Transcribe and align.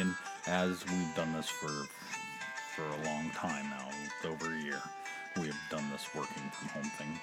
And 0.00 0.14
as 0.46 0.84
we've 0.86 1.14
done 1.14 1.32
this 1.34 1.48
for 1.48 1.86
for 2.74 2.82
a 2.82 3.04
long 3.04 3.30
time 3.30 3.70
now, 3.70 3.88
it's 4.04 4.26
over 4.26 4.52
a 4.52 4.58
year, 4.58 4.82
we 5.36 5.46
have 5.46 5.56
done 5.70 5.88
this 5.92 6.12
working 6.14 6.50
from 6.50 6.68
home 6.68 6.90
thing. 6.98 7.20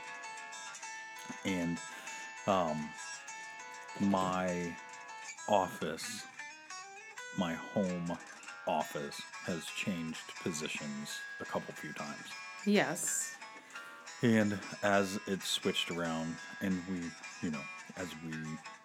And 1.45 1.77
um 2.47 2.89
my 3.99 4.73
office, 5.49 6.23
my 7.37 7.53
home 7.53 8.17
office 8.67 9.21
has 9.45 9.65
changed 9.65 10.25
positions 10.41 11.19
a 11.41 11.45
couple 11.45 11.73
few 11.73 11.91
times. 11.93 12.27
Yes. 12.65 13.35
And 14.21 14.57
as 14.83 15.19
it 15.27 15.41
switched 15.41 15.91
around, 15.91 16.37
and 16.61 16.81
we, 16.89 16.99
you 17.41 17.51
know, 17.51 17.65
as 17.97 18.07
we 18.25 18.37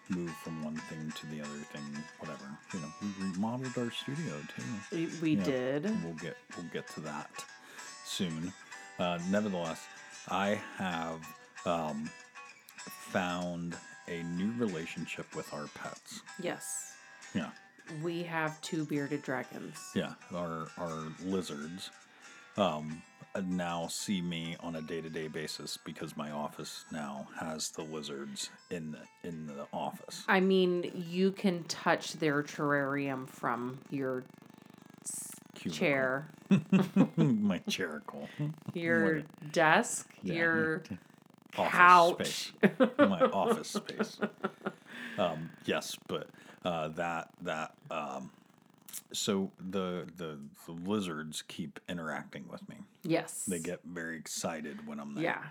moved 0.09 0.33
from 0.43 0.63
one 0.63 0.75
thing 0.75 1.11
to 1.15 1.25
the 1.27 1.41
other 1.41 1.59
thing, 1.73 1.83
whatever, 2.19 2.45
you 2.73 2.79
know, 2.79 2.87
we 3.01 3.31
remodeled 3.33 3.77
our 3.77 3.91
studio 3.91 4.33
too. 4.55 4.63
We, 5.21 5.35
we 5.35 5.35
did. 5.43 5.83
We'll 6.03 6.13
get 6.13 6.37
we'll 6.55 6.65
get 6.73 6.87
to 6.89 6.99
that 7.01 7.29
soon. 8.05 8.53
Uh, 8.99 9.19
nevertheless, 9.29 9.85
I 10.29 10.59
have 10.77 11.21
um, 11.65 12.09
found 12.77 13.75
a 14.07 14.23
new 14.23 14.53
relationship 14.57 15.35
with 15.35 15.53
our 15.53 15.67
pets. 15.75 16.21
Yes. 16.41 16.93
Yeah, 17.35 17.49
We 18.01 18.23
have 18.23 18.59
two 18.61 18.85
bearded 18.85 19.21
dragons. 19.21 19.77
yeah, 19.93 20.13
our 20.33 20.67
our 20.77 21.03
lizards. 21.23 21.91
Um, 22.55 23.01
now 23.45 23.87
see 23.87 24.21
me 24.21 24.55
on 24.61 24.75
a 24.75 24.81
day 24.81 25.01
to 25.01 25.09
day 25.09 25.27
basis 25.27 25.77
because 25.77 26.17
my 26.17 26.31
office 26.31 26.85
now 26.91 27.27
has 27.39 27.69
the 27.69 27.83
lizards 27.83 28.49
in 28.71 28.91
the, 28.91 29.27
in 29.29 29.45
the 29.47 29.67
office. 29.71 30.23
I 30.27 30.39
mean, 30.39 30.91
you 31.09 31.31
can 31.31 31.63
touch 31.65 32.13
their 32.13 32.41
terrarium 32.43 33.27
from 33.29 33.79
your 33.89 34.23
chair, 35.69 36.29
my 36.49 37.59
chairicle. 37.69 38.27
your 38.73 39.23
desk, 39.51 40.07
Yeah. 40.23 40.33
your 40.35 40.83
office 41.57 41.71
couch. 41.71 42.27
space. 42.27 42.53
my 42.99 43.21
office 43.21 43.69
space. 43.69 44.19
Um, 45.19 45.49
yes, 45.65 45.97
but 46.07 46.29
uh, 46.63 46.89
that 46.89 47.29
that 47.41 47.73
um, 47.89 48.29
so 49.11 49.51
the, 49.59 50.07
the 50.15 50.39
the 50.65 50.71
lizards 50.71 51.43
keep 51.47 51.79
interacting 51.87 52.47
with 52.49 52.67
me. 52.69 52.77
Yes. 53.03 53.45
They 53.47 53.59
get 53.59 53.79
very 53.85 54.17
excited 54.17 54.87
when 54.87 54.99
I'm 54.99 55.15
there. 55.15 55.23
Yeah. 55.23 55.43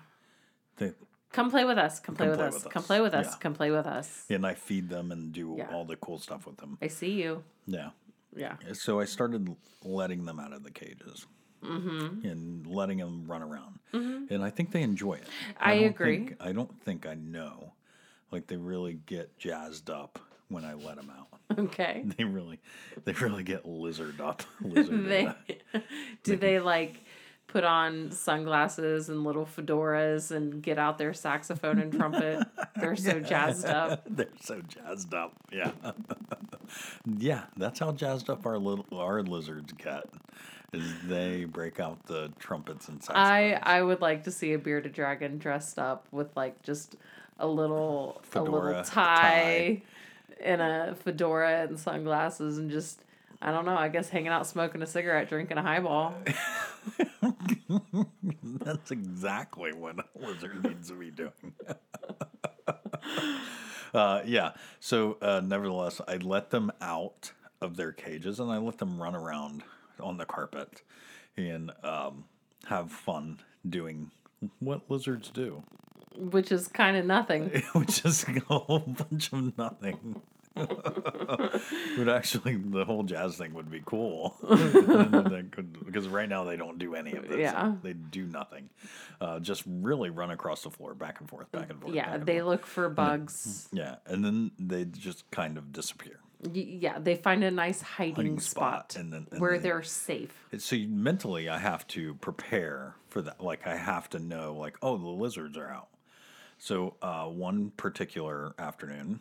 They, 0.77 0.93
Come 1.33 1.51
play 1.51 1.65
with 1.65 1.77
us. 1.77 2.01
Come 2.01 2.15
play, 2.15 2.29
with, 2.29 2.41
us. 2.41 2.65
Come 2.65 2.83
play 2.83 3.01
with 3.01 3.13
us. 3.13 3.27
Yeah. 3.27 3.39
Come 3.41 3.55
play 3.55 3.71
with 3.71 3.87
us. 3.87 4.25
and 4.31 4.47
I 4.47 4.55
feed 4.55 4.89
them 4.89 5.13
and 5.13 5.33
do 5.33 5.57
Yeah. 5.59 5.69
all 5.71 5.85
the 5.85 5.97
cool 5.97 6.19
stuff 6.19 6.47
with 6.47 6.57
them. 6.57 6.79
I 6.81 6.87
see 6.87 7.11
you. 7.11 7.43
Yeah. 7.67 7.91
Yeah. 8.35 8.57
So 8.73 9.01
I 9.01 9.05
started 9.05 9.55
letting 9.83 10.25
them 10.25 10.39
out 10.39 10.53
of 10.53 10.63
the 10.63 10.71
cages 10.71 11.27
mm-hmm. 11.63 12.27
and 12.27 12.67
letting 12.67 12.99
them 12.99 13.25
run 13.27 13.43
around, 13.43 13.79
mm-hmm. 13.93 14.33
and 14.33 14.45
I 14.45 14.51
think 14.51 14.73
they 14.73 14.83
enjoy 14.83 15.15
it. 15.15 15.27
I 15.59 15.77
don't 15.77 15.85
agree. 15.87 16.19
think- 16.19 16.37
I 16.41 16.53
don't 16.53 16.83
think 16.83 17.07
I 17.07 17.15
know, 17.15 17.73
like 18.31 18.47
they 18.47 18.57
really 18.57 18.99
get 19.07 19.37
jazzed 19.39 19.91
up 19.91 20.19
when 20.49 20.65
I 20.65 20.75
let 20.75 20.97
them 20.97 21.11
out. 21.11 21.27
Okay. 21.59 22.03
They 22.05 22.25
really, 22.25 22.59
they 23.05 23.13
really 23.13 23.45
get 23.45 23.65
lizard 23.65 24.21
up. 24.21 24.43
Lizard 24.61 25.07
they 25.07 25.33
do 26.25 26.37
they 26.37 26.59
like 26.59 27.05
put 27.47 27.63
on 27.63 28.11
sunglasses 28.11 29.09
and 29.09 29.23
little 29.23 29.47
fedoras 29.47 30.33
and 30.33 30.61
get 30.61 30.77
out 30.77 30.99
their 30.99 31.15
saxophone 31.15 31.79
and 31.79 31.93
trumpet? 31.93 32.45
They're 32.75 32.97
so 32.97 33.21
jazzed 33.21 33.67
up. 33.67 34.03
They're 34.11 34.27
so 34.41 34.61
jazzed 34.63 35.15
up. 35.15 35.35
Yeah. 35.53 35.71
yeah, 37.17 37.45
that's 37.57 37.79
how 37.79 37.93
jazzed 37.93 38.29
up 38.29 38.45
our 38.45 38.59
little 38.59 38.85
our 38.93 39.23
lizards 39.23 39.73
get. 39.73 40.03
Is 40.73 40.93
they 41.05 41.45
break 41.45 41.79
out 41.79 42.05
the 42.07 42.33
trumpets 42.41 42.89
and 42.89 43.01
saxophones. 43.01 43.63
I 43.65 43.79
I 43.79 43.83
would 43.83 44.01
like 44.01 44.25
to 44.25 44.33
see 44.33 44.53
a 44.53 44.59
bearded 44.59 44.93
dragon 44.93 45.39
dressed 45.39 45.79
up 45.79 46.09
with 46.11 46.37
like 46.37 46.61
just 46.63 46.97
a 47.39 47.47
little 47.47 48.21
a 48.23 48.27
Fedora, 48.27 48.69
little 48.69 48.85
tie, 48.85 49.83
and 50.43 50.61
a 50.61 50.95
fedora 50.95 51.63
and 51.63 51.79
sunglasses 51.79 52.59
and 52.59 52.71
just 52.71 53.01
I 53.41 53.51
don't 53.51 53.67
know, 53.67 53.77
I 53.77 53.89
guess 53.89 54.09
hanging 54.09 54.29
out 54.29 54.47
smoking 54.47 54.83
a 54.83 54.87
cigarette, 54.87 55.29
drinking 55.29 55.59
a 55.59 55.63
highball. 55.63 56.15
That's 58.43 58.91
exactly 58.91 59.73
what 59.73 59.99
a 59.99 60.05
lizard 60.19 60.65
needs 60.65 60.89
to 60.89 60.95
be 60.95 61.11
doing. 61.11 61.53
uh, 63.95 64.23
yeah. 64.25 64.53
So, 64.81 65.19
uh, 65.21 65.43
nevertheless, 65.45 66.01
I 66.09 66.17
let 66.17 66.51
them 66.51 66.73
out 66.81 67.33
of 67.61 67.77
their 67.77 67.93
cages 67.93 68.41
and 68.41 68.51
I 68.51 68.59
let 68.59 68.79
them 68.79 69.01
run 69.01 69.15
around 69.15 69.63
on 70.01 70.17
the 70.17 70.25
carpet 70.25 70.83
and 71.37 71.73
um, 71.83 72.25
have 72.67 72.91
fun 72.91 73.41
doing 73.69 74.11
what 74.61 74.91
lizards 74.91 75.31
do, 75.31 75.63
Which 76.19 76.51
is 76.53 76.69
kind 76.69 76.97
of 76.97 77.05
nothing. 77.07 77.51
which 77.75 78.05
is 78.05 78.25
a 78.29 78.41
whole 78.41 78.81
bunch 78.81 79.33
of 79.33 79.57
nothing. 79.59 80.23
would 81.99 82.09
actually 82.09 82.57
the 82.57 82.83
whole 82.87 83.03
jazz 83.03 83.37
thing 83.37 83.53
would 83.53 83.71
be 83.71 83.83
cool 83.85 84.37
could- 84.49 85.85
because 85.85 86.09
right 86.09 86.31
now 86.31 86.45
they 86.45 86.57
don't 86.57 86.79
do 86.79 86.95
any 86.95 87.13
of 87.13 87.29
this 87.29 87.39
Yeah. 87.39 87.75
they 87.83 87.93
do 87.93 88.25
nothing 88.27 88.71
uh, 89.21 89.39
just 89.41 89.65
really 89.67 90.09
run 90.09 90.31
across 90.31 90.63
the 90.63 90.71
floor 90.71 90.95
back 90.95 91.21
and 91.21 91.29
forth 91.29 91.53
back 91.53 91.69
and 91.69 91.79
forth 91.81 91.95
Yeah, 91.95 92.15
and 92.15 92.25
they 92.25 92.39
forth. 92.39 92.47
look 92.47 92.67
for 92.67 92.89
bugs. 92.89 93.69
yeah 93.71 93.97
and 94.07 94.25
then 94.25 94.51
they 94.59 94.87
just 94.87 95.31
kind 95.31 95.59
of 95.59 95.73
disappear 95.73 96.21
Y- 96.43 96.79
Yeah, 96.81 96.99
they 97.01 97.17
find 97.17 97.43
a 97.45 97.51
nice 97.51 97.83
hiding, 97.83 98.15
Hiding 98.15 98.41
spot, 98.41 98.93
spot, 98.93 98.97
and 99.03 99.13
then- 99.13 99.27
and 99.33 99.41
where 99.41 99.53
then- 99.55 99.63
they're 99.63 99.83
safe. 99.83 100.33
so 100.57 100.77
mentally 100.89 101.51
i 101.51 101.59
have 101.59 101.87
to 101.89 102.15
prepare 102.15 102.95
for 103.09 103.21
that 103.21 103.43
like 103.43 103.67
i 103.67 103.77
have 103.77 104.09
to 104.11 104.19
know 104.19 104.55
like 104.55 104.77
oh 104.81 104.97
the 104.97 105.07
lizards 105.07 105.59
are 105.59 105.69
out 105.69 105.89
so 106.59 106.95
uh, 107.03 107.25
one 107.27 107.71
particular 107.77 108.55
afternoon 108.59 109.21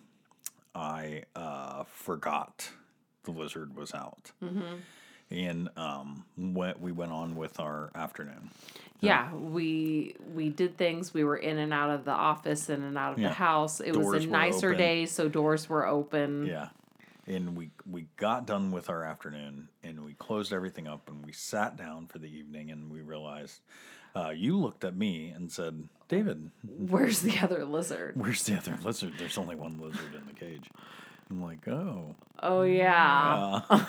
i 0.74 1.24
uh, 1.36 1.84
forgot 1.86 2.70
the 3.24 3.32
lizard 3.32 3.76
was 3.76 3.94
out 3.94 4.32
and 5.32 5.70
um, 5.76 6.24
went, 6.38 6.80
we 6.80 6.92
went 6.92 7.12
on 7.12 7.36
with 7.36 7.60
our 7.60 7.90
afternoon 7.96 8.52
Yeah, 9.02 9.34
we 9.34 10.16
we 10.34 10.50
did 10.50 10.78
things. 10.78 11.14
We 11.16 11.24
were 11.24 11.36
in 11.38 11.58
and 11.58 11.74
out 11.74 11.90
of 11.90 12.06
the 12.06 12.12
office, 12.12 12.70
in 12.70 12.84
and 12.84 12.96
out 12.98 13.14
of 13.14 13.20
Yeah. 13.20 13.30
the 13.30 13.34
house. 13.34 13.80
It 13.82 13.96
was 13.96 14.24
a 14.24 14.28
nicer 14.28 14.70
open. 14.70 14.78
day, 14.78 15.06
so 15.08 15.28
doors 15.28 15.68
were 15.68 15.86
open. 15.88 16.46
Yeah. 16.46 16.70
And 17.28 17.58
we 17.58 17.72
we 17.90 18.06
got 18.18 18.46
done 18.46 18.72
with 18.72 18.88
our 18.90 19.04
afternoon 19.04 19.70
and 19.84 20.06
we 20.06 20.14
closed 20.14 20.54
everything 20.54 20.88
up 20.88 21.10
and 21.10 21.26
we 21.26 21.32
sat 21.34 21.76
down 21.76 22.06
for 22.08 22.20
the 22.20 22.28
evening 22.28 22.70
and 22.72 22.92
we 22.92 23.02
realized 23.02 23.62
uh, 24.16 24.30
you 24.30 24.58
looked 24.58 24.84
at 24.84 24.96
me 24.96 25.30
and 25.30 25.52
said, 25.52 25.90
David, 26.08 26.52
Where's 26.64 27.22
the 27.22 27.40
other 27.40 27.66
lizard? 27.66 28.14
where's 28.16 28.44
the 28.44 28.56
other 28.58 28.78
lizard? 28.84 29.14
There's 29.18 29.38
only 29.38 29.56
one 29.56 29.80
lizard 29.80 30.14
in 30.14 30.26
the 30.28 30.34
cage. 30.34 30.70
I'm 31.30 31.42
like, 31.42 31.68
oh, 31.68 32.16
Oh 32.44 32.62
yeah. 32.64 33.62
uh, 33.70 33.86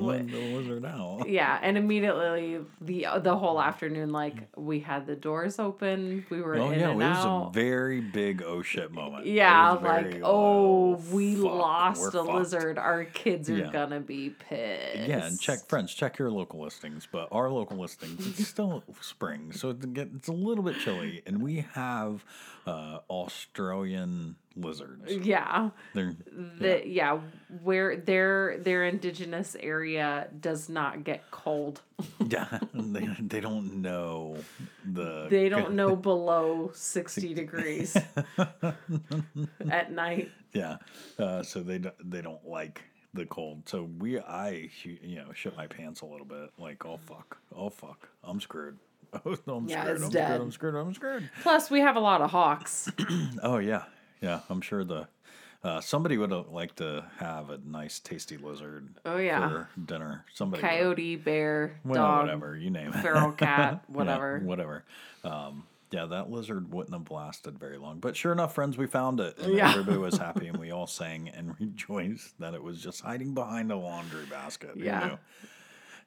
let 0.00 0.28
the 0.30 0.38
lizard 0.54 0.84
out. 0.86 1.28
Yeah, 1.28 1.58
and 1.60 1.76
immediately 1.76 2.60
the 2.80 3.06
the 3.20 3.36
whole 3.36 3.60
afternoon, 3.60 4.10
like 4.10 4.48
we 4.56 4.80
had 4.80 5.06
the 5.06 5.16
doors 5.16 5.58
open, 5.58 6.24
we 6.30 6.40
were 6.40 6.56
Oh 6.56 6.70
in 6.70 6.78
yeah, 6.80 6.86
it 6.86 6.90
and 6.92 6.98
was 7.00 7.16
out. 7.18 7.48
a 7.48 7.52
very 7.52 8.00
big 8.00 8.42
oh 8.42 8.62
shit 8.62 8.92
moment. 8.92 9.26
Yeah, 9.26 9.72
like 9.72 10.06
very, 10.06 10.22
oh, 10.22 10.94
oh, 10.96 11.02
we 11.12 11.34
fuck, 11.36 11.44
lost 11.44 12.08
a 12.08 12.10
fucked. 12.12 12.28
lizard. 12.32 12.78
Our 12.78 13.04
kids 13.04 13.50
are 13.50 13.56
Yeah. 13.58 13.70
gonna 13.72 14.00
be 14.00 14.30
pissed. 14.30 15.08
Yeah, 15.08 15.26
and 15.26 15.38
check 15.38 15.66
friends, 15.68 15.92
check 15.92 16.18
your 16.18 16.30
local 16.30 16.60
listings. 16.62 17.06
But 17.10 17.28
our 17.32 17.50
local 17.50 17.76
listings, 17.76 18.26
it's 18.26 18.46
still 18.48 18.84
spring, 19.02 19.52
so 19.52 19.70
it 19.70 19.78
it's 19.98 20.28
a 20.28 20.32
little 20.32 20.64
bit 20.64 20.76
chilly, 20.78 21.22
and 21.26 21.42
we 21.42 21.66
have 21.74 22.24
uh, 22.66 23.00
Australian 23.10 24.36
lizards. 24.56 25.12
Yeah, 25.12 25.70
They're 25.94 26.14
the 26.58 26.82
yeah. 26.84 27.20
where 27.62 27.96
their 27.96 28.58
their 28.58 28.84
indigenous 28.84 29.56
area 29.60 30.28
does 30.40 30.68
not 30.68 31.04
get 31.04 31.30
cold. 31.30 31.80
yeah, 32.28 32.58
they, 32.74 33.06
they 33.20 33.40
don't 33.40 33.80
know 33.82 34.36
the 34.84 35.28
They 35.30 35.48
don't 35.48 35.74
know 35.74 35.94
below 36.10 36.70
sixty 36.74 37.32
degrees 37.34 37.96
at 39.70 39.92
night. 39.92 40.30
yeah, 40.52 40.76
uh, 41.18 41.42
so 41.42 41.60
they 41.62 41.78
don't, 41.78 42.10
they 42.10 42.22
don't 42.22 42.46
like 42.46 42.82
the 43.14 43.26
cold. 43.26 43.62
So 43.68 43.88
we, 43.98 44.18
I, 44.20 44.70
you 44.84 45.16
know, 45.16 45.32
shit 45.34 45.56
my 45.56 45.66
pants 45.66 46.00
a 46.00 46.06
little 46.06 46.26
bit. 46.26 46.50
Like, 46.58 46.84
oh 46.86 46.98
fuck, 47.06 47.38
oh 47.54 47.70
fuck, 47.70 48.08
I'm 48.24 48.40
screwed. 48.40 48.78
Oh 49.24 49.36
no, 49.46 49.56
I'm 49.56 49.68
Yeah, 49.68 49.82
screwed. 49.82 49.96
it's 49.96 50.04
I'm 50.04 50.10
dead. 50.10 50.26
screwed. 50.28 50.40
I'm 50.42 50.50
screwed. 50.52 50.74
I'm 50.76 50.94
screwed. 50.94 51.30
Plus, 51.42 51.70
we 51.70 51.80
have 51.80 51.96
a 51.96 52.00
lot 52.00 52.20
of 52.20 52.30
hawks. 52.30 52.90
Oh 53.42 53.58
yeah, 53.58 53.84
yeah. 54.20 54.40
I'm 54.48 54.60
sure 54.60 54.84
the 54.84 55.08
uh, 55.62 55.80
somebody 55.80 56.16
would 56.16 56.30
have 56.30 56.48
liked 56.48 56.76
to 56.78 57.04
have 57.18 57.50
a 57.50 57.58
nice, 57.58 57.98
tasty 58.00 58.38
lizard. 58.38 58.88
Oh, 59.04 59.18
yeah. 59.18 59.46
for 59.48 59.68
dinner. 59.84 60.24
Somebody. 60.32 60.62
would. 60.62 60.70
Coyote, 60.70 61.16
bear, 61.16 61.78
Well, 61.84 62.02
dog, 62.02 62.22
whatever 62.22 62.56
you 62.56 62.70
name 62.70 62.88
it. 62.94 63.02
feral 63.02 63.32
cat, 63.36 63.84
Yeah, 63.86 63.94
whatever. 63.94 64.38
whatever. 64.38 64.84
Um, 65.22 65.64
yeah, 65.90 66.06
that 66.06 66.30
lizard 66.30 66.72
wouldn't 66.72 66.94
have 66.96 67.10
lasted 67.10 67.58
very 67.58 67.76
long. 67.76 67.98
But 67.98 68.16
sure 68.16 68.32
enough, 68.32 68.54
friends, 68.54 68.78
we 68.78 68.86
found 68.86 69.20
it. 69.20 69.36
And 69.38 69.52
Yeah. 69.52 69.70
everybody 69.70 69.98
was 69.98 70.16
happy 70.18 70.46
and 70.46 70.56
we 70.56 70.70
all 70.70 70.86
sang 70.86 71.28
and 71.28 71.54
rejoiced 71.60 72.38
that 72.40 72.54
it 72.54 72.62
was 72.62 72.80
just 72.82 73.02
hiding 73.02 73.34
behind 73.34 73.70
a 73.70 73.76
laundry 73.76 74.24
basket. 74.26 74.70
Yeah. 74.76 75.06
knew? 75.08 75.18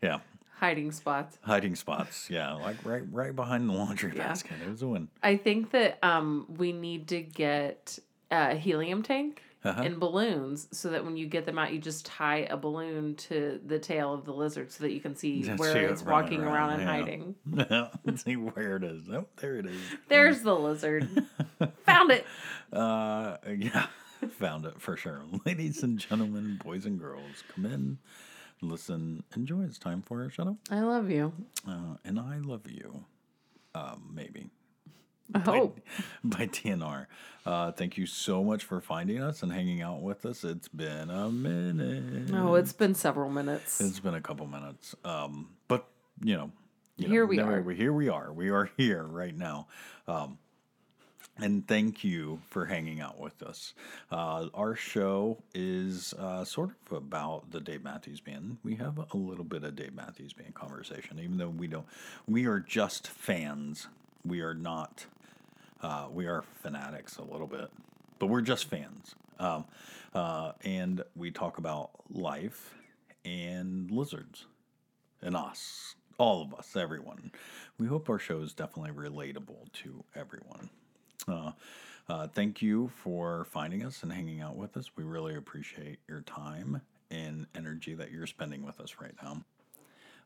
Yeah. 0.02 0.20
Hiding 0.64 0.94
spots. 0.94 1.38
Hiding 1.42 1.76
spots. 1.76 2.30
Yeah. 2.30 2.54
Like 2.54 2.78
right 2.86 3.04
right 3.12 3.36
behind 3.36 3.68
the 3.68 3.74
laundry 3.74 4.14
Yeah. 4.16 4.30
basket. 4.30 4.56
It 4.66 4.70
was 4.70 4.82
a 4.82 4.88
win. 4.88 5.10
I 5.22 5.36
think 5.36 5.72
that 5.72 6.00
um, 6.02 6.46
we 6.58 6.72
need 6.72 7.10
to 7.10 7.22
get 7.22 8.00
a 8.32 8.56
helium 8.56 9.04
tank 9.04 9.42
Uh-huh. 9.66 9.82
and 9.82 10.00
balloons 10.00 10.68
so 10.72 10.90
that 10.92 11.04
when 11.04 11.18
you 11.18 11.26
get 11.28 11.46
them 11.46 11.60
out, 11.60 11.74
you 11.74 11.80
just 11.80 12.06
tie 12.06 12.48
a 12.50 12.56
balloon 12.56 13.16
to 13.16 13.60
the 13.66 13.78
tail 13.78 14.14
of 14.14 14.24
the 14.24 14.32
lizard 14.34 14.72
so 14.72 14.84
that 14.86 14.92
you 14.94 15.02
can 15.02 15.16
see 15.18 15.42
Just 15.44 15.60
where 15.60 15.76
it 15.76 15.92
it's 15.92 16.02
walking 16.04 16.42
around, 16.42 16.80
around, 16.80 16.80
and 16.80 17.36
yeah. 17.46 17.66
hiding. 17.76 17.90
Let's 18.06 18.24
see 18.24 18.38
where 18.38 18.78
it 18.78 18.84
is. 18.86 19.04
Oh, 19.10 19.26
there 19.38 19.58
it 19.58 19.66
is. 19.66 19.82
There's 20.08 20.42
the 20.44 20.56
lizard. 20.56 21.10
Found 21.86 22.12
it. 22.12 22.26
Uh, 22.72 23.36
yeah, 23.58 23.88
found 24.40 24.66
it 24.66 24.82
for 24.82 24.96
sure. 24.96 25.22
Ladies 25.46 25.84
and 25.84 26.00
gentlemen, 26.00 26.60
boys 26.64 26.86
and 26.86 26.98
girls, 27.00 27.44
come 27.54 27.66
in, 27.66 27.98
listen, 28.70 29.24
enjoy. 29.36 29.64
It's 29.64 29.78
time 29.78 30.02
for 30.02 30.30
show. 30.30 30.58
I 30.70 30.82
love 30.82 31.10
you. 31.10 31.34
Uh, 31.68 31.98
and 32.04 32.20
I 32.20 32.38
love 32.38 32.70
you. 32.70 33.06
Um, 33.76 34.12
maybe. 34.14 34.50
I 35.34 35.40
hope. 35.40 35.80
By 36.24 36.48
DNR. 36.48 37.08
Uh, 37.46 37.72
thank 37.72 37.98
you 37.98 38.06
so 38.06 38.44
much 38.44 38.64
for 38.64 38.80
finding 38.82 39.22
us 39.22 39.42
and 39.44 39.52
hanging 39.52 39.82
out 39.82 40.02
with 40.02 40.26
us. 40.26 40.44
It's 40.44 40.68
been 40.68 41.10
a 41.10 41.30
minute. 41.30 42.30
No, 42.30 42.56
it's 42.56 42.74
been 42.74 42.94
several 42.94 43.30
minutes. 43.30 43.82
It's 43.82 44.00
been 44.00 44.14
a 44.16 44.22
couple 44.22 44.46
minutes. 44.48 44.96
Um, 45.04 45.50
but 45.68 45.88
you 46.24 46.36
know, 46.38 46.52
you 46.98 47.08
Here 47.08 47.24
know, 47.24 47.30
we 47.30 47.40
are. 47.40 47.72
Here 47.72 47.94
we 47.94 48.10
are. 48.10 48.32
We 48.32 48.50
are 48.50 48.70
here 48.78 49.04
right 49.04 49.36
now. 49.36 49.68
Um, 50.08 50.38
and 51.38 51.68
thank 51.68 52.04
you 52.04 52.40
for 52.50 52.66
hanging 52.66 53.02
out 53.02 53.20
with 53.20 53.42
us. 53.42 53.74
Uh, 54.12 54.48
our 54.54 54.76
show 54.76 55.42
is 55.56 56.14
uh, 56.20 56.44
sort 56.46 56.70
of 56.70 56.98
about 56.98 57.50
the 57.52 57.60
Dave 57.60 57.84
Matthews 57.84 58.20
Band. 58.20 58.58
We 58.64 58.76
have 58.76 58.98
a 58.98 59.18
little 59.18 59.44
bit 59.44 59.64
of 59.64 59.76
Dave 59.76 59.94
Matthews 59.96 60.34
Band 60.34 60.54
conversation, 60.54 61.20
even 61.20 61.38
though 61.38 61.50
we 61.50 61.68
don't. 61.68 61.86
We 62.28 62.46
are 62.46 62.60
just 62.60 63.08
fans. 63.08 63.88
We 64.24 64.42
are 64.42 64.54
not. 64.54 65.06
Uh, 65.82 66.08
we 66.12 66.28
are 66.28 66.44
fanatics 66.62 67.18
a 67.18 67.24
little 67.24 67.48
bit, 67.48 67.70
but 68.20 68.28
we're 68.28 68.42
just 68.42 68.66
fans. 68.66 69.16
Um, 69.40 69.66
uh, 70.14 70.54
and 70.64 71.04
we 71.16 71.32
talk 71.32 71.58
about 71.58 71.90
life 72.12 72.76
and 73.26 73.90
lizards 73.90 74.46
and 75.22 75.36
us, 75.36 75.96
all 76.18 76.42
of 76.42 76.54
us, 76.54 76.76
everyone. 76.76 77.32
We 77.80 77.88
hope 77.88 78.10
our 78.10 78.20
show 78.20 78.40
is 78.42 78.54
definitely 78.54 78.92
relatable 78.92 79.72
to 79.74 80.04
everyone. 80.16 80.70
Uh, 81.28 81.52
uh, 82.10 82.28
thank 82.28 82.62
you 82.62 82.90
for 82.96 83.46
finding 83.46 83.84
us 83.86 84.04
and 84.04 84.12
hanging 84.12 84.42
out 84.42 84.56
with 84.56 84.76
us. 84.76 84.92
We 84.96 85.04
really 85.04 85.36
appreciate 85.36 86.00
your 86.08 86.22
time 86.22 86.82
and 87.10 87.48
energy 87.56 87.94
that 87.96 88.12
you're 88.12 88.28
spending 88.28 88.66
with 88.66 88.80
us 88.80 88.96
right 89.00 89.16
now. 89.22 89.44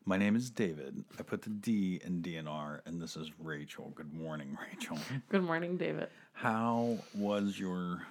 My 0.04 0.16
name 0.16 0.36
is 0.36 0.50
David. 0.50 1.04
I 1.18 1.22
put 1.22 1.42
the 1.42 1.50
D 1.50 2.00
in 2.02 2.22
DNR, 2.22 2.80
and 2.86 3.00
this 3.00 3.16
is 3.16 3.30
Rachel. 3.38 3.92
Good 3.94 4.12
morning, 4.12 4.56
Rachel. 4.72 4.98
Good 5.28 5.42
morning, 5.42 5.76
David. 5.76 6.08
How 6.32 6.96
was 7.14 7.58
your 7.58 8.02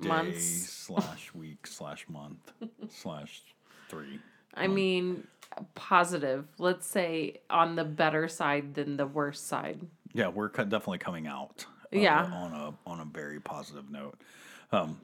day 0.00 0.08
Months. 0.08 0.68
slash 0.68 1.32
week 1.34 1.66
slash 1.66 2.06
month 2.08 2.52
slash 2.90 3.42
three? 3.88 4.20
I 4.52 4.68
mean, 4.68 5.26
positive. 5.74 6.46
Let's 6.58 6.86
say 6.86 7.40
on 7.48 7.74
the 7.74 7.84
better 7.84 8.28
side 8.28 8.74
than 8.74 8.96
the 8.98 9.06
worst 9.06 9.48
side. 9.48 9.80
Yeah, 10.12 10.28
we're 10.28 10.48
definitely 10.48 10.98
coming 10.98 11.26
out. 11.26 11.64
Yeah. 11.94 12.24
on 12.24 12.52
a 12.52 12.90
on 12.90 13.00
a 13.00 13.04
very 13.04 13.40
positive 13.40 13.90
note. 13.90 14.14
Um, 14.72 15.00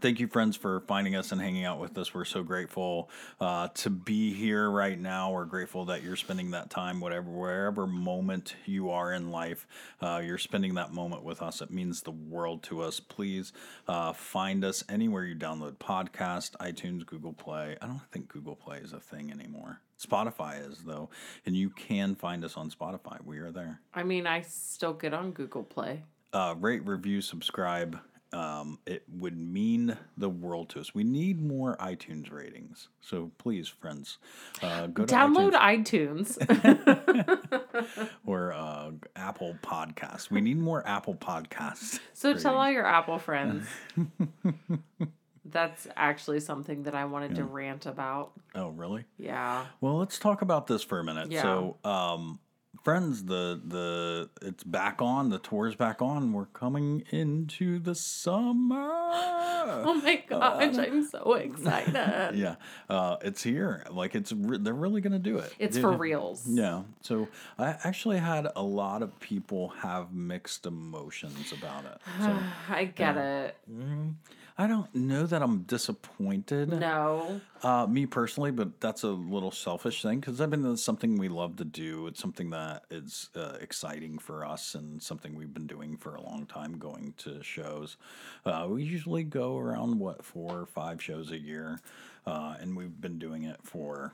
thank 0.00 0.20
you, 0.20 0.28
friends, 0.28 0.56
for 0.56 0.80
finding 0.80 1.16
us 1.16 1.32
and 1.32 1.40
hanging 1.40 1.64
out 1.64 1.78
with 1.80 1.96
us. 1.98 2.14
We're 2.14 2.24
so 2.24 2.42
grateful 2.42 3.10
uh, 3.40 3.68
to 3.74 3.90
be 3.90 4.32
here 4.34 4.70
right 4.70 4.98
now. 4.98 5.32
We're 5.32 5.44
grateful 5.44 5.86
that 5.86 6.02
you're 6.02 6.16
spending 6.16 6.50
that 6.52 6.70
time, 6.70 7.00
whatever 7.00 7.30
wherever 7.30 7.86
moment 7.86 8.54
you 8.66 8.90
are 8.90 9.12
in 9.12 9.30
life, 9.30 9.66
uh, 10.00 10.20
you're 10.24 10.38
spending 10.38 10.74
that 10.74 10.92
moment 10.92 11.22
with 11.24 11.42
us. 11.42 11.60
It 11.60 11.70
means 11.70 12.02
the 12.02 12.10
world 12.10 12.62
to 12.64 12.82
us. 12.82 13.00
Please 13.00 13.52
uh, 13.86 14.12
find 14.12 14.64
us 14.64 14.84
anywhere 14.88 15.24
you 15.24 15.34
download 15.34 15.76
podcast, 15.78 16.52
iTunes, 16.56 17.04
Google 17.06 17.32
Play. 17.32 17.76
I 17.80 17.86
don't 17.86 18.02
think 18.12 18.28
Google 18.28 18.56
Play 18.56 18.78
is 18.78 18.92
a 18.92 19.00
thing 19.00 19.30
anymore. 19.30 19.80
Spotify 20.00 20.64
is 20.68 20.84
though, 20.84 21.10
and 21.44 21.56
you 21.56 21.70
can 21.70 22.14
find 22.14 22.44
us 22.44 22.56
on 22.56 22.70
Spotify. 22.70 23.18
We 23.24 23.38
are 23.38 23.50
there 23.50 23.80
I 23.92 24.04
mean, 24.04 24.26
I 24.26 24.42
still 24.42 24.92
get 24.92 25.12
on 25.12 25.32
Google 25.32 25.64
Play. 25.64 26.04
uh, 26.32 26.54
rate, 26.58 26.86
review, 26.86 27.20
subscribe. 27.20 27.98
Um, 28.32 28.78
it 28.86 29.04
would 29.10 29.38
mean 29.38 29.96
the 30.16 30.28
world 30.28 30.68
to 30.70 30.80
us. 30.80 30.94
We 30.94 31.02
need 31.02 31.40
more 31.40 31.76
iTunes 31.78 32.30
ratings. 32.30 32.88
So 33.00 33.30
please, 33.38 33.68
friends, 33.68 34.18
uh, 34.62 34.88
go 34.88 35.06
to 35.06 35.14
Download 35.14 35.52
iTunes 35.52 35.88
iTunes. 35.88 36.36
or 38.26 38.52
uh, 38.52 38.90
Apple 39.16 39.56
Podcasts. 39.62 40.30
We 40.30 40.40
need 40.40 40.58
more 40.58 40.86
Apple 40.86 41.14
Podcasts. 41.14 42.00
so 42.12 42.34
tell 42.34 42.56
all 42.56 42.70
your 42.70 42.86
Apple 42.86 43.18
friends. 43.18 43.66
That's 45.44 45.86
actually 45.96 46.40
something 46.40 46.82
that 46.82 46.94
I 46.94 47.06
wanted 47.06 47.36
to 47.36 47.44
rant 47.44 47.86
about. 47.86 48.32
Oh, 48.54 48.68
really? 48.68 49.04
Yeah. 49.16 49.64
Well, 49.80 49.96
let's 49.96 50.18
talk 50.18 50.42
about 50.42 50.66
this 50.66 50.82
for 50.82 50.98
a 50.98 51.04
minute. 51.04 51.32
Yeah. 51.32 51.42
So, 51.42 51.76
um, 51.84 52.38
friends, 52.82 53.24
the 53.24 53.60
the 53.64 54.30
it's 54.42 54.64
back 54.64 55.00
on. 55.02 55.30
The 55.30 55.38
tour's 55.38 55.74
back 55.74 56.00
on. 56.02 56.32
We're 56.32 56.46
coming 56.46 57.04
into 57.10 57.78
the 57.78 57.94
summer. 57.94 58.88
Oh 59.70 60.00
my 60.02 60.22
gosh, 60.28 60.76
I'm 60.78 61.06
so 61.06 61.34
excited. 61.34 61.94
yeah, 62.34 62.56
uh, 62.88 63.16
it's 63.22 63.42
here. 63.42 63.84
Like 63.90 64.14
it's 64.14 64.32
re- 64.32 64.58
they're 64.58 64.74
really 64.74 65.00
gonna 65.00 65.18
do 65.18 65.38
it. 65.38 65.54
It's 65.58 65.78
for 65.78 65.92
reals. 65.92 66.44
Yeah. 66.46 66.82
So 67.02 67.28
I 67.58 67.76
actually 67.84 68.18
had 68.18 68.48
a 68.56 68.62
lot 68.62 69.02
of 69.02 69.18
people 69.20 69.68
have 69.80 70.12
mixed 70.12 70.66
emotions 70.66 71.52
about 71.52 71.84
it. 71.84 71.98
So 72.20 72.38
I 72.70 72.84
get 72.84 73.16
it. 73.16 73.56
I 74.60 74.66
don't 74.66 74.92
know 74.92 75.24
that 75.24 75.40
I'm 75.40 75.62
disappointed. 75.62 76.68
No. 76.70 77.40
Uh, 77.62 77.86
me 77.86 78.06
personally, 78.06 78.50
but 78.50 78.80
that's 78.80 79.04
a 79.04 79.08
little 79.08 79.52
selfish 79.52 80.02
thing 80.02 80.18
because 80.18 80.40
I 80.40 80.46
mean 80.46 80.66
it's 80.66 80.82
something 80.82 81.16
we 81.16 81.28
love 81.28 81.54
to 81.56 81.64
do. 81.64 82.08
It's 82.08 82.20
something 82.20 82.50
that 82.50 82.82
is 82.90 83.30
uh, 83.36 83.52
exciting 83.60 84.18
for 84.18 84.44
us 84.44 84.74
and 84.74 85.00
something 85.00 85.36
we've 85.36 85.54
been 85.54 85.68
doing 85.68 85.96
for 85.96 86.16
a 86.16 86.20
long 86.20 86.44
time. 86.44 86.76
Going 86.76 87.14
to 87.18 87.40
shows, 87.40 87.96
uh, 88.44 88.66
we 88.68 88.82
usually 88.82 89.22
go 89.22 89.56
around 89.58 90.00
what 90.00 90.24
four 90.24 90.58
or 90.58 90.66
five 90.66 91.00
shows 91.00 91.30
a 91.30 91.38
year, 91.38 91.80
uh, 92.26 92.56
and 92.60 92.76
we've 92.76 93.00
been 93.00 93.20
doing 93.20 93.44
it 93.44 93.60
for 93.62 94.12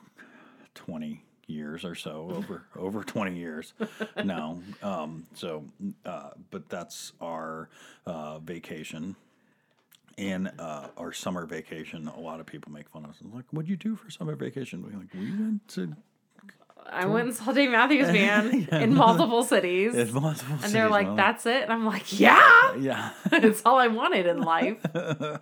twenty 0.75 1.23
years 1.47 1.87
or 1.87 1.95
so 1.95 2.31
over 2.35 2.65
over 2.75 3.05
20 3.05 3.37
years 3.37 3.75
now 4.25 4.59
um 4.83 5.27
so 5.35 5.63
uh 6.07 6.31
but 6.51 6.71
that's 6.71 7.13
our 7.21 7.69
uh 8.07 8.39
vacation 8.39 9.15
and 10.19 10.51
uh, 10.59 10.89
our 10.97 11.13
summer 11.13 11.47
vacation, 11.47 12.09
a 12.09 12.21
lot 12.21 12.41
of 12.41 12.47
people 12.47 12.73
make 12.73 12.89
fun 12.89 13.05
of 13.05 13.11
us. 13.11 13.17
Like, 13.23 13.45
what'd 13.51 13.69
you 13.69 13.77
do 13.77 13.97
for 13.97 14.11
summer 14.11 14.37
vacation? 14.37 14.83
We 14.83 14.97
like 14.97 15.13
we 15.15 15.31
went 15.31 15.67
to 15.69 15.95
I 16.91 17.07
went 17.07 17.29
and 17.29 17.35
saw 17.37 17.53
Dave 17.53 17.71
Matthews 17.71 18.07
Band 18.13 18.69
in 18.71 18.95
multiple 18.95 19.43
cities. 19.43 19.95
in 19.95 20.13
multiple 20.13 20.57
and 20.63 20.73
they're 20.73 20.89
like, 20.91 21.07
well, 21.09 21.17
that's 21.17 21.47
it? 21.47 21.63
And 21.63 21.73
I'm 21.73 21.85
like, 21.87 22.19
yeah, 22.21 22.75
yeah, 22.77 23.11
it's 23.33 23.63
all 23.65 23.79
I 23.79 23.89
wanted 23.89 24.27
in 24.27 24.41
life. 24.43 24.79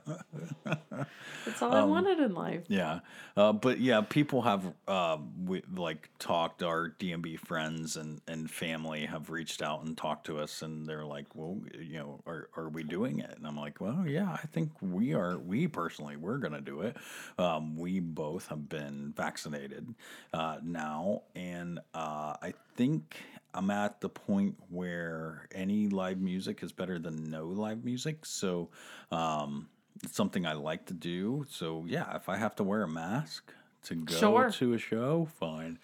It's 1.45 1.61
all 1.61 1.73
Um, 1.73 1.77
I 1.77 1.85
wanted 1.85 2.21
in 2.21 2.35
life. 2.35 2.63
yeah. 2.69 3.01
Uh, 3.37 3.53
but 3.53 3.81
yeah, 3.81 4.03
people 4.03 4.43
have 4.43 4.63
uh, 4.87 5.17
we 5.45 5.63
like 5.75 6.09
talked. 6.21 6.63
Our 6.63 6.91
DMB 7.01 7.41
friends 7.41 7.97
and 7.97 8.21
and 8.29 8.49
family 8.49 9.07
have 9.07 9.29
reached 9.29 9.61
out 9.61 9.83
and 9.85 9.97
talked 9.97 10.27
to 10.27 10.39
us, 10.39 10.63
and 10.63 10.87
they're 10.87 11.05
like, 11.05 11.27
well, 11.35 11.59
you 11.77 11.99
know, 11.99 12.21
are 12.27 12.49
are 12.57 12.69
we 12.69 12.85
doing 12.85 13.19
it? 13.19 13.35
And 13.37 13.45
I'm 13.47 13.57
like, 13.57 13.81
well, 13.81 14.05
yeah, 14.07 14.31
I 14.31 14.47
think 14.53 14.71
we 14.81 15.15
are. 15.15 15.37
We 15.39 15.67
personally, 15.67 16.17
we're 16.17 16.39
gonna 16.39 16.61
do 16.61 16.83
it. 16.83 16.97
Um, 17.39 17.77
we 17.77 17.99
both 18.01 18.47
have 18.49 18.69
been 18.69 19.13
vaccinated 19.17 19.95
uh, 20.33 20.59
now, 20.63 21.23
and 21.35 21.79
uh, 21.95 22.35
I 22.43 22.55
think 22.77 23.17
I'm 23.55 23.71
at 23.71 24.01
the 24.01 24.09
point 24.09 24.57
where 24.71 25.47
any 25.55 25.89
live 25.89 26.21
music 26.21 26.63
is 26.63 26.73
better 26.73 26.99
than 26.99 27.31
no 27.31 27.47
live 27.47 27.85
music. 27.85 28.25
So, 28.25 28.71
um, 29.11 29.69
it's 30.03 30.17
something 30.17 30.47
I 30.47 30.55
like 30.55 30.87
to 30.87 30.95
do. 30.95 31.45
So 31.51 31.85
yeah, 31.87 32.17
if 32.17 32.29
I 32.29 32.37
have 32.37 32.57
to 32.57 32.65
wear 32.65 32.83
a 32.83 32.89
mask 32.89 33.53
to 33.85 33.95
go 33.95 34.15
Sure. 34.15 34.51
to 34.51 34.73
a 34.75 34.79
show, 34.79 35.29
fine. 35.39 35.79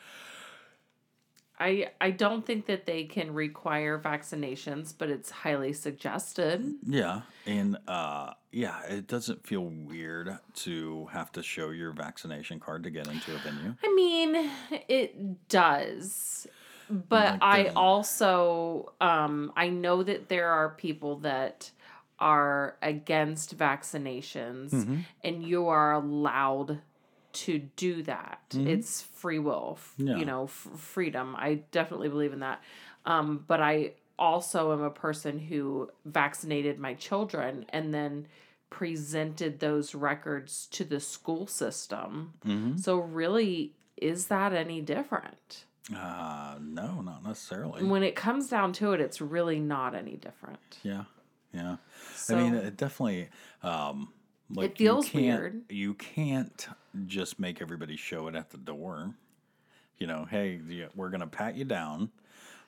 I 1.58 1.90
I 2.00 2.10
don't 2.12 2.46
think 2.46 2.66
that 2.66 2.86
they 2.86 3.04
can 3.04 3.34
require 3.34 3.98
vaccinations, 3.98 4.94
but 4.96 5.10
it's 5.10 5.30
highly 5.30 5.72
suggested. 5.72 6.74
Yeah, 6.86 7.22
and 7.46 7.76
uh, 7.88 8.34
yeah, 8.52 8.82
it 8.84 9.06
doesn't 9.08 9.46
feel 9.46 9.64
weird 9.64 10.38
to 10.56 11.06
have 11.12 11.32
to 11.32 11.42
show 11.42 11.70
your 11.70 11.92
vaccination 11.92 12.60
card 12.60 12.84
to 12.84 12.90
get 12.90 13.06
into 13.08 13.34
a 13.34 13.38
venue. 13.38 13.74
I 13.84 13.94
mean, 13.94 14.50
it 14.88 15.48
does. 15.48 16.46
But 16.90 17.32
Like 17.32 17.42
I 17.42 17.66
also 17.76 18.92
um 19.00 19.52
I 19.56 19.68
know 19.68 20.02
that 20.02 20.28
there 20.28 20.48
are 20.50 20.70
people 20.70 21.16
that 21.18 21.70
are 22.18 22.76
against 22.82 23.56
vaccinations 23.56 24.70
Mm-hmm. 24.70 24.96
and 25.22 25.42
you 25.44 25.68
are 25.68 25.92
allowed 25.92 26.80
to 27.44 27.58
do 27.76 28.02
that. 28.04 28.40
It's 28.54 29.02
free 29.02 29.38
will, 29.38 29.78
Mm-hmm. 29.98 30.08
Yeah. 30.08 30.16
you 30.16 30.24
know, 30.24 30.44
f- 30.44 30.68
freedom. 30.76 31.34
I 31.36 31.60
definitely 31.72 32.08
believe 32.08 32.32
in 32.32 32.40
that. 32.40 32.62
Um 33.04 33.44
but 33.46 33.60
I 33.60 33.92
also 34.18 34.72
am 34.72 34.82
a 34.82 34.90
person 34.90 35.38
who 35.38 35.90
vaccinated 36.04 36.78
my 36.78 36.94
children 36.94 37.64
and 37.68 37.94
then 37.94 38.26
presented 38.70 39.60
those 39.60 39.94
records 39.94 40.66
to 40.72 40.84
the 40.84 41.00
school 41.00 41.46
system. 41.46 42.34
Mm-hmm. 42.46 42.76
So 42.76 42.96
really, 42.98 43.72
is 43.96 44.26
that 44.26 44.52
any 44.52 44.80
different? 44.80 45.64
Uh, 45.94 46.56
no, 46.60 47.00
not 47.00 47.24
necessarily. 47.24 47.82
When 47.84 48.02
it 48.02 48.14
comes 48.14 48.48
down 48.48 48.72
to 48.74 48.92
it, 48.92 49.00
it's 49.00 49.20
really 49.20 49.58
not 49.58 49.94
any 49.94 50.16
different. 50.16 50.78
Yeah, 50.82 51.04
yeah. 51.54 51.76
So 52.14 52.36
I 52.36 52.42
mean, 52.42 52.54
it 52.54 52.76
definitely. 52.76 53.28
Um, 53.62 54.12
like 54.50 54.76
feels 54.76 55.12
you 55.12 55.20
weird. 55.20 55.62
You 55.68 55.94
can't 55.94 56.68
just 57.06 57.38
make 57.38 57.60
everybody 57.60 57.96
show 57.96 58.28
it 58.28 58.34
at 58.34 58.50
the 58.50 58.58
door. 58.58 59.14
You 59.98 60.06
know, 60.06 60.26
hey, 60.30 60.60
we're 60.94 61.10
gonna 61.10 61.26
pat 61.26 61.56
you 61.56 61.64
down. 61.64 62.10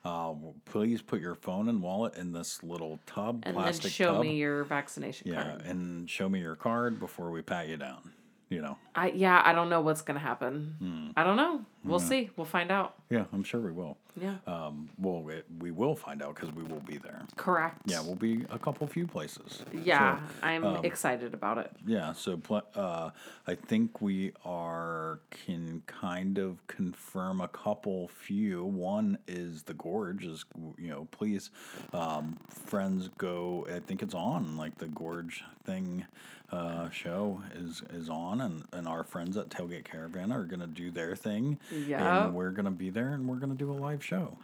Uh, 0.05 0.33
please 0.65 1.03
put 1.03 1.21
your 1.21 1.35
phone 1.35 1.69
and 1.69 1.83
wallet 1.83 2.15
in 2.17 2.33
this 2.33 2.63
little 2.63 2.99
tub, 3.07 3.43
and 3.45 3.55
plastic 3.55 3.83
then 3.83 3.91
show 3.91 4.15
tub. 4.15 4.23
me 4.23 4.37
your 4.37 4.65
vaccination 4.65 5.29
yeah, 5.31 5.43
card. 5.43 5.63
and 5.67 6.09
show 6.09 6.29
me 6.29 6.41
your 6.41 6.57
card 6.57 6.99
before 6.99 7.31
we 7.31 7.43
pat 7.43 7.69
you 7.69 7.77
down. 7.77 8.11
You 8.51 8.61
know. 8.63 8.77
I 8.97 9.13
yeah, 9.13 9.41
I 9.45 9.53
don't 9.53 9.71
know 9.71 9.81
what's 9.81 10.03
gonna 10.03 10.19
happen. 10.19 10.75
Hmm. 10.81 11.11
I 11.17 11.25
don't 11.25 11.37
know. 11.37 11.65
We'll 11.85 11.99
see. 11.99 12.31
We'll 12.37 12.45
find 12.45 12.71
out. 12.71 12.95
Yeah, 13.09 13.25
I'm 13.33 13.43
sure 13.43 13.61
we 13.61 13.73
will. 13.73 13.97
Yeah. 14.21 14.35
Um, 14.47 14.91
well, 14.99 15.23
we, 15.23 15.43
we 15.61 15.71
will 15.71 15.97
find 15.97 16.23
out 16.23 16.35
because 16.35 16.55
we 16.55 16.63
will 16.63 16.81
be 16.81 16.99
there. 16.99 17.23
Correct. 17.37 17.81
Yeah, 17.87 18.03
we'll 18.03 18.17
be 18.17 18.45
a 18.51 18.59
couple 18.59 18.87
few 18.87 19.07
places. 19.07 19.63
Yeah, 19.73 20.19
So, 20.19 20.23
I'm 20.43 20.65
um, 20.65 20.85
excited 20.85 21.33
about 21.33 21.57
it. 21.59 21.71
Yeah, 21.87 22.13
so 22.13 22.37
pl- 22.37 22.67
uh, 22.75 23.11
I 23.47 23.55
think 23.55 24.03
we 24.03 24.33
are 24.45 25.21
can 25.31 25.83
kind 25.87 26.39
of 26.39 26.67
confirm 26.67 27.41
a 27.41 27.49
couple 27.49 28.09
few. 28.09 28.65
One 28.65 29.17
is 29.27 29.63
the 29.63 29.75
gorge 29.75 30.25
is 30.25 30.45
you 30.77 30.91
know 30.91 31.09
please 31.13 31.51
um, 31.95 32.37
friends 32.49 33.09
go. 33.17 33.67
I 33.75 33.79
think 33.79 34.03
it's 34.03 34.15
on 34.15 34.57
like 34.57 34.77
the 34.79 34.89
gorge 34.89 35.45
thing 35.65 36.05
uh, 36.53 36.91
show 36.91 37.41
is 37.55 37.83
is 37.93 38.09
on, 38.09 38.41
and 38.41 38.65
and 38.73 38.89
our 38.89 39.05
friends 39.05 39.37
at 39.37 39.49
Tailgate 39.49 39.85
Caravan 39.85 40.33
are 40.33 40.45
gonna 40.45 40.67
do 40.67 40.91
their 40.91 41.15
thing. 41.15 41.59
Yep. 41.71 42.01
and 42.01 42.35
we're 42.35 42.51
gonna 42.51 42.71
be 42.71 42.91
there, 42.91 43.13
and 43.13 43.29
we're 43.29 43.37
gonna 43.37 43.55
do 43.55 43.71
a 43.71 43.75
live 43.75 44.05
show. 44.05 44.37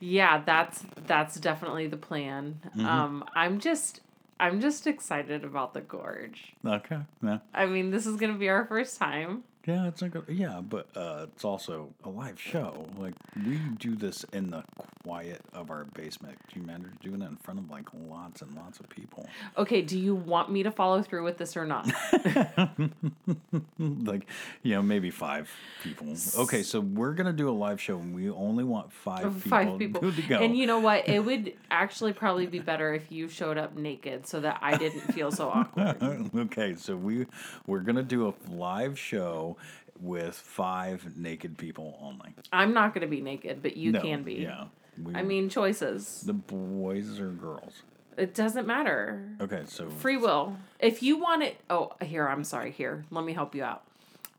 Yeah, 0.00 0.42
that's 0.44 0.84
that's 1.06 1.36
definitely 1.36 1.86
the 1.86 1.96
plan. 1.96 2.60
Mm-hmm. 2.70 2.86
Um, 2.86 3.24
I'm 3.34 3.60
just 3.60 4.00
I'm 4.40 4.60
just 4.60 4.86
excited 4.86 5.44
about 5.44 5.74
the 5.74 5.80
gorge. 5.82 6.54
Okay, 6.66 6.98
yeah. 7.22 7.38
I 7.54 7.66
mean, 7.66 7.90
this 7.90 8.06
is 8.06 8.16
gonna 8.16 8.38
be 8.38 8.48
our 8.48 8.64
first 8.66 8.98
time. 8.98 9.44
Yeah, 9.66 9.86
it's 9.86 10.02
like 10.02 10.16
a, 10.16 10.24
yeah, 10.28 10.60
but 10.60 10.88
uh, 10.96 11.26
it's 11.32 11.44
also 11.44 11.90
a 12.02 12.08
live 12.08 12.40
show. 12.40 12.86
Like 12.98 13.14
we 13.46 13.58
do 13.78 13.94
this 13.94 14.24
in 14.32 14.50
the 14.50 14.64
quiet 15.04 15.40
of 15.52 15.70
our 15.70 15.84
basement. 15.84 16.36
Do 16.52 16.58
you 16.58 16.64
imagine 16.64 16.98
doing 17.00 17.22
it 17.22 17.28
in 17.28 17.36
front 17.36 17.60
of 17.60 17.70
like 17.70 17.86
lots 18.08 18.42
and 18.42 18.54
lots 18.56 18.80
of 18.80 18.88
people? 18.88 19.28
Okay, 19.56 19.80
do 19.80 19.98
you 19.98 20.16
want 20.16 20.50
me 20.50 20.64
to 20.64 20.72
follow 20.72 21.00
through 21.02 21.22
with 21.22 21.38
this 21.38 21.56
or 21.56 21.64
not? 21.64 21.86
like 23.78 24.26
you 24.62 24.74
know, 24.74 24.82
maybe 24.82 25.10
five 25.10 25.48
people. 25.84 26.16
Okay, 26.38 26.64
so 26.64 26.80
we're 26.80 27.12
gonna 27.12 27.32
do 27.32 27.48
a 27.48 27.52
live 27.52 27.80
show, 27.80 27.98
and 27.98 28.12
we 28.14 28.30
only 28.30 28.64
want 28.64 28.92
five 28.92 29.22
people, 29.22 29.40
Five 29.50 29.78
people. 29.78 30.12
to 30.12 30.22
go. 30.22 30.38
And 30.40 30.56
you 30.56 30.66
know 30.66 30.80
what? 30.80 31.08
It 31.08 31.24
would 31.24 31.52
actually 31.70 32.12
probably 32.12 32.46
be 32.46 32.58
better 32.58 32.92
if 32.94 33.12
you 33.12 33.28
showed 33.28 33.58
up 33.58 33.76
naked 33.76 34.26
so 34.26 34.40
that 34.40 34.58
I 34.60 34.76
didn't 34.76 35.12
feel 35.12 35.30
so 35.30 35.48
awkward. 35.50 36.30
okay, 36.34 36.74
so 36.74 36.96
we 36.96 37.26
we're 37.68 37.80
gonna 37.80 38.02
do 38.02 38.26
a 38.26 38.34
live 38.50 38.98
show 38.98 39.51
with 40.00 40.34
five 40.34 41.16
naked 41.16 41.58
people 41.58 41.98
only. 42.02 42.34
I'm 42.52 42.72
not 42.74 42.94
going 42.94 43.02
to 43.02 43.10
be 43.10 43.20
naked, 43.20 43.62
but 43.62 43.76
you 43.76 43.92
No, 43.92 44.00
can 44.00 44.22
be. 44.22 44.34
Yeah. 44.34 44.64
We, 45.02 45.14
I 45.14 45.22
mean, 45.22 45.48
choices. 45.48 46.22
the 46.26 46.32
boys 46.32 47.18
or 47.18 47.30
girls. 47.30 47.82
It 48.16 48.34
doesn't 48.34 48.66
matter. 48.66 49.26
Okay, 49.40 49.62
so 49.66 49.88
Free 49.88 50.18
will. 50.18 50.56
If 50.78 51.02
you 51.02 51.18
want 51.18 51.42
it, 51.42 51.56
oh, 51.70 51.92
here, 52.02 52.26
I'm 52.28 52.44
sorry. 52.44 52.70
Here, 52.70 53.04
let 53.10 53.24
me 53.24 53.32
help 53.32 53.54
you 53.54 53.64
out. 53.64 53.84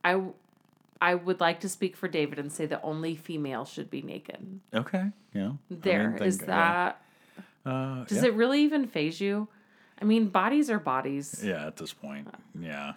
I, 0.03 0.21
I 1.01 1.15
would 1.15 1.39
like 1.39 1.61
to 1.61 1.69
speak 1.69 1.95
for 1.97 2.07
David 2.07 2.37
and 2.37 2.51
say 2.51 2.67
that 2.67 2.81
only 2.83 3.15
females 3.15 3.69
should 3.69 3.89
be 3.89 4.03
naked. 4.03 4.59
Okay. 4.73 5.05
Yeah. 5.33 5.53
There 5.71 6.17
is 6.17 6.37
that. 6.39 7.01
Uh, 7.65 8.03
Does 8.03 8.17
yeah. 8.21 8.29
it 8.29 8.33
really 8.35 8.61
even 8.61 8.85
faze 8.85 9.19
you? 9.19 9.47
I 9.99 10.05
mean, 10.05 10.27
bodies 10.27 10.69
are 10.69 10.79
bodies. 10.79 11.41
Yeah, 11.43 11.65
at 11.65 11.77
this 11.77 11.93
point. 11.93 12.27
Yeah. 12.59 12.93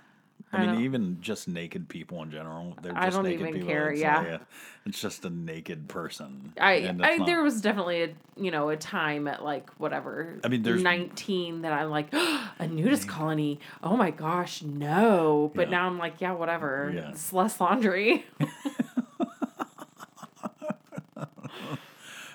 I 0.56 0.62
I 0.62 0.66
mean, 0.72 0.80
even 0.82 1.18
just 1.20 1.46
naked 1.48 1.88
people 1.88 2.22
in 2.22 2.30
general. 2.30 2.76
They're 2.82 2.96
I 2.96 3.04
just 3.06 3.16
don't 3.16 3.24
naked 3.24 3.40
even 3.40 3.52
people. 3.54 3.68
care, 3.68 3.90
It's 3.90 4.00
yeah. 4.00 4.18
like 4.18 4.26
a- 4.28 4.40
it's 4.86 5.00
just 5.00 5.24
a 5.24 5.30
naked 5.30 5.88
person. 5.88 6.52
I, 6.60 6.88
I 6.88 7.16
not- 7.16 7.26
there 7.26 7.42
was 7.42 7.60
definitely 7.60 8.02
a 8.04 8.14
you 8.36 8.50
know 8.50 8.68
a 8.68 8.76
time 8.76 9.26
at 9.28 9.42
like 9.44 9.70
whatever 9.78 10.38
I 10.44 10.48
mean, 10.48 10.62
there's- 10.62 10.82
nineteen 10.82 11.62
that 11.62 11.72
I'm 11.72 11.90
like 11.90 12.12
a 12.14 12.66
nudist 12.68 13.08
colony 13.08 13.58
oh 13.82 13.96
my 13.96 14.10
gosh 14.10 14.62
no 14.62 15.50
but 15.54 15.68
Yeah. 15.70 15.76
now 15.78 15.86
I'm 15.86 15.98
like 15.98 16.20
yeah 16.20 16.32
whatever 16.32 16.92
Yeah. 16.94 17.08
it's 17.10 17.32
less 17.32 17.60
laundry 17.60 18.24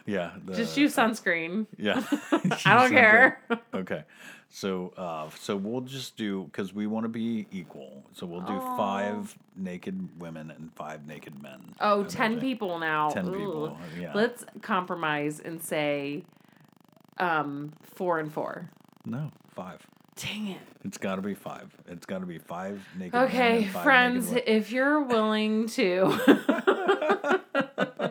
yeah. 0.06 0.32
The, 0.46 0.56
just 0.56 0.78
use 0.78 0.96
sunscreen 0.96 1.68
Yeah. 1.78 2.04
I 2.66 2.80
don't 2.80 2.90
care 2.92 3.42
Okay. 3.74 4.04
So, 4.54 4.92
uh, 4.98 5.30
so 5.40 5.56
we'll 5.56 5.80
just 5.82 6.18
do 6.18 6.44
because 6.44 6.74
we 6.74 6.86
want 6.86 7.06
to 7.06 7.10
be 7.10 7.48
equal. 7.52 8.04
So 8.12 8.26
we'll 8.26 8.42
do 8.42 8.60
five 8.78 9.34
naked 9.56 10.20
women 10.20 10.52
and 10.52 10.74
five 10.76 11.08
naked 11.08 11.42
men. 11.42 11.74
oh 11.80 12.02
And 12.02 12.10
10 12.10 12.32
then- 12.34 12.42
people 12.42 12.78
now 12.78 13.10
10 13.12 13.30
Ooh. 13.30 13.32
people. 13.32 13.78
Yeah. 13.98 14.12
let's 14.14 14.44
compromise 14.62 15.40
and 15.40 15.62
say 15.64 16.24
um 17.18 17.72
four 17.96 18.20
and 18.20 18.32
four 18.34 18.70
no, 19.06 19.32
five. 19.56 19.86
dang 20.16 20.48
it 20.48 20.60
It's 20.84 20.98
got 20.98 21.16
to 21.16 21.22
be 21.22 21.34
five. 21.34 21.74
It's 21.88 22.06
got 22.06 22.20
to 22.20 22.26
be 22.26 22.38
five 22.38 22.82
naked. 22.98 23.14
men 23.14 23.24
okay 23.26 23.64
and 23.64 23.72
five 23.72 23.84
friends 23.84 24.32
naked 24.32 24.50
if 24.50 24.72
you're 24.72 25.02
willing 25.02 25.68
to 25.70 26.08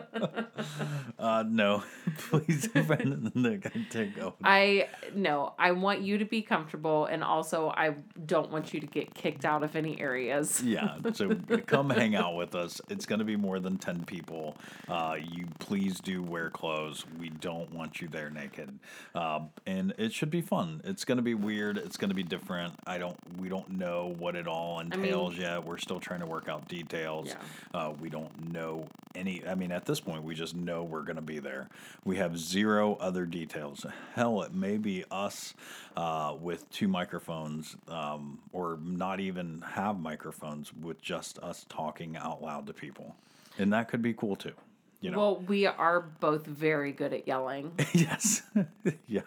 Uh, 1.21 1.43
no, 1.47 1.83
please, 2.17 2.67
I 2.75 4.11
go. 4.15 4.33
I 4.43 4.87
no, 5.13 5.53
I 5.59 5.71
want 5.71 6.01
you 6.01 6.17
to 6.17 6.25
be 6.25 6.41
comfortable 6.41 7.05
and 7.05 7.23
also 7.23 7.69
I 7.69 7.95
don't 8.25 8.49
want 8.49 8.73
you 8.73 8.79
to 8.79 8.87
get 8.87 9.13
kicked 9.13 9.45
out 9.45 9.61
of 9.61 9.75
any 9.75 10.01
areas. 10.01 10.63
Yeah, 10.63 10.97
so 11.13 11.35
come 11.67 11.91
hang 11.91 12.15
out 12.15 12.35
with 12.35 12.55
us. 12.55 12.81
It's 12.89 13.05
going 13.05 13.19
to 13.19 13.25
be 13.25 13.35
more 13.35 13.59
than 13.59 13.77
10 13.77 14.05
people. 14.05 14.57
Uh, 14.87 15.17
you 15.21 15.45
please 15.59 15.99
do 15.99 16.23
wear 16.23 16.49
clothes. 16.49 17.05
We 17.19 17.29
don't 17.29 17.71
want 17.71 18.01
you 18.01 18.07
there 18.07 18.31
naked. 18.31 18.79
Uh, 19.13 19.41
and 19.67 19.93
it 19.99 20.13
should 20.13 20.31
be 20.31 20.41
fun. 20.41 20.81
It's 20.83 21.05
going 21.05 21.17
to 21.17 21.23
be 21.23 21.35
weird. 21.35 21.77
It's 21.77 21.97
going 21.97 22.09
to 22.09 22.15
be 22.15 22.23
different. 22.23 22.73
I 22.87 22.97
don't, 22.97 23.17
we 23.39 23.47
don't 23.47 23.69
know 23.69 24.15
what 24.17 24.35
it 24.35 24.47
all 24.47 24.79
entails 24.79 25.37
yet. 25.37 25.63
We're 25.63 25.77
still 25.77 25.99
trying 25.99 26.21
to 26.21 26.25
work 26.25 26.49
out 26.49 26.67
details. 26.67 27.27
Yeah. 27.27 27.79
Uh, 27.79 27.93
we 27.99 28.09
don't 28.09 28.51
know 28.51 28.87
any, 29.13 29.45
I 29.45 29.53
mean, 29.55 29.71
at 29.71 29.85
this 29.85 29.99
point, 29.99 30.23
we 30.23 30.33
just 30.33 30.55
know 30.55 30.83
we're 30.83 31.03
going 31.11 31.25
to 31.25 31.33
be 31.33 31.39
there. 31.39 31.67
We 32.05 32.15
have 32.17 32.37
zero 32.37 32.95
other 33.01 33.25
details. 33.25 33.85
Hell, 34.15 34.43
it 34.43 34.53
may 34.53 34.77
be 34.77 35.03
us 35.11 35.53
uh, 35.97 36.35
with 36.39 36.69
two 36.71 36.87
microphones 36.87 37.75
um, 37.89 38.39
or 38.53 38.79
not 38.81 39.19
even 39.19 39.61
have 39.61 39.99
microphones 39.99 40.73
with 40.73 41.01
just 41.01 41.37
us 41.39 41.65
talking 41.67 42.15
out 42.15 42.41
loud 42.41 42.65
to 42.67 42.73
people. 42.73 43.15
And 43.57 43.73
that 43.73 43.89
could 43.89 44.01
be 44.01 44.13
cool 44.13 44.37
too. 44.37 44.53
You 45.01 45.11
know. 45.11 45.17
Well, 45.17 45.35
we 45.47 45.65
are 45.65 45.99
both 45.99 46.45
very 46.45 46.91
good 46.93 47.11
at 47.13 47.27
yelling. 47.27 47.71
yes, 47.93 48.43
yeah. 49.07 49.21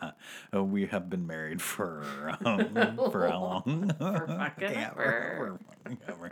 Uh, 0.54 0.64
we 0.64 0.86
have 0.86 1.10
been 1.10 1.26
married 1.26 1.60
for 1.60 2.04
um, 2.44 2.96
for 3.12 3.28
how 3.28 3.40
long? 3.66 3.92
For 3.98 4.26
fucking 4.26 4.70
Yeah, 4.70 4.90
ever. 4.92 5.58
fucking 5.84 5.98
ever. 6.08 6.30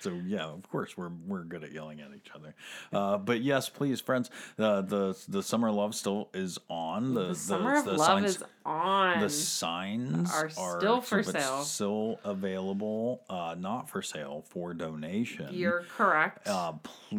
so 0.00 0.12
yeah, 0.26 0.44
of 0.44 0.68
course 0.70 0.96
we're 0.96 1.10
we're 1.26 1.42
good 1.44 1.64
at 1.64 1.72
yelling 1.72 2.00
at 2.00 2.08
each 2.16 2.30
other. 2.34 2.54
Uh, 2.92 3.18
but 3.18 3.40
yes, 3.42 3.68
please, 3.68 4.00
friends. 4.00 4.30
Uh, 4.58 4.80
the 4.82 5.16
the 5.28 5.42
summer 5.42 5.70
love 5.70 5.94
still 5.94 6.28
is 6.34 6.58
on. 6.68 7.14
The, 7.14 7.28
The 7.28 7.34
Summer 7.34 7.76
of 7.78 7.84
the 7.84 7.92
Love 7.94 8.06
signs- 8.06 8.36
is 8.36 8.42
on. 8.64 9.20
the 9.20 9.30
signs 9.30 10.30
are 10.32 10.48
still 10.50 11.00
for 11.00 11.22
but 11.22 11.32
sale. 11.32 11.62
Still 11.62 12.20
available, 12.24 13.22
uh, 13.28 13.54
not 13.58 13.88
for 13.90 14.02
sale 14.02 14.44
for 14.48 14.72
donation. 14.74 15.48
You're 15.52 15.84
correct. 15.96 16.46
uh, 16.48 16.72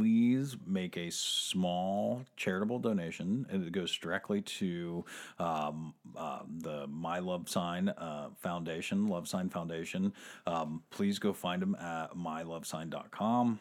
please 0.06 0.56
make 0.68 0.98
a 0.98 1.10
small 1.10 2.22
charitable 2.38 2.78
donation, 2.78 3.44
and 3.50 3.66
it 3.66 3.72
goes 3.72 3.92
directly 3.98 4.40
to 4.40 5.04
um, 5.40 5.96
uh, 6.16 6.42
the 6.60 6.86
My 6.86 7.18
Love 7.18 7.50
Sign 7.50 7.90
uh, 7.90 8.30
Foundation, 8.38 9.08
Love 9.08 9.28
Sign 9.28 9.50
Foundation. 9.50 10.14
Um, 10.46 10.84
please 10.92 11.18
go 11.18 11.34
find 11.34 11.60
them 11.60 11.76
at 11.82 12.16
mylovesign.com. 12.16 13.60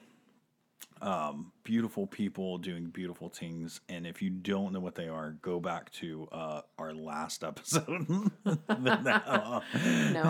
Um, 1.00 1.52
beautiful 1.64 2.06
people 2.06 2.58
doing 2.58 2.88
beautiful 2.88 3.30
things, 3.30 3.80
and 3.88 4.06
if 4.06 4.20
you 4.20 4.28
don't 4.28 4.74
know 4.74 4.80
what 4.80 4.96
they 4.96 5.08
are, 5.08 5.30
go 5.40 5.60
back 5.60 5.90
to 5.92 6.28
uh, 6.30 6.60
our 6.78 6.92
last 6.92 7.42
episode. 7.42 8.06
no, 8.44 9.62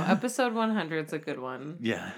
episode 0.07 0.55
100 0.55 1.07
is 1.07 1.13
a 1.13 1.19
good 1.19 1.41
one. 1.41 1.77
yeah, 1.81 2.13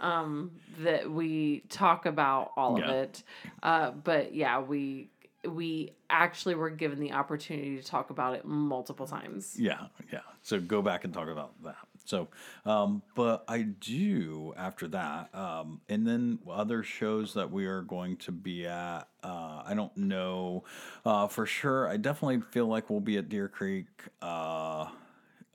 um 0.00 0.50
that 0.78 1.10
we 1.10 1.62
talk 1.68 2.06
about 2.06 2.52
all 2.56 2.76
of 2.76 2.88
it 2.88 3.22
uh 3.62 3.90
but 3.90 4.34
yeah 4.34 4.60
we 4.60 5.08
we 5.46 5.92
actually 6.10 6.54
were 6.54 6.70
given 6.70 6.98
the 6.98 7.12
opportunity 7.12 7.76
to 7.76 7.82
talk 7.82 8.10
about 8.10 8.34
it 8.34 8.44
multiple 8.44 9.06
times 9.06 9.54
Yeah, 9.58 9.86
yeah. 10.12 10.20
So 10.42 10.58
go 10.60 10.82
back 10.82 11.04
and 11.04 11.12
talk 11.14 11.28
about 11.28 11.52
that. 11.64 11.76
So, 12.04 12.28
um, 12.64 13.02
but 13.14 13.44
I 13.48 13.62
do 13.62 14.54
after 14.56 14.88
that, 14.88 15.34
um, 15.34 15.80
and 15.90 16.06
then 16.06 16.38
other 16.50 16.82
shows 16.82 17.34
that 17.34 17.50
we 17.50 17.66
are 17.66 17.82
going 17.82 18.16
to 18.18 18.32
be 18.32 18.66
at. 18.66 19.02
Uh, 19.22 19.62
I 19.64 19.74
don't 19.74 19.94
know 19.96 20.64
uh, 21.04 21.28
for 21.28 21.44
sure. 21.44 21.86
I 21.86 21.98
definitely 21.98 22.40
feel 22.50 22.66
like 22.66 22.88
we'll 22.88 23.00
be 23.00 23.18
at 23.18 23.28
Deer 23.28 23.48
Creek. 23.48 23.86
Uh, 24.22 24.86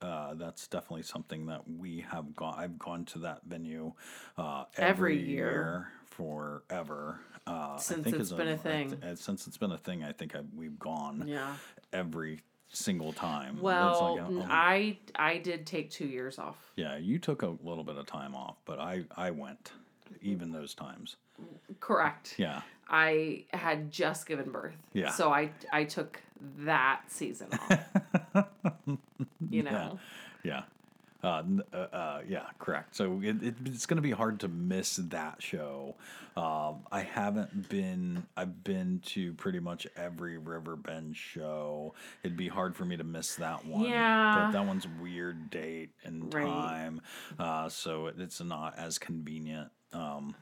uh, 0.03 0.33
that's 0.35 0.67
definitely 0.67 1.03
something 1.03 1.45
that 1.47 1.61
we 1.79 2.05
have 2.11 2.35
gone. 2.35 2.55
I've 2.57 2.77
gone 2.77 3.05
to 3.05 3.19
that 3.19 3.41
venue 3.47 3.93
uh, 4.37 4.65
every, 4.77 4.89
Every 5.15 5.29
year. 5.29 5.87
forever. 6.05 7.19
Uh, 7.47 7.75
I 7.75 7.77
Since 7.79 8.07
it's 8.07 8.31
been 8.31 8.47
a 8.49 8.57
thing. 8.57 8.93
uh, 9.03 9.15
since 9.15 9.47
it's 9.47 9.57
been 9.57 9.71
a 9.71 9.77
thing, 9.77 10.03
I 10.03 10.11
think 10.11 10.35
I, 10.35 10.41
we've 10.55 10.77
gone 10.79 11.23
yeah 11.27 11.55
every 11.91 12.41
single 12.69 13.13
time. 13.13 13.59
Well 13.61 14.15
like, 14.17 14.25
oh, 14.31 14.45
i 14.49 14.97
i 15.15 15.37
did 15.37 15.65
take 15.65 15.89
two 15.91 16.05
years 16.07 16.39
off 16.39 16.57
yeah, 16.75 16.97
you 16.97 17.19
took 17.19 17.41
a 17.43 17.53
little 17.63 17.83
bit 17.83 17.97
of 17.97 18.05
time 18.05 18.33
off, 18.35 18.57
but 18.65 18.79
I 18.79 19.03
I 19.15 19.31
went 19.31 19.71
even 20.21 20.51
those 20.51 20.73
times. 20.73 21.17
correct 21.79 22.35
Yeah, 22.37 22.61
i 22.89 23.43
had 23.53 23.91
just 23.91 24.25
given 24.25 24.49
birth 24.51 24.75
Yeah. 24.93 25.09
so 25.11 25.31
i 25.31 25.51
i 25.71 25.83
took 25.83 26.21
that 26.59 27.01
season 27.07 27.47
off 27.53 28.47
you 29.53 29.63
know 29.63 29.99
yeah. 30.43 30.63
Uh, 31.23 31.41
uh, 31.71 31.77
uh, 31.77 32.21
yeah, 32.27 32.47
correct. 32.59 32.93
So 32.97 33.21
it, 33.23 33.41
it, 33.41 33.55
it's 33.63 33.85
going 33.85 33.95
to 33.95 34.01
be 34.01 34.11
hard 34.11 34.41
to 34.41 34.49
miss 34.49 34.97
that 34.97 35.41
show. 35.41 35.95
Um, 36.35 36.79
I 36.91 36.99
haven't 37.09 37.69
been. 37.69 38.25
I've 38.35 38.61
been 38.65 38.99
to 39.05 39.31
pretty 39.35 39.61
much 39.61 39.87
every 39.95 40.37
Riverbend 40.37 41.15
show. 41.15 41.93
It'd 42.23 42.35
be 42.35 42.49
hard 42.49 42.75
for 42.75 42.83
me 42.83 42.97
to 42.97 43.05
miss 43.05 43.35
that 43.35 43.65
one. 43.65 43.85
Yeah. 43.85 44.47
but 44.47 44.51
that 44.51 44.67
one's 44.67 44.85
weird 45.01 45.49
date 45.49 45.91
and 46.03 46.33
Right. 46.33 46.43
time, 46.43 47.01
uh, 47.39 47.69
so 47.69 48.07
it, 48.07 48.15
it's 48.19 48.41
not 48.41 48.77
as 48.77 48.97
convenient. 48.97 49.69
Um, 49.93 50.35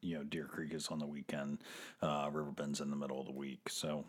you 0.00 0.16
know, 0.16 0.24
Deer 0.24 0.46
Creek 0.46 0.74
is 0.74 0.88
on 0.88 0.98
the 0.98 1.06
weekend. 1.06 1.58
Uh, 2.02 2.28
Riverbend's 2.32 2.80
in 2.80 2.90
the 2.90 2.96
middle 2.96 3.20
of 3.20 3.26
the 3.26 3.32
week, 3.32 3.68
so 3.68 4.04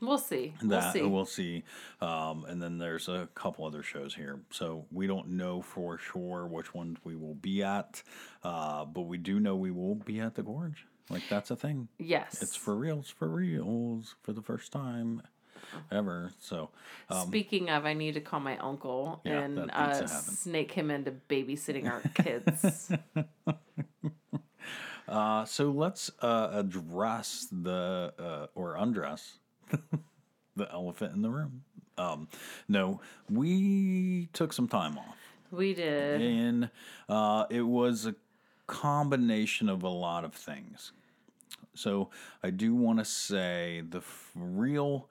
we'll 0.00 0.18
see 0.18 0.54
we'll 0.62 0.70
that 0.70 0.92
see 0.92 1.02
we'll 1.02 1.24
see. 1.26 1.64
Um, 2.00 2.44
and 2.46 2.60
then 2.62 2.78
there's 2.78 3.08
a 3.08 3.28
couple 3.34 3.64
other 3.66 3.82
shows 3.82 4.14
here, 4.14 4.40
so 4.50 4.86
we 4.92 5.06
don't 5.06 5.28
know 5.30 5.60
for 5.62 5.98
sure 5.98 6.46
which 6.46 6.74
ones 6.74 6.98
we 7.04 7.16
will 7.16 7.34
be 7.34 7.62
at, 7.62 8.02
uh, 8.42 8.84
but 8.84 9.02
we 9.02 9.18
do 9.18 9.40
know 9.40 9.56
we 9.56 9.70
will 9.70 9.94
be 9.96 10.20
at 10.20 10.34
the 10.34 10.42
Gorge. 10.42 10.86
Like 11.10 11.22
that's 11.30 11.50
a 11.50 11.56
thing. 11.56 11.88
yes 11.98 12.42
It's 12.42 12.54
for 12.56 12.76
reals, 12.76 13.08
for 13.08 13.28
reals, 13.28 14.14
for 14.22 14.32
the 14.32 14.42
first 14.42 14.72
time 14.72 15.22
ever. 15.90 16.32
So 16.38 16.70
um, 17.08 17.26
Speaking 17.28 17.70
of, 17.70 17.84
I 17.86 17.94
need 17.94 18.12
to 18.14 18.20
call 18.20 18.40
my 18.40 18.56
uncle 18.58 19.20
Yeah, 19.24 19.40
and 19.40 19.58
uh, 19.58 19.62
needs 19.64 19.98
to 20.00 20.04
happen. 20.14 20.34
snake 20.34 20.72
him 20.72 20.90
into 20.90 21.12
babysitting 21.28 21.90
our 21.90 22.00
kids. 22.14 22.92
Uh, 25.08 25.44
so 25.46 25.70
let's 25.70 26.10
uh, 26.20 26.50
address 26.52 27.48
the 27.50 28.12
uh, 28.18 28.46
or 28.54 28.76
undress 28.76 29.38
the 30.56 30.70
elephant 30.72 31.14
in 31.14 31.22
the 31.22 31.30
room. 31.30 31.62
Um, 31.96 32.28
no, 32.68 33.00
we 33.28 34.28
took 34.32 34.52
some 34.52 34.68
time 34.68 34.98
off. 34.98 35.16
we 35.50 35.74
did. 35.74 36.20
and 36.20 36.70
uh, 37.08 37.46
it 37.50 37.62
was 37.62 38.06
a 38.06 38.14
combination 38.66 39.68
of 39.68 39.82
a 39.82 39.88
lot 39.88 40.24
of 40.24 40.32
things. 40.34 40.92
So 41.74 42.10
I 42.42 42.50
do 42.50 42.74
want 42.74 42.98
to 42.98 43.04
say 43.04 43.82
the 43.88 43.98
f- 43.98 44.30
real 44.34 45.08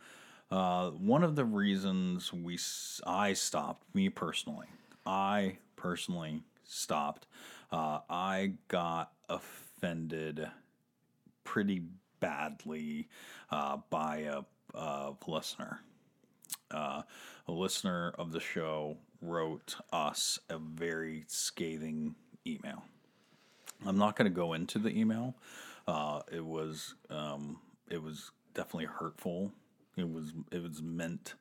uh, 0.49 0.91
one 0.91 1.23
of 1.23 1.35
the 1.35 1.43
reasons 1.43 2.31
we 2.31 2.53
s- 2.53 3.01
I 3.05 3.33
stopped 3.33 3.83
me 3.93 4.07
personally. 4.09 4.67
I 5.05 5.57
personally 5.75 6.41
stopped. 6.63 7.27
Uh, 7.71 7.99
I 8.09 8.53
got 8.69 9.11
offended 9.27 10.47
pretty 11.43 11.83
badly 12.19 13.07
uh, 13.51 13.77
by 13.89 14.17
a, 14.19 14.41
a 14.77 15.13
listener 15.27 15.81
uh, 16.71 17.01
a 17.47 17.51
listener 17.51 18.13
of 18.17 18.31
the 18.31 18.39
show 18.39 18.97
wrote 19.21 19.75
us 19.91 20.39
a 20.49 20.57
very 20.57 21.23
scathing 21.27 22.15
email. 22.45 22.83
I'm 23.85 23.97
not 23.97 24.15
going 24.15 24.29
to 24.29 24.35
go 24.35 24.53
into 24.53 24.79
the 24.79 24.89
email. 24.89 25.35
Uh, 25.87 26.21
it 26.31 26.43
was 26.43 26.95
um, 27.09 27.59
it 27.89 28.01
was 28.01 28.31
definitely 28.53 28.85
hurtful. 28.85 29.51
It 29.95 30.09
was 30.09 30.33
it 30.51 30.61
was 30.61 30.81
meant 30.81 31.35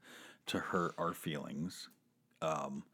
to 0.47 0.59
hurt 0.59 0.95
our 0.99 1.13
feelings, 1.13 1.89
um, 2.41 2.85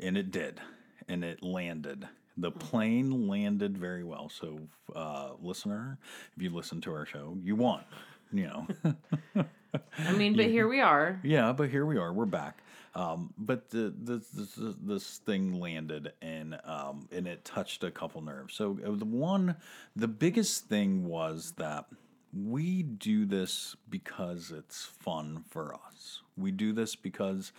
and 0.00 0.16
it 0.16 0.30
did, 0.30 0.60
and 1.08 1.24
it 1.24 1.42
landed. 1.42 2.08
The 2.40 2.50
plane 2.50 3.28
landed 3.28 3.76
very 3.76 4.04
well. 4.04 4.28
So, 4.28 4.60
uh, 4.94 5.30
listener, 5.42 5.98
if 6.36 6.42
you 6.42 6.50
listen 6.50 6.80
to 6.82 6.92
our 6.92 7.04
show, 7.04 7.36
you 7.42 7.56
won. 7.56 7.82
You 8.32 8.46
know. 8.46 8.66
I 9.98 10.12
mean, 10.12 10.36
but 10.36 10.46
here 10.46 10.68
we 10.68 10.80
are. 10.80 11.20
Yeah, 11.24 11.52
but 11.52 11.68
here 11.68 11.84
we 11.84 11.96
are. 11.96 12.12
We're 12.12 12.26
back. 12.26 12.62
Um, 12.94 13.32
but 13.38 13.70
the, 13.70 13.94
the, 14.02 14.22
this 14.34 14.58
this 14.82 15.18
thing 15.18 15.60
landed 15.60 16.12
and 16.22 16.58
um, 16.64 17.08
and 17.12 17.26
it 17.26 17.44
touched 17.44 17.84
a 17.84 17.90
couple 17.90 18.20
nerves. 18.22 18.54
So 18.54 18.78
uh, 18.84 18.92
the 18.92 19.04
one, 19.04 19.56
the 19.94 20.08
biggest 20.08 20.66
thing 20.66 21.04
was 21.06 21.52
that 21.58 21.86
we 22.32 22.82
do 22.82 23.24
this 23.24 23.76
because 23.88 24.50
it's 24.50 24.84
fun 24.84 25.44
for 25.48 25.74
us. 25.74 26.22
We 26.36 26.50
do 26.50 26.72
this 26.72 26.96
because 26.96 27.52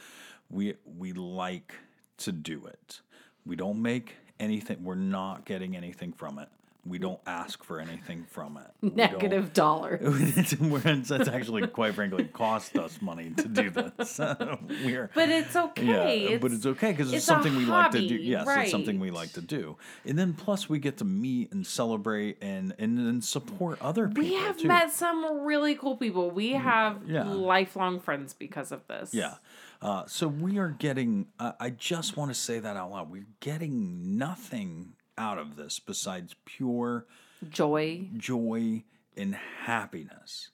we 0.49 0.75
we 0.97 1.13
like 1.13 1.73
to 2.17 2.31
do 2.31 2.65
it. 2.65 3.01
We 3.45 3.55
don't 3.55 3.81
make 3.81 4.15
anything. 4.39 4.83
We're 4.83 4.95
not 4.95 5.45
getting 5.45 5.75
anything 5.75 6.13
from 6.13 6.39
it. 6.39 6.49
We 6.85 6.97
don't 6.97 7.19
ask 7.27 7.61
for 7.65 7.79
anything 7.81 8.25
from 8.29 8.57
it. 8.57 8.95
Negative 8.95 9.51
dollar. 9.53 9.99
That's 10.01 11.27
actually, 11.27 11.67
quite 11.67 11.93
frankly, 11.93 12.23
cost 12.23 12.77
us 12.77 13.01
money 13.01 13.31
to 13.31 13.47
do 13.49 13.69
this. 13.69 14.17
We're, 14.85 15.09
But 15.13 15.29
it's 15.29 15.55
okay. 15.57 16.29
yeah, 16.31 16.37
but 16.37 16.53
it's 16.53 16.65
okay 16.65 16.91
because 16.91 17.07
it's, 17.09 17.17
it's 17.17 17.25
something 17.25 17.53
we 17.55 17.65
like 17.65 17.91
to 17.91 17.99
do. 17.99 18.15
hobby, 18.15 18.23
Yes, 18.23 18.47
it's 18.61 18.71
something 18.71 18.97
we 18.99 19.11
like 19.11 19.33
to 19.33 19.41
do. 19.41 19.75
And 20.05 20.17
then 20.17 20.33
plus 20.33 20.69
we 20.69 20.79
get 20.79 20.97
to 20.99 21.05
meet 21.05 21.51
and 21.51 21.67
celebrate 21.67 22.37
and 22.41 22.73
and 22.79 22.97
then 22.97 23.21
support 23.21 23.79
other 23.81 24.07
people. 24.07 24.23
we 24.23 24.33
have 24.35 24.57
too. 24.57 24.69
met 24.69 24.91
some 24.91 25.41
really 25.41 25.75
cool 25.75 25.97
people. 25.97 26.31
We 26.31 26.51
have 26.53 26.79
Mm, 26.99 27.09
yeah. 27.09 27.23
lifelong 27.29 27.99
friends 27.99 28.33
because 28.33 28.71
of 28.71 28.87
this. 28.87 29.13
Yeah. 29.13 29.35
Uh, 29.81 30.05
so 30.07 30.27
we 30.27 30.57
are 30.57 30.69
getting, 30.69 31.27
uh, 31.39 31.53
I 31.59 31.69
just 31.69 32.17
want 32.17 32.31
to 32.31 32.35
say 32.35 32.59
that 32.59 32.75
out 32.75 32.91
loud. 32.91 33.09
We're 33.09 33.27
getting 33.39 34.17
nothing 34.17 34.93
out 35.17 35.37
of 35.37 35.55
this 35.55 35.79
besides 35.79 36.35
pure 36.45 37.05
Joy. 37.49 38.07
joy 38.17 38.83
and 39.15 39.35
happiness. 39.35 40.49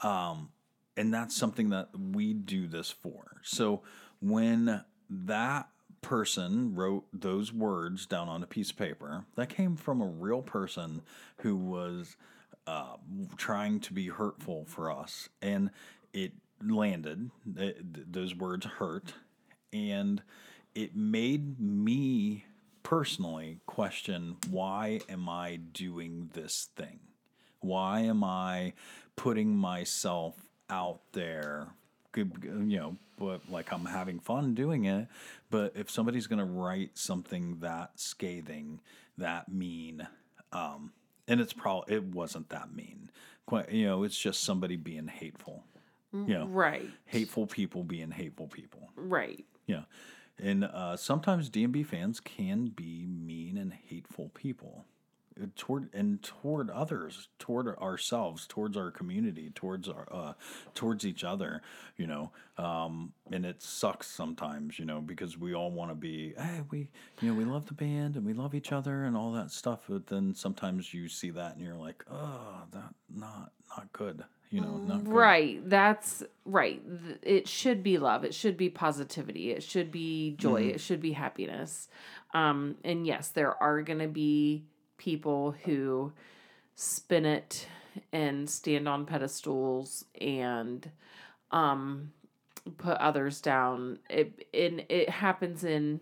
Um, 0.00 0.50
and 0.96 1.14
that's 1.14 1.36
something 1.36 1.70
that 1.70 1.90
we 1.96 2.32
do 2.32 2.66
this 2.66 2.90
for. 2.90 3.40
So 3.42 3.82
when 4.20 4.84
that 5.08 5.68
person 6.00 6.74
wrote 6.74 7.04
those 7.12 7.52
words 7.52 8.06
down 8.06 8.28
on 8.28 8.42
a 8.42 8.46
piece 8.46 8.70
of 8.70 8.76
paper, 8.76 9.24
that 9.36 9.48
came 9.48 9.76
from 9.76 10.00
a 10.00 10.06
real 10.06 10.42
person 10.42 11.02
who 11.38 11.56
was 11.56 12.16
uh, 12.66 12.96
trying 13.36 13.80
to 13.80 13.92
be 13.92 14.08
hurtful 14.08 14.64
for 14.66 14.90
us, 14.90 15.28
and 15.40 15.70
it 16.12 16.32
landed. 16.62 17.30
Th- 17.44 17.76
th- 17.76 18.06
those 18.10 18.34
words 18.34 18.66
hurt, 18.66 19.14
and 19.72 20.22
it 20.74 20.96
made 20.96 21.58
me 21.60 22.44
personally 22.82 23.60
question 23.66 24.36
why 24.50 25.00
am 25.08 25.28
I 25.28 25.56
doing 25.56 26.30
this 26.32 26.68
thing? 26.76 27.00
Why 27.60 28.00
am 28.00 28.24
I 28.24 28.72
putting 29.16 29.56
myself 29.56 30.36
out 30.70 31.00
there? 31.12 31.68
You 32.16 32.30
know, 32.42 32.96
but 33.18 33.50
like 33.50 33.72
I'm 33.72 33.84
having 33.84 34.20
fun 34.20 34.54
doing 34.54 34.86
it. 34.86 35.08
But 35.50 35.72
if 35.76 35.90
somebody's 35.90 36.26
going 36.26 36.38
to 36.38 36.44
write 36.44 36.96
something 36.96 37.58
that 37.60 37.92
scathing, 37.96 38.80
that 39.18 39.50
mean, 39.50 40.06
um, 40.52 40.92
and 41.26 41.40
it's 41.40 41.52
probably 41.52 41.94
it 41.94 42.04
wasn't 42.04 42.48
that 42.50 42.74
mean. 42.74 43.10
Quite, 43.46 43.70
you 43.70 43.86
know, 43.86 44.02
it's 44.04 44.18
just 44.18 44.42
somebody 44.42 44.76
being 44.76 45.08
hateful. 45.08 45.64
You 46.12 46.24
know, 46.38 46.46
Right. 46.46 46.88
hateful 47.06 47.46
people 47.46 47.84
being 47.84 48.10
hateful 48.10 48.46
people. 48.48 48.90
Right. 48.96 49.44
Yeah. 49.66 49.82
And 50.38 50.64
uh, 50.64 50.96
sometimes 50.96 51.50
DMB 51.50 51.84
fans 51.86 52.20
can 52.20 52.68
be 52.68 53.04
mean 53.06 53.58
and 53.58 53.72
hateful 53.72 54.30
people 54.34 54.86
uh, 55.40 55.46
toward 55.56 55.92
and 55.92 56.22
toward 56.22 56.70
others, 56.70 57.28
toward 57.38 57.68
ourselves, 57.76 58.46
towards 58.46 58.76
our 58.76 58.90
community, 58.90 59.50
towards 59.54 59.88
our 59.88 60.06
uh, 60.10 60.32
towards 60.74 61.04
each 61.04 61.24
other. 61.24 61.60
You 61.96 62.06
know, 62.06 62.30
um, 62.56 63.12
and 63.32 63.44
it 63.44 63.60
sucks 63.60 64.06
sometimes. 64.06 64.78
You 64.78 64.84
know, 64.84 65.00
because 65.00 65.36
we 65.36 65.54
all 65.54 65.70
want 65.72 65.90
to 65.90 65.94
be, 65.96 66.34
hey, 66.38 66.62
we 66.70 66.88
you 67.20 67.28
know 67.30 67.34
we 67.34 67.44
love 67.44 67.66
the 67.66 67.74
band 67.74 68.14
and 68.16 68.24
we 68.24 68.32
love 68.32 68.54
each 68.54 68.72
other 68.72 69.04
and 69.04 69.16
all 69.16 69.32
that 69.32 69.50
stuff. 69.50 69.80
But 69.88 70.06
then 70.06 70.34
sometimes 70.34 70.94
you 70.94 71.08
see 71.08 71.30
that 71.30 71.56
and 71.56 71.64
you're 71.64 71.74
like, 71.76 72.04
oh, 72.10 72.62
that 72.72 72.94
not 73.12 73.52
not 73.76 73.92
good. 73.92 74.24
You 74.50 74.62
know, 74.62 74.78
not. 74.78 75.06
Right. 75.06 75.68
That's 75.68 76.22
right. 76.46 76.82
It 77.22 77.46
should 77.48 77.82
be 77.82 77.98
love. 77.98 78.24
It 78.24 78.34
should 78.34 78.56
be 78.56 78.70
positivity. 78.70 79.50
It 79.50 79.62
should 79.62 79.92
be 79.92 80.36
joy. 80.38 80.62
Mm-hmm. 80.62 80.70
It 80.76 80.80
should 80.80 81.00
be 81.00 81.12
happiness. 81.12 81.88
Um, 82.32 82.76
and 82.82 83.06
yes, 83.06 83.28
there 83.28 83.60
are 83.62 83.82
going 83.82 83.98
to 83.98 84.08
be 84.08 84.64
people 84.96 85.54
who 85.64 86.12
spin 86.74 87.26
it 87.26 87.66
and 88.12 88.48
stand 88.48 88.88
on 88.88 89.04
pedestals 89.04 90.04
and 90.20 90.90
um, 91.50 92.12
put 92.78 92.96
others 92.98 93.40
down. 93.40 93.98
It 94.08 94.46
and 94.54 94.84
it 94.88 95.10
happens 95.10 95.64
in 95.64 96.00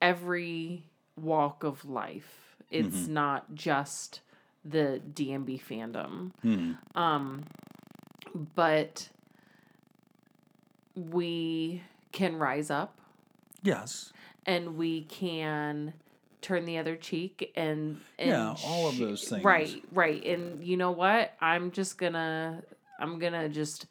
every 0.00 0.84
walk 1.16 1.64
of 1.64 1.84
life. 1.84 2.56
It's 2.70 2.96
Mm-hmm. 2.96 3.14
not 3.14 3.54
just 3.54 4.20
the 4.64 5.00
DMB 5.14 5.60
fandom. 5.62 6.32
Hmm. 6.42 6.72
Um, 6.94 7.44
but 8.54 9.08
we 10.94 11.82
can 12.12 12.36
rise 12.36 12.70
up 12.70 12.98
Yes. 13.62 14.12
and 14.46 14.76
we 14.76 15.02
can 15.02 15.92
turn 16.42 16.64
the 16.64 16.78
other 16.78 16.96
cheek 16.96 17.52
and, 17.56 18.00
and 18.18 18.30
Yeah, 18.30 18.54
all 18.64 18.88
of 18.88 18.98
those 18.98 19.28
things. 19.28 19.44
Right, 19.44 19.82
right. 19.92 20.24
And 20.24 20.64
you 20.64 20.76
know 20.76 20.90
what? 20.90 21.34
I'm 21.40 21.70
just 21.70 21.98
gonna 21.98 22.62
I'm 22.98 23.18
gonna 23.18 23.48
just 23.48 23.86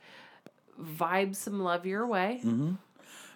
vibe 0.82 1.36
some 1.36 1.60
love 1.62 1.86
your 1.86 2.06
way. 2.08 2.42
Mm-hmm. 2.44 2.74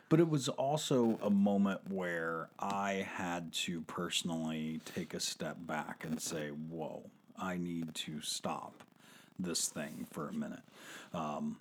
But 0.09 0.19
it 0.19 0.29
was 0.29 0.47
also 0.49 1.17
a 1.23 1.29
moment 1.29 1.81
where 1.89 2.49
I 2.59 3.07
had 3.15 3.51
to 3.53 3.81
personally 3.81 4.79
take 4.85 5.13
a 5.15 5.19
step 5.19 5.57
back 5.59 6.03
and 6.07 6.21
say, 6.21 6.49
whoa, 6.49 7.03
I 7.39 7.57
need 7.57 7.93
to 7.95 8.21
stop 8.21 8.83
this 9.39 9.67
thing 9.67 10.07
for 10.11 10.27
a 10.27 10.33
minute. 10.33 10.61
Um, 11.13 11.57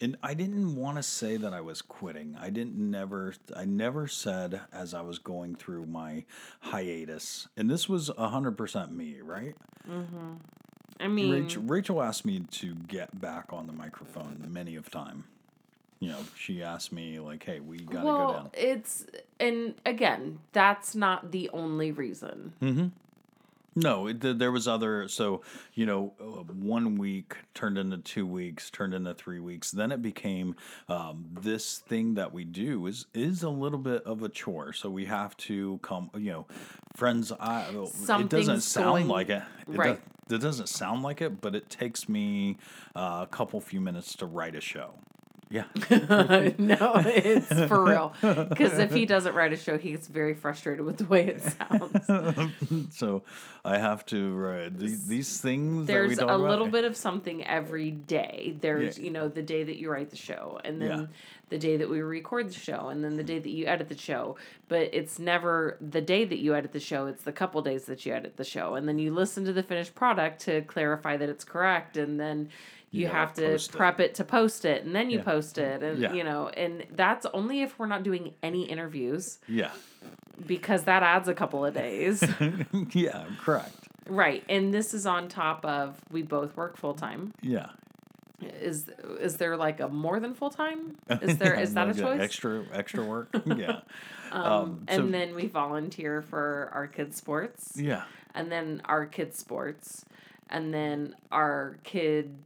and 0.00 0.16
I 0.22 0.34
didn't 0.34 0.76
want 0.76 0.98
to 0.98 1.02
say 1.02 1.36
that 1.36 1.54
I 1.54 1.60
was 1.60 1.80
quitting. 1.80 2.36
I 2.38 2.50
didn't 2.50 2.76
never 2.76 3.34
I 3.54 3.64
never 3.64 4.06
said 4.06 4.60
as 4.72 4.92
I 4.92 5.00
was 5.00 5.18
going 5.18 5.54
through 5.56 5.86
my 5.86 6.24
hiatus. 6.60 7.48
And 7.56 7.70
this 7.70 7.88
was 7.88 8.10
100% 8.10 8.92
me, 8.92 9.20
right? 9.22 9.54
Mhm. 9.88 10.38
I 11.00 11.08
mean, 11.08 11.30
Rachel, 11.30 11.62
Rachel 11.62 12.02
asked 12.02 12.24
me 12.24 12.40
to 12.40 12.74
get 12.74 13.20
back 13.20 13.52
on 13.52 13.66
the 13.66 13.72
microphone 13.72 14.46
many 14.48 14.76
of 14.76 14.90
time. 14.90 15.24
You 16.00 16.10
know, 16.10 16.24
she 16.36 16.62
asked 16.62 16.92
me 16.92 17.18
like, 17.20 17.42
"Hey, 17.42 17.60
we 17.60 17.78
got 17.78 18.00
to 18.00 18.00
go 18.00 18.04
well, 18.04 18.32
down." 18.32 18.50
it's 18.52 19.06
and 19.40 19.74
again, 19.86 20.40
that's 20.52 20.94
not 20.94 21.32
the 21.32 21.48
only 21.50 21.90
reason. 21.90 22.52
Hmm. 22.60 22.86
No, 23.76 24.06
it, 24.06 24.38
there 24.38 24.50
was 24.50 24.66
other. 24.66 25.06
So 25.06 25.42
you 25.74 25.84
know, 25.84 26.14
uh, 26.18 26.24
one 26.52 26.96
week 26.96 27.36
turned 27.54 27.76
into 27.76 27.98
two 27.98 28.26
weeks, 28.26 28.70
turned 28.70 28.94
into 28.94 29.12
three 29.14 29.38
weeks. 29.38 29.70
Then 29.70 29.92
it 29.92 30.00
became 30.00 30.56
um, 30.88 31.26
this 31.40 31.78
thing 31.78 32.14
that 32.14 32.32
we 32.32 32.44
do 32.44 32.86
is 32.86 33.04
is 33.12 33.42
a 33.42 33.50
little 33.50 33.78
bit 33.78 34.02
of 34.04 34.22
a 34.22 34.30
chore. 34.30 34.72
So 34.72 34.88
we 34.88 35.04
have 35.04 35.36
to 35.38 35.78
come. 35.82 36.10
You 36.16 36.32
know, 36.32 36.46
friends. 36.96 37.30
I 37.38 37.66
it 37.70 38.28
doesn't 38.30 38.62
sound 38.62 38.86
going- 38.86 39.08
like 39.08 39.28
it. 39.28 39.42
it 39.68 39.76
Right. 39.76 40.00
it 40.30 40.40
doesn't 40.40 40.68
sound 40.70 41.02
like 41.02 41.20
it, 41.20 41.42
but 41.42 41.54
it 41.54 41.68
takes 41.68 42.08
me 42.08 42.56
uh, 42.94 43.20
a 43.22 43.28
couple 43.30 43.60
few 43.60 43.80
minutes 43.82 44.14
to 44.16 44.26
write 44.26 44.54
a 44.54 44.60
show. 44.60 44.94
Yeah. 45.48 45.64
no, 46.58 46.92
it's 46.96 47.48
for 47.68 47.84
real. 47.84 48.12
Because 48.20 48.78
if 48.78 48.92
he 48.92 49.06
doesn't 49.06 49.34
write 49.34 49.52
a 49.52 49.56
show, 49.56 49.78
he 49.78 49.92
gets 49.92 50.08
very 50.08 50.34
frustrated 50.34 50.84
with 50.84 50.98
the 50.98 51.04
way 51.04 51.26
it 51.28 51.42
sounds. 51.42 52.94
so 52.96 53.22
I 53.64 53.78
have 53.78 54.04
to 54.06 54.46
uh, 54.46 54.70
these, 54.72 55.06
these 55.06 55.40
things. 55.40 55.86
There's 55.86 56.18
a 56.18 56.24
about- 56.24 56.40
little 56.40 56.66
bit 56.68 56.84
of 56.84 56.96
something 56.96 57.46
every 57.46 57.92
day. 57.92 58.56
There's, 58.60 58.98
Yeah. 58.98 59.04
you 59.04 59.10
know, 59.10 59.28
the 59.28 59.42
day 59.42 59.62
that 59.62 59.76
you 59.76 59.90
write 59.90 60.10
the 60.10 60.16
show, 60.16 60.60
and 60.64 60.82
then 60.82 60.88
Yeah. 60.90 61.06
the 61.48 61.58
day 61.58 61.76
that 61.76 61.88
we 61.88 62.00
record 62.00 62.48
the 62.48 62.54
show, 62.58 62.88
and 62.88 63.04
then 63.04 63.16
the 63.16 63.22
day 63.24 63.38
that 63.38 63.50
you 63.50 63.66
edit 63.66 63.88
the 63.88 63.96
show. 63.96 64.36
But 64.68 64.90
it's 64.92 65.20
never 65.20 65.76
the 65.80 66.00
day 66.00 66.24
that 66.24 66.38
you 66.38 66.56
edit 66.56 66.72
the 66.72 66.80
show, 66.80 67.06
it's 67.06 67.22
the 67.22 67.32
couple 67.32 67.62
days 67.62 67.84
that 67.84 68.04
you 68.04 68.12
edit 68.12 68.36
the 68.36 68.44
show. 68.44 68.74
And 68.74 68.88
then 68.88 68.98
you 68.98 69.14
listen 69.14 69.44
to 69.44 69.52
the 69.52 69.62
finished 69.62 69.94
product 69.94 70.40
to 70.42 70.62
clarify 70.62 71.16
that 71.16 71.28
it's 71.28 71.44
correct. 71.44 71.96
And 71.96 72.18
then 72.18 72.48
you, 73.00 73.08
have 73.08 73.34
to 73.34 73.42
post 73.42 73.70
it. 73.74 73.76
prep 73.76 74.00
it. 74.00 74.14
to 74.16 74.24
post 74.24 74.64
it, 74.64 74.84
and 74.84 74.94
then 74.94 75.10
you 75.10 75.18
Yeah. 75.18 75.24
post 75.24 75.58
it. 75.58 75.82
And, 75.82 75.98
Yeah. 75.98 76.12
you 76.12 76.24
know, 76.24 76.48
and 76.48 76.84
that's 76.92 77.26
only 77.32 77.62
if 77.62 77.78
we're 77.78 77.86
not 77.86 78.02
doing 78.02 78.34
any 78.42 78.64
interviews 78.64 79.38
Yeah. 79.48 79.70
because 80.46 80.84
that 80.84 81.02
adds 81.02 81.28
a 81.28 81.34
couple 81.34 81.64
of 81.64 81.74
days. 81.74 82.22
yeah. 82.92 83.24
Correct. 83.40 83.74
right. 84.08 84.44
And 84.48 84.72
this 84.72 84.94
is 84.94 85.06
on 85.06 85.28
top 85.28 85.64
of 85.64 86.00
we 86.10 86.22
both 86.22 86.56
work 86.56 86.76
full 86.76 86.94
time. 86.94 87.32
Yeah. 87.42 87.70
Is 88.60 88.90
is 89.18 89.38
there 89.38 89.56
like 89.56 89.80
a 89.80 89.88
more 89.88 90.20
than 90.20 90.34
full 90.34 90.50
time? 90.50 90.96
Is 91.22 91.38
there 91.38 91.54
is 91.60 91.72
that 91.74 91.88
a 91.88 91.94
choice? 91.94 92.20
Extra 92.20 92.64
extra 92.72 93.02
work. 93.04 93.28
Yeah. 93.46 93.80
Um, 94.30 94.42
um, 94.42 94.86
so- 94.90 95.00
and 95.04 95.14
then 95.14 95.34
we 95.34 95.46
volunteer 95.46 96.20
for 96.20 96.70
our 96.74 96.86
kids' 96.86 97.16
sports, 97.16 97.72
yeah. 97.76 98.02
and 98.34 98.52
then 98.52 98.82
our 98.84 99.06
kids' 99.06 99.38
sports, 99.38 100.04
and 100.50 100.74
then 100.74 101.14
our 101.32 101.78
kid, 101.84 102.36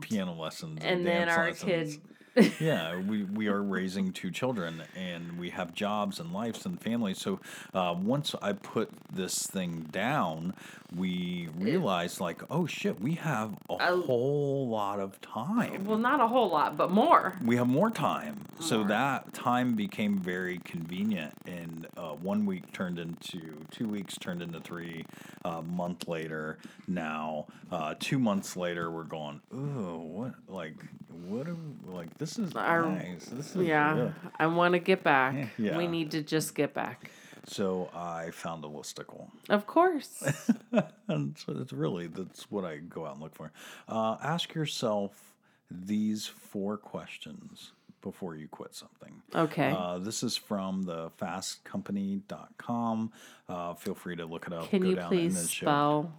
Piano 0.00 0.34
lessons. 0.34 0.80
and 0.84 1.06
then 1.06 1.26
dance 1.26 1.36
our 1.38 1.46
lessons. 1.48 1.96
kid. 1.96 2.02
Yeah, 2.60 2.96
we, 2.98 3.24
we 3.24 3.48
are 3.48 3.62
raising 3.62 4.12
two 4.12 4.30
children 4.30 4.82
and 4.96 5.38
we 5.38 5.50
have 5.50 5.72
jobs 5.74 6.18
and 6.20 6.32
lives 6.32 6.64
and 6.66 6.80
families. 6.80 7.18
So 7.18 7.40
uh, 7.74 7.94
once 7.98 8.34
I 8.40 8.52
put 8.52 8.90
this 9.12 9.46
thing 9.46 9.86
down, 9.90 10.54
we 10.96 11.48
realized 11.56 12.20
like, 12.20 12.42
oh 12.50 12.66
shit, 12.66 13.00
we 13.00 13.14
have 13.14 13.54
a 13.68 13.74
A- 13.74 13.96
whole 13.96 14.68
lot 14.68 15.00
of 15.00 15.20
time. 15.20 15.84
Well, 15.84 15.98
not 15.98 16.20
a 16.20 16.26
whole 16.26 16.50
lot, 16.50 16.76
but 16.76 16.90
more. 16.90 17.34
we 17.44 17.56
have 17.56 17.68
more 17.68 17.90
time. 17.90 18.40
So 18.60 18.84
that 18.84 19.32
time 19.32 19.74
became 19.74 20.18
very 20.18 20.58
convenient. 20.58 21.32
And 21.46 21.86
uh, 21.96 22.10
one 22.10 22.44
week 22.44 22.70
turned 22.72 22.98
into 22.98 23.40
two 23.70 23.88
weeks, 23.88 24.16
turned 24.18 24.42
into 24.42 24.60
three. 24.60 25.04
A 25.44 25.62
month 25.62 26.06
later, 26.06 26.58
now 26.86 27.46
uh, 27.72 27.94
two 27.98 28.18
months 28.18 28.56
later, 28.56 28.90
we're 28.90 29.04
going. 29.04 29.40
Ooh, 29.54 29.96
what? 29.98 30.34
Like, 30.48 30.74
what? 31.26 31.48
Are, 31.48 31.56
like, 31.86 32.18
this 32.18 32.29
is 32.38 32.54
Our- 32.54 32.86
nice. 32.90 33.26
This 33.26 33.54
is 33.56 33.66
Yeah, 33.66 33.94
good." 33.94 34.14
I 34.38 34.46
want 34.46 34.72
to 34.74 34.78
get 34.78 35.02
back. 35.02 35.50
Yeah. 35.58 35.76
We 35.76 35.86
need 35.86 36.10
to 36.12 36.22
just 36.22 36.54
get 36.54 36.72
back. 36.74 37.10
So 37.46 37.88
I 37.94 38.30
found 38.32 38.64
a 38.64 38.68
listicle, 38.68 39.28
Of 39.48 39.66
course. 39.66 40.22
and 41.08 41.36
so 41.38 41.54
it's 41.58 41.72
really 41.72 42.06
that's 42.06 42.50
what 42.50 42.64
I 42.66 42.76
go 42.78 43.06
out 43.06 43.14
and 43.14 43.22
look 43.22 43.34
for. 43.34 43.50
Uh, 43.88 44.16
ask 44.22 44.54
yourself 44.54 45.32
these 45.70 46.26
four 46.26 46.76
questions 46.76 47.72
before 48.02 48.34
you 48.36 48.46
quit 48.48 48.74
something. 48.74 49.22
Okay. 49.34 49.74
Uh, 49.76 49.98
this 49.98 50.22
is 50.22 50.36
from 50.36 50.82
the 50.82 51.10
fastcompany.com. 51.20 53.12
Uh, 53.48 53.74
feel 53.74 53.94
free 53.94 54.16
to 54.16 54.24
look 54.26 54.46
it 54.46 54.52
up. 54.52 54.68
Can 54.70 54.82
go 54.82 54.88
you 54.88 54.96
down 54.96 55.08
please 55.08 55.36
in 55.36 55.42
the 55.42 55.48
show. 55.48 55.64
spell 55.64 56.12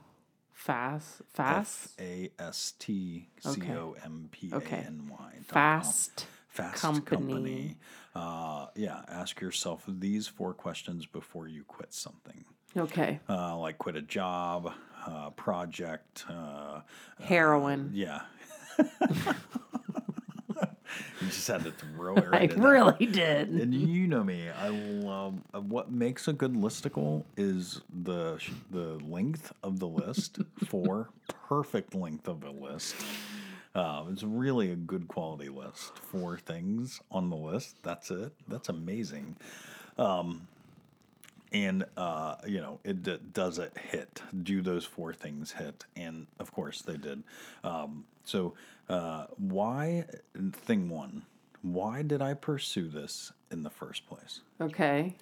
fast? 0.62 1.21
Fast? 1.34 1.89
F 2.00 2.06
A 2.06 2.30
S 2.39 2.74
T 2.78 3.28
C 3.39 3.62
O 3.71 3.95
M 4.04 4.30
P 4.32 4.52
A 4.52 4.62
N 4.62 5.08
Y. 5.10 5.32
Fast. 5.47 6.28
Fast 6.47 6.82
Company. 6.82 7.17
company. 7.17 7.78
Uh, 8.13 8.67
yeah, 8.76 9.02
ask 9.08 9.39
yourself 9.39 9.84
these 9.88 10.28
four 10.28 10.54
questions 10.54 11.06
before 11.06 11.47
you 11.47 11.63
quit 11.63 11.93
something. 11.93 12.43
Okay. 12.76 13.19
Uh, 13.30 13.58
like 13.58 13.78
quit 13.78 13.95
a 13.95 14.02
job, 14.02 14.71
uh, 15.08 15.30
project, 15.32 16.26
uh, 16.30 16.82
Heroin. 17.21 17.91
yeah. 17.93 18.21
you 21.21 21.27
just 21.27 21.47
had 21.47 21.63
to 21.63 21.71
throw 21.71 22.15
it 22.15 22.25
I 22.25 22.27
right 22.30 22.49
there. 22.49 22.60
really 22.60 23.06
did. 23.06 23.49
And 23.49 23.73
you 23.73 24.08
know 24.08 24.23
me, 24.23 24.49
I 24.49 24.69
love 24.69 25.36
uh, 25.54 25.62
what 25.62 25.91
makes 25.91 26.27
a 26.27 26.34
good 26.34 26.54
listicle 26.54 27.23
is 27.38 27.82
the 28.04 28.39
the 28.71 28.99
length 29.06 29.51
of 29.63 29.80
the 29.80 29.88
list. 29.88 30.39
Four 30.67 31.10
perfect 31.47 31.95
length 31.95 32.27
of 32.27 32.43
a 32.43 32.51
list. 32.51 32.95
Uh, 33.73 34.04
it's 34.12 34.23
really 34.23 34.71
a 34.71 34.75
good 34.75 35.08
quality 35.08 35.47
list. 35.49 35.97
Four 35.97 36.38
things 36.38 36.99
on 37.10 37.30
the 37.30 37.38
list. 37.38 37.77
That's 37.84 38.12
it. 38.12 38.34
That's 38.47 38.67
amazing. 38.69 39.38
Um, 39.97 40.47
and 41.52 41.86
uh, 41.98 42.36
you 42.48 42.62
know, 42.62 42.80
it 42.84 43.04
d- 43.04 43.20
does 43.34 43.60
it 43.60 43.78
hit? 43.78 44.22
Do 44.44 44.62
those 44.62 44.86
four 44.86 45.14
things 45.14 45.52
hit? 45.52 45.86
And 45.96 46.28
of 46.40 46.52
course, 46.52 46.82
they 46.82 46.98
did. 46.98 47.24
Um, 47.64 48.06
so, 48.24 48.54
uh, 48.90 49.26
why? 49.38 50.06
Thing 50.54 50.90
one. 50.90 51.24
Why 51.62 52.02
did 52.02 52.22
I 52.22 52.34
pursue 52.34 52.88
this 52.88 53.32
in 53.52 53.64
the 53.64 53.70
first 53.70 54.08
place? 54.08 54.42
Okay. 54.60 55.16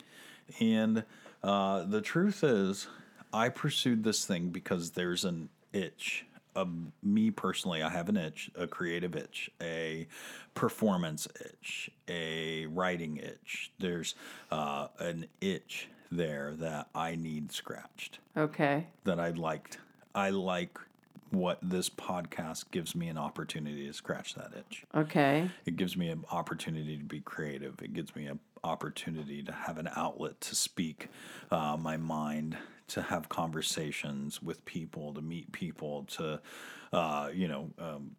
And 0.60 1.04
uh, 1.44 1.84
the 1.84 2.02
truth 2.02 2.44
is, 2.44 2.88
I 3.34 3.50
pursued 3.50 4.04
this 4.04 4.26
thing 4.26 4.50
because 4.50 4.92
there's 4.92 5.26
an 5.26 5.50
itch. 5.74 6.26
Um, 6.56 6.92
me 7.04 7.30
personally, 7.30 7.84
I 7.84 7.89
have 7.89 8.10
an 8.10 8.18
itch, 8.18 8.50
a 8.56 8.68
creative 8.68 9.15
itch, 9.15 9.52
a 9.62 10.08
performance 10.56 11.28
itch, 11.39 11.92
a 12.08 12.65
writing 12.68 13.18
itch. 13.18 13.72
There's 13.80 14.15
uh, 14.52 14.88
an 15.00 15.28
itch 15.42 15.89
there 16.12 16.54
that 16.58 16.88
I 16.95 17.15
need 17.15 17.52
scratched, 17.52 18.19
Okay. 18.36 18.88
that 19.04 19.19
I 19.19 19.30
liked. 19.30 19.78
I 20.15 20.30
like 20.32 20.78
what 21.32 21.60
this 21.62 21.89
podcast 21.89 22.72
gives 22.72 22.95
me 22.95 23.08
an 23.08 23.17
opportunity 23.17 23.86
to 23.86 23.93
scratch 23.93 24.34
that 24.34 24.52
itch. 24.58 24.84
Okay. 24.95 25.50
It 25.65 25.76
gives 25.76 25.95
me 25.95 26.10
an 26.10 26.26
opportunity 26.32 26.98
to 26.98 27.04
be 27.04 27.19
creative. 27.22 27.76
It 27.84 27.93
gives 27.93 28.15
me 28.15 28.26
an 28.26 28.39
opportunity 28.63 29.43
to 29.43 29.52
have 29.52 29.78
an 29.78 29.89
outlet 29.95 30.41
to 30.41 30.56
speak 30.56 31.10
uh, 31.52 31.78
my 31.80 31.98
mind, 31.98 32.58
to 32.88 33.04
have 33.04 33.30
conversations 33.30 34.41
with 34.41 34.65
people, 34.65 35.13
to 35.13 35.22
meet 35.22 35.52
people, 35.52 36.06
to, 36.06 36.41
uh, 36.91 37.30
you 37.32 37.48
know, 37.48 37.69
um, 37.78 38.15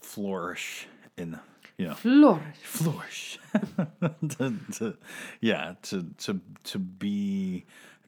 flourish 0.00 0.86
in, 1.16 1.38
you 1.78 1.88
know, 1.88 1.94
Flourish. 1.94 2.56
flourish. 2.62 3.38
to, 4.28 4.54
to, 4.74 4.96
yeah, 5.40 5.74
to 5.82 6.06
to 6.18 6.40
to 6.64 6.78
be 6.78 7.64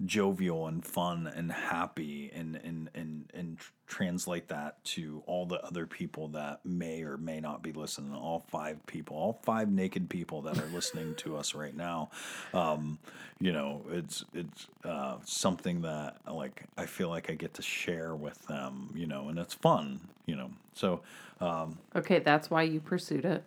jovial 0.07 0.68
and 0.68 0.85
fun 0.85 1.26
and 1.26 1.50
happy 1.50 2.31
and 2.35 2.57
and 2.57 2.88
and 2.94 3.31
and 3.35 3.59
translate 3.87 4.48
that 4.48 4.83
to 4.85 5.22
all 5.26 5.44
the 5.44 5.61
other 5.64 5.87
people 5.87 6.28
that 6.28 6.64
may 6.64 7.02
or 7.02 7.16
may 7.16 7.40
not 7.40 7.62
be 7.62 7.72
listening 7.72 8.14
all 8.14 8.44
five 8.48 8.85
people 8.87 9.16
all 9.16 9.40
five 9.42 9.68
naked 9.68 10.09
people 10.09 10.42
that 10.42 10.57
are 10.59 10.68
listening 10.68 11.14
to 11.16 11.37
us 11.37 11.52
right 11.54 11.76
now 11.76 12.09
um 12.54 12.96
you 13.40 13.50
know 13.50 13.83
it's 13.90 14.24
it's 14.35 14.68
uh 14.85 15.16
something 15.24 15.81
that 15.81 16.16
like 16.31 16.64
i 16.76 16.87
feel 16.87 17.09
like 17.09 17.28
i 17.28 17.35
get 17.35 17.54
to 17.54 17.62
share 17.62 18.14
with 18.14 18.40
them 18.46 18.90
you 18.94 19.07
know 19.07 19.28
and 19.31 19.38
it's 19.38 19.54
fun 19.54 19.98
you 20.26 20.37
know 20.37 20.50
so 20.74 21.00
Okay, 21.96 22.18
that's 22.20 22.50
why 22.50 22.62
you 22.62 22.81
pursued 22.81 23.24
it. 23.24 23.42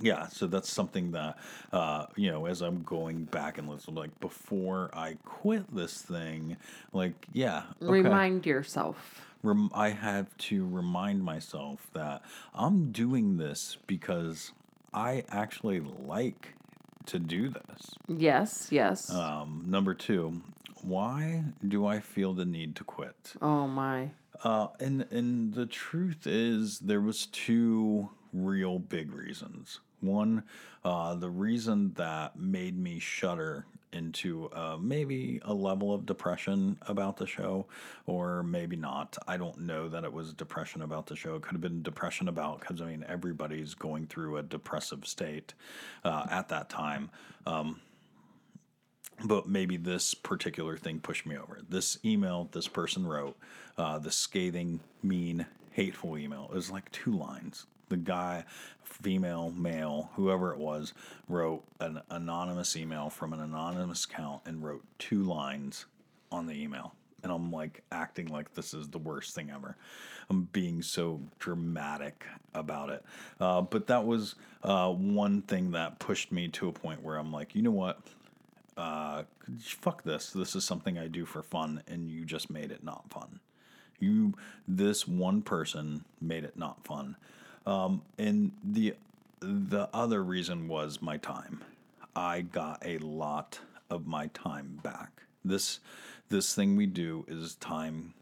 Yeah, 0.00 0.28
so 0.28 0.46
that's 0.46 0.70
something 0.70 1.12
that 1.12 1.38
uh, 1.72 2.06
you 2.16 2.30
know, 2.30 2.46
as 2.46 2.60
I'm 2.62 2.82
going 2.82 3.24
back 3.24 3.58
and 3.58 3.68
listening, 3.68 3.96
like 3.96 4.18
before 4.20 4.90
I 4.92 5.16
quit 5.24 5.74
this 5.74 6.02
thing, 6.02 6.56
like 6.92 7.26
yeah, 7.32 7.64
okay. 7.82 7.90
Remind 7.90 8.46
yourself. 8.46 9.22
Rem- 9.42 9.70
I 9.74 9.90
have 9.90 10.36
to 10.38 10.66
remind 10.66 11.22
myself 11.22 11.88
that 11.92 12.22
I'm 12.54 12.90
doing 12.90 13.36
this 13.36 13.78
because 13.86 14.52
I 14.92 15.24
actually 15.28 15.80
like 15.80 16.54
to 17.06 17.18
do 17.18 17.48
this. 17.50 17.94
Yes, 18.08 18.68
yes. 18.70 19.10
Um, 19.10 19.64
number 19.66 19.94
two, 19.94 20.42
why 20.82 21.44
do 21.66 21.86
I 21.86 22.00
feel 22.00 22.32
the 22.34 22.44
need 22.44 22.76
to 22.76 22.84
quit? 22.84 23.34
oh 23.40 23.66
my. 23.66 24.10
Uh, 24.44 24.68
and 24.80 25.06
and 25.10 25.54
the 25.54 25.64
truth 25.64 26.26
is, 26.26 26.80
there 26.80 27.00
was 27.00 27.26
two 27.26 28.10
real 28.32 28.78
big 28.78 29.12
reasons. 29.12 29.80
One, 30.00 30.44
uh, 30.84 31.14
the 31.14 31.30
reason 31.30 31.92
that 31.94 32.38
made 32.38 32.78
me 32.78 32.98
shudder 32.98 33.66
into 33.92 34.50
uh, 34.52 34.76
maybe 34.78 35.40
a 35.44 35.54
level 35.54 35.94
of 35.94 36.06
depression 36.06 36.76
about 36.82 37.16
the 37.16 37.26
show, 37.26 37.66
or 38.06 38.42
maybe 38.42 38.76
not. 38.76 39.16
I 39.26 39.36
don't 39.36 39.60
know 39.60 39.88
that 39.88 40.04
it 40.04 40.12
was 40.12 40.32
depression 40.32 40.82
about 40.82 41.06
the 41.06 41.16
show. 41.16 41.34
It 41.36 41.42
could 41.42 41.52
have 41.52 41.60
been 41.60 41.82
depression 41.82 42.28
about 42.28 42.60
because 42.60 42.80
I 42.80 42.86
mean 42.86 43.04
everybody's 43.08 43.74
going 43.74 44.06
through 44.06 44.36
a 44.36 44.42
depressive 44.42 45.06
state 45.06 45.54
uh, 46.04 46.26
at 46.30 46.48
that 46.48 46.68
time. 46.68 47.10
Um, 47.46 47.80
but 49.24 49.48
maybe 49.48 49.78
this 49.78 50.12
particular 50.12 50.76
thing 50.76 51.00
pushed 51.00 51.24
me 51.24 51.36
over. 51.38 51.60
This 51.68 51.98
email 52.04 52.50
this 52.52 52.68
person 52.68 53.06
wrote, 53.06 53.36
uh, 53.78 53.98
the 53.98 54.12
scathing, 54.12 54.80
mean, 55.02 55.46
hateful 55.70 56.18
email, 56.18 56.48
it 56.50 56.54
was 56.54 56.70
like 56.70 56.90
two 56.92 57.16
lines. 57.16 57.66
The 57.88 57.96
guy, 57.96 58.44
female, 58.82 59.52
male, 59.56 60.10
whoever 60.14 60.52
it 60.52 60.58
was, 60.58 60.92
wrote 61.28 61.62
an 61.80 62.00
anonymous 62.10 62.76
email 62.76 63.10
from 63.10 63.32
an 63.32 63.40
anonymous 63.40 64.04
account 64.04 64.42
and 64.46 64.62
wrote 64.62 64.84
two 64.98 65.22
lines 65.22 65.86
on 66.32 66.46
the 66.46 66.54
email. 66.54 66.94
And 67.22 67.32
I'm 67.32 67.50
like 67.50 67.82
acting 67.90 68.26
like 68.28 68.54
this 68.54 68.74
is 68.74 68.88
the 68.88 68.98
worst 68.98 69.34
thing 69.34 69.50
ever. 69.50 69.76
I'm 70.30 70.44
being 70.52 70.82
so 70.82 71.20
dramatic 71.38 72.24
about 72.54 72.90
it. 72.90 73.04
Uh, 73.40 73.62
but 73.62 73.86
that 73.88 74.04
was 74.04 74.34
uh, 74.62 74.92
one 74.92 75.42
thing 75.42 75.72
that 75.72 75.98
pushed 75.98 76.30
me 76.30 76.48
to 76.48 76.68
a 76.68 76.72
point 76.72 77.02
where 77.02 77.16
I'm 77.16 77.32
like, 77.32 77.54
you 77.54 77.62
know 77.62 77.70
what? 77.70 78.00
uh, 78.76 79.22
fuck 79.60 80.02
this. 80.02 80.30
This 80.30 80.54
is 80.54 80.64
something 80.64 80.98
I 80.98 81.08
do 81.08 81.24
for 81.24 81.42
fun, 81.42 81.82
and 81.88 82.08
you 82.08 82.24
just 82.24 82.50
made 82.50 82.70
it 82.70 82.84
not 82.84 83.10
fun. 83.10 83.40
You, 83.98 84.34
this 84.68 85.08
one 85.08 85.42
person 85.42 86.04
made 86.20 86.44
it 86.44 86.58
not 86.58 86.84
fun. 86.84 87.16
Um, 87.66 88.02
and 88.18 88.52
the 88.64 88.94
the 89.40 89.88
other 89.92 90.22
reason 90.22 90.68
was 90.68 91.02
my 91.02 91.16
time. 91.18 91.62
I 92.14 92.42
got 92.42 92.82
a 92.84 92.98
lot 92.98 93.58
of 93.90 94.06
my 94.06 94.28
time 94.28 94.80
back. 94.82 95.22
This 95.44 95.80
this 96.28 96.54
thing 96.54 96.76
we 96.76 96.86
do 96.86 97.24
is 97.28 97.54
time 97.56 98.14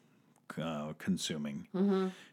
uh, 0.61 0.93
consuming, 0.99 1.67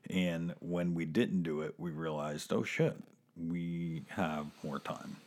and 0.10 0.54
when 0.60 0.93
we 0.95 1.06
didn't 1.06 1.43
do 1.43 1.62
it, 1.62 1.76
we 1.78 1.91
realized, 1.91 2.52
oh 2.54 2.63
shit, 2.63 2.95
we 3.38 4.04
have 4.10 4.47
more 4.63 4.80
time. 4.80 5.17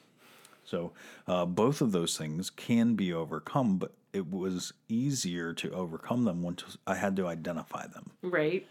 So 0.65 0.93
uh, 1.29 1.45
both 1.45 1.81
of 1.81 1.93
those 1.93 2.17
things 2.17 2.51
can 2.51 2.95
be 2.95 3.13
overcome, 3.13 3.77
but 3.77 3.93
it 4.13 4.31
was 4.31 4.73
easier 4.89 5.53
to 5.55 5.71
overcome 5.73 6.25
them 6.25 6.43
once 6.43 6.65
I 6.87 6.95
had 6.95 7.17
to 7.17 7.27
identify 7.27 7.87
them. 7.87 8.11
Right. 8.23 8.67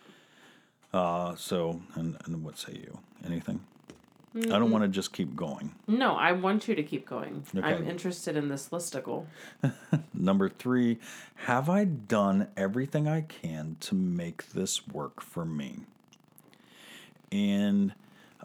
Uh, 0.93 1.35
so, 1.35 1.81
and, 1.95 2.17
and 2.25 2.43
what 2.43 2.57
say 2.57 2.73
you? 2.73 2.99
Anything? 3.25 3.61
I 4.35 4.57
don't 4.57 4.71
want 4.71 4.83
to 4.83 4.87
just 4.87 5.13
keep 5.13 5.35
going. 5.35 5.75
No, 5.87 6.15
I 6.15 6.31
want 6.31 6.67
you 6.67 6.73
to 6.73 6.81
keep 6.81 7.07
going. 7.07 7.43
I'm 7.61 7.87
interested 7.87 8.35
in 8.35 8.49
this 8.49 8.69
listicle. 8.69 9.27
Number 10.13 10.49
three, 10.49 10.97
have 11.35 11.69
I 11.69 11.83
done 11.83 12.47
everything 12.57 13.07
I 13.07 13.21
can 13.21 13.77
to 13.81 13.93
make 13.93 14.49
this 14.49 14.87
work 14.87 15.21
for 15.21 15.45
me? 15.45 15.81
And 17.31 17.93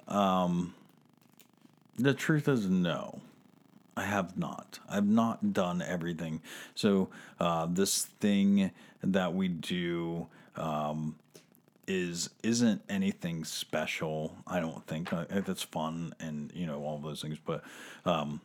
um, 0.09 0.75
the 1.99 2.13
truth 2.13 2.49
is, 2.49 2.69
no, 2.69 3.21
I 3.97 4.05
have 4.05 4.37
not. 4.37 4.81
I've 4.91 5.09
not 5.09 5.55
done 5.55 5.81
everything. 5.81 6.43
So, 6.75 7.09
uh, 7.41 7.67
this 7.67 8.05
thing 8.05 8.73
that 9.03 9.33
we 9.33 9.49
do. 9.49 10.27
Um, 10.55 11.17
is 11.89 12.31
isn't 12.43 12.83
anything 12.89 13.45
special. 13.45 14.37
I 14.47 14.61
don't 14.61 14.87
think 14.87 15.13
it's 15.13 15.63
fun 15.63 16.15
and 16.21 16.53
you 16.55 16.67
know 16.67 16.85
all 16.85 16.99
those 16.99 17.23
things, 17.23 17.39
but 17.45 17.65
um, 18.05 18.41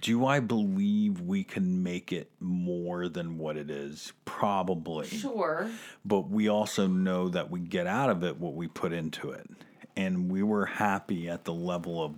do 0.00 0.26
I 0.26 0.40
believe 0.40 1.20
we 1.20 1.42
can 1.42 1.82
make 1.82 2.12
it 2.12 2.30
more 2.40 3.08
than 3.08 3.36
what 3.38 3.56
it 3.56 3.70
is? 3.70 4.12
Probably. 4.24 5.08
Sure. 5.08 5.68
But 6.04 6.30
we 6.30 6.48
also 6.48 6.86
know 6.86 7.28
that 7.28 7.50
we 7.50 7.60
get 7.60 7.86
out 7.86 8.08
of 8.08 8.22
it 8.22 8.38
what 8.38 8.54
we 8.54 8.68
put 8.68 8.92
into 8.92 9.30
it. 9.30 9.48
And 9.96 10.30
we 10.30 10.42
were 10.42 10.66
happy 10.66 11.28
at 11.28 11.44
the 11.44 11.52
level 11.52 12.02
of 12.02 12.14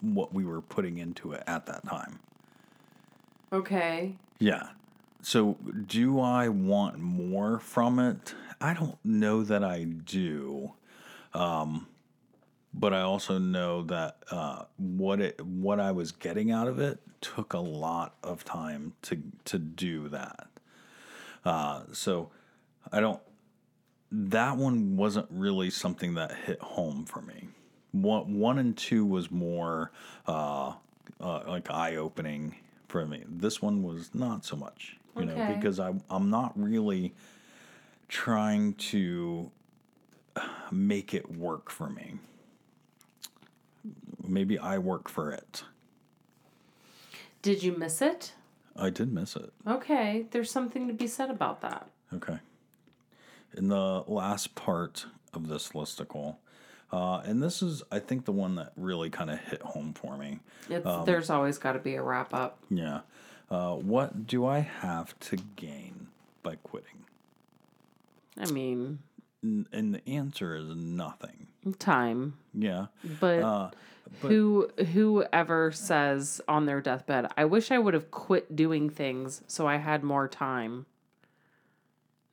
what 0.00 0.32
we 0.32 0.44
were 0.44 0.60
putting 0.60 0.98
into 0.98 1.32
it 1.32 1.42
at 1.46 1.66
that 1.66 1.86
time. 1.88 2.20
Okay. 3.52 4.14
Yeah. 4.38 4.68
So 5.22 5.56
do 5.86 6.20
I 6.20 6.48
want 6.48 6.98
more 6.98 7.58
from 7.58 7.98
it? 7.98 8.34
I 8.60 8.74
don't 8.74 8.98
know 9.04 9.42
that 9.44 9.62
I 9.62 9.84
do. 9.84 10.72
Um, 11.34 11.86
but 12.72 12.92
I 12.92 13.00
also 13.00 13.38
know 13.38 13.82
that 13.84 14.18
uh, 14.30 14.64
what 14.76 15.20
it 15.20 15.40
what 15.44 15.80
I 15.80 15.92
was 15.92 16.12
getting 16.12 16.50
out 16.50 16.68
of 16.68 16.78
it 16.78 17.00
took 17.20 17.54
a 17.54 17.58
lot 17.58 18.14
of 18.22 18.44
time 18.44 18.92
to 19.02 19.22
to 19.46 19.58
do 19.58 20.08
that. 20.10 20.46
Uh, 21.44 21.82
so 21.92 22.30
I 22.92 23.00
don't 23.00 23.20
that 24.12 24.56
one 24.56 24.96
wasn't 24.96 25.26
really 25.30 25.70
something 25.70 26.14
that 26.14 26.32
hit 26.46 26.60
home 26.60 27.04
for 27.06 27.22
me. 27.22 27.48
One, 27.92 28.38
one 28.38 28.58
and 28.58 28.76
two 28.76 29.04
was 29.04 29.30
more 29.30 29.90
uh, 30.26 30.74
uh, 31.20 31.40
like 31.46 31.70
eye 31.70 31.96
opening 31.96 32.54
for 32.88 33.06
me. 33.06 33.24
This 33.26 33.62
one 33.62 33.82
was 33.82 34.14
not 34.14 34.44
so 34.44 34.54
much, 34.56 34.96
you 35.18 35.24
know, 35.24 35.34
because 35.54 35.80
I 35.80 35.94
I'm 36.10 36.28
not 36.30 36.52
really 36.60 37.14
trying 38.08 38.74
to 38.74 39.50
make 40.70 41.14
it 41.14 41.30
work 41.34 41.70
for 41.70 41.88
me. 41.88 42.14
Maybe 44.22 44.58
I 44.58 44.78
work 44.78 45.08
for 45.08 45.30
it. 45.30 45.62
Did 47.42 47.62
you 47.62 47.72
miss 47.76 48.02
it? 48.02 48.32
I 48.74 48.90
did 48.90 49.12
miss 49.12 49.36
it. 49.36 49.52
Okay, 49.66 50.26
there's 50.32 50.50
something 50.50 50.88
to 50.88 50.92
be 50.92 51.06
said 51.06 51.30
about 51.30 51.60
that. 51.62 51.88
Okay. 52.12 52.38
In 53.56 53.68
the 53.68 54.04
last 54.06 54.54
part 54.54 55.06
of 55.32 55.48
this 55.48 55.70
listicle, 55.70 56.36
uh, 56.92 57.22
and 57.24 57.42
this 57.42 57.62
is, 57.62 57.82
I 57.90 57.98
think, 58.00 58.24
the 58.26 58.32
one 58.32 58.56
that 58.56 58.72
really 58.76 59.08
kind 59.10 59.30
of 59.30 59.38
hit 59.40 59.62
home 59.62 59.94
for 59.94 60.16
me. 60.16 60.40
It's, 60.68 60.86
Um, 60.86 61.04
there's 61.04 61.30
always 61.30 61.56
got 61.58 61.72
to 61.72 61.78
be 61.78 61.94
a 61.94 62.02
wrap 62.02 62.34
up. 62.34 62.58
Yeah. 62.68 63.00
Uh, 63.50 63.74
what 63.76 64.26
do 64.26 64.44
I 64.44 64.58
have 64.58 65.18
to 65.20 65.36
gain 65.56 66.08
by 66.42 66.56
quitting? 66.56 67.04
I 68.38 68.50
mean, 68.50 68.98
N- 69.44 69.66
And 69.72 69.94
the 69.94 70.08
answer 70.08 70.56
is 70.56 70.74
nothing. 70.74 71.46
time. 71.78 72.34
Yeah. 72.54 72.86
But, 73.20 73.42
Uh, 73.42 73.70
but 74.22 74.28
who 74.30 74.68
whoever 74.92 75.72
says 75.72 76.40
on 76.48 76.66
their 76.66 76.80
deathbed, 76.80 77.26
I 77.36 77.44
wish 77.44 77.70
I 77.70 77.78
would 77.78 77.94
have 77.94 78.10
quit 78.10 78.54
doing 78.56 78.88
things 78.90 79.42
so 79.46 79.66
I 79.66 79.76
had 79.76 80.02
more 80.04 80.26
time. 80.28 80.86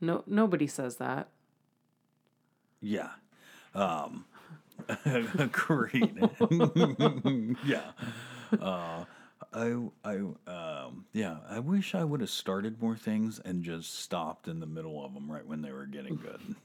No, 0.02 0.24
nobody 0.28 0.68
says 0.68 0.98
that. 0.98 1.28
yeah. 2.82 3.12
Um, 3.74 4.26
agreed. 5.06 6.20
yeah. 7.66 7.92
Uh, 8.60 9.06
I, 9.54 9.76
I, 10.04 10.16
um, 10.52 11.06
yeah, 11.14 11.38
I 11.50 11.60
wish 11.60 11.96
I 11.96 12.04
would 12.04 12.22
have 12.22 12.30
started 12.30 12.82
more 12.82 12.96
things 12.96 13.40
and 13.44 13.64
just 13.64 14.00
stopped 14.00 14.48
in 14.48 14.60
the 14.60 14.66
middle 14.66 15.04
of 15.06 15.14
them 15.14 15.32
right 15.32 15.46
when 15.46 15.62
they 15.62 15.72
were 15.72 15.86
getting 15.86 16.16
good. 16.16 16.56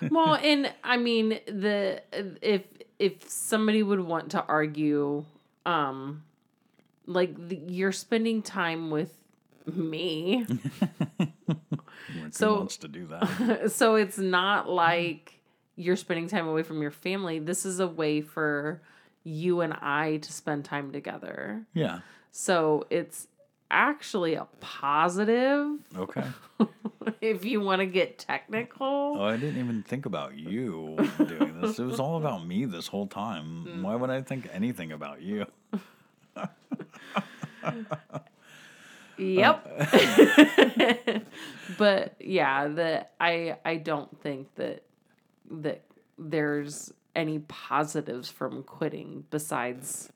well, 0.10 0.34
and 0.34 0.72
I 0.82 0.96
mean 0.96 1.38
the 1.46 2.02
if 2.42 2.62
if 2.98 3.28
somebody 3.28 3.82
would 3.82 4.00
want 4.00 4.30
to 4.32 4.44
argue, 4.44 5.24
um, 5.66 6.24
like 7.06 7.48
the, 7.48 7.56
you're 7.68 7.92
spending 7.92 8.42
time 8.42 8.90
with 8.90 9.14
me, 9.66 10.46
So- 12.30 12.56
wants 12.58 12.76
to 12.78 12.88
do 12.88 13.06
that? 13.06 13.70
so 13.72 13.94
it's 13.96 14.18
not 14.18 14.68
like 14.68 15.34
you're 15.76 15.96
spending 15.96 16.28
time 16.28 16.48
away 16.48 16.62
from 16.62 16.82
your 16.82 16.90
family. 16.90 17.38
This 17.38 17.64
is 17.64 17.80
a 17.80 17.86
way 17.86 18.20
for 18.20 18.82
you 19.24 19.60
and 19.60 19.72
I 19.74 20.18
to 20.18 20.32
spend 20.32 20.64
time 20.64 20.92
together. 20.92 21.66
Yeah. 21.74 22.00
So 22.30 22.86
it's 22.90 23.28
actually 23.70 24.34
a 24.34 24.46
positive 24.60 25.78
Okay. 25.96 26.24
if 27.20 27.44
you 27.44 27.60
want 27.60 27.80
to 27.80 27.86
get 27.86 28.18
technical. 28.18 29.16
Oh, 29.18 29.24
I 29.24 29.36
didn't 29.36 29.58
even 29.58 29.82
think 29.82 30.06
about 30.06 30.36
you 30.36 30.96
doing 31.18 31.60
this. 31.60 31.78
It 31.78 31.84
was 31.84 32.00
all 32.00 32.16
about 32.16 32.46
me 32.46 32.64
this 32.64 32.86
whole 32.86 33.06
time. 33.06 33.66
Mm. 33.68 33.82
Why 33.82 33.94
would 33.94 34.10
I 34.10 34.22
think 34.22 34.48
anything 34.52 34.92
about 34.92 35.20
you? 35.20 35.46
Yep. 39.18 39.66
Uh, 39.80 41.18
but 41.78 42.14
yeah, 42.20 42.68
the 42.68 43.06
I 43.20 43.56
I 43.64 43.76
don't 43.76 44.20
think 44.22 44.54
that 44.54 44.84
that 45.50 45.82
there's 46.18 46.92
any 47.14 47.40
positives 47.40 48.28
from 48.28 48.62
quitting 48.62 49.24
besides 49.30 50.10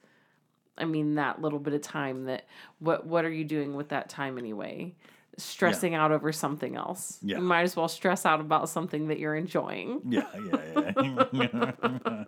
I 0.76 0.85
mean 0.85 1.16
that 1.16 1.40
little 1.40 1.59
bit 1.59 1.74
of 1.74 1.83
time 1.83 2.24
that 2.24 2.46
what 2.78 3.07
what 3.07 3.24
are 3.24 3.31
you 3.31 3.44
doing 3.44 3.74
with 3.74 3.90
that 3.90 4.09
time 4.09 4.38
anyway? 4.38 4.94
Stressing 5.38 5.94
out 5.94 6.12
over 6.12 6.31
something 6.31 6.76
else. 6.76 7.18
Yeah. 7.22 7.38
You 7.38 7.42
might 7.42 7.62
as 7.62 7.74
well 7.74 7.88
stress 7.88 8.26
out 8.26 8.40
about 8.40 8.68
something 8.68 9.09
that 9.09 9.18
you're 9.18 9.35
enjoying. 9.35 10.02
Yeah, 10.07 10.26
yeah, 10.52 10.92
yeah. 11.33 12.24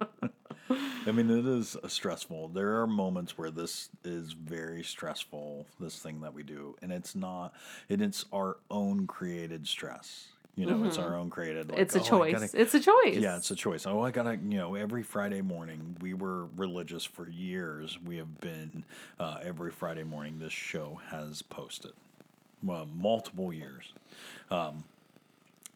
I 1.07 1.13
mean, 1.13 1.31
it 1.31 1.47
is 1.47 1.77
stressful. 1.87 2.49
There 2.49 2.81
are 2.81 2.87
moments 2.87 3.37
where 3.37 3.51
this 3.51 3.91
is 4.05 4.33
very 4.33 4.83
stressful, 4.83 5.67
this 5.79 5.99
thing 5.99 6.23
that 6.23 6.33
we 6.33 6.43
do, 6.43 6.77
and 6.81 6.91
it's 6.91 7.15
not, 7.15 7.53
and 7.91 8.01
it's 8.01 8.25
our 8.33 8.57
own 8.71 9.07
created 9.07 9.69
stress. 9.69 10.29
You 10.57 10.67
know, 10.67 10.85
it's 10.85 10.99
our 10.99 11.17
own 11.17 11.31
created. 11.31 11.71
Like, 11.71 11.81
it's 11.81 11.97
a 11.97 12.01
"Oh, 12.01 12.05
choice. 12.05 12.33
gotta- 12.33 12.61
it's 12.61 12.75
a 12.75 12.81
choice. 12.81 13.17
Yeah, 13.17 13.37
it's 13.37 13.51
a 13.51 13.57
choice. 13.57 13.87
Oh, 13.87 14.01
I 14.03 14.13
gotta, 14.13 14.37
you 14.37 14.57
know, 14.59 14.77
every 14.77 15.03
Friday 15.03 15.41
morning, 15.41 15.97
we 16.01 16.15
were 16.15 16.47
religious 16.57 17.05
for 17.05 17.29
years. 17.29 17.99
We 18.01 18.19
have 18.19 18.41
been, 18.41 18.85
uh, 19.19 19.39
every 19.43 19.73
Friday 19.73 20.05
morning, 20.05 20.39
this 20.39 20.53
show 20.53 21.01
has 21.09 21.43
posted. 21.43 21.93
Well, 22.63 22.87
multiple 22.87 23.53
years. 23.53 23.93
Um, 24.51 24.85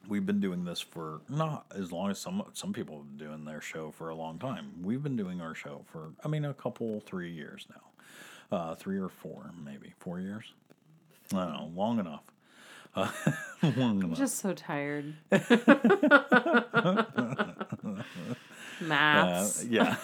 we've 0.09 0.25
been 0.25 0.41
doing 0.41 0.65
this 0.65 0.81
for 0.81 1.21
not 1.29 1.67
as 1.75 1.91
long 1.91 2.11
as 2.11 2.19
some 2.21 2.43
some 2.55 2.73
people 2.73 2.99
have 2.99 3.19
been 3.19 3.27
doing 3.29 3.45
their 3.45 3.61
show 3.61 3.91
for 3.91 4.11
a 4.11 4.15
long 4.15 4.39
time. 4.39 4.71
We've 4.83 5.03
been 5.03 5.17
doing 5.17 5.41
our 5.41 5.55
show 5.57 5.85
for, 5.91 6.13
I 6.25 6.29
mean, 6.29 6.45
a 6.45 6.55
couple, 6.55 7.01
three 7.01 7.33
years 7.33 7.67
now. 7.69 8.57
Uh, 8.57 8.75
three 8.77 8.99
or 8.99 9.09
four, 9.09 9.51
maybe. 9.63 9.93
Four 9.99 10.21
years? 10.21 10.53
I 11.35 11.45
don't 11.47 11.53
know, 11.53 11.73
long 11.75 11.99
enough. 11.99 12.23
Uh, 12.99 13.11
I'm 13.63 14.15
just 14.15 14.39
so 14.39 14.55
tired. 14.55 15.15
Uh, 18.81 18.85
Maths. 18.87 19.65
yeah. 19.65 19.97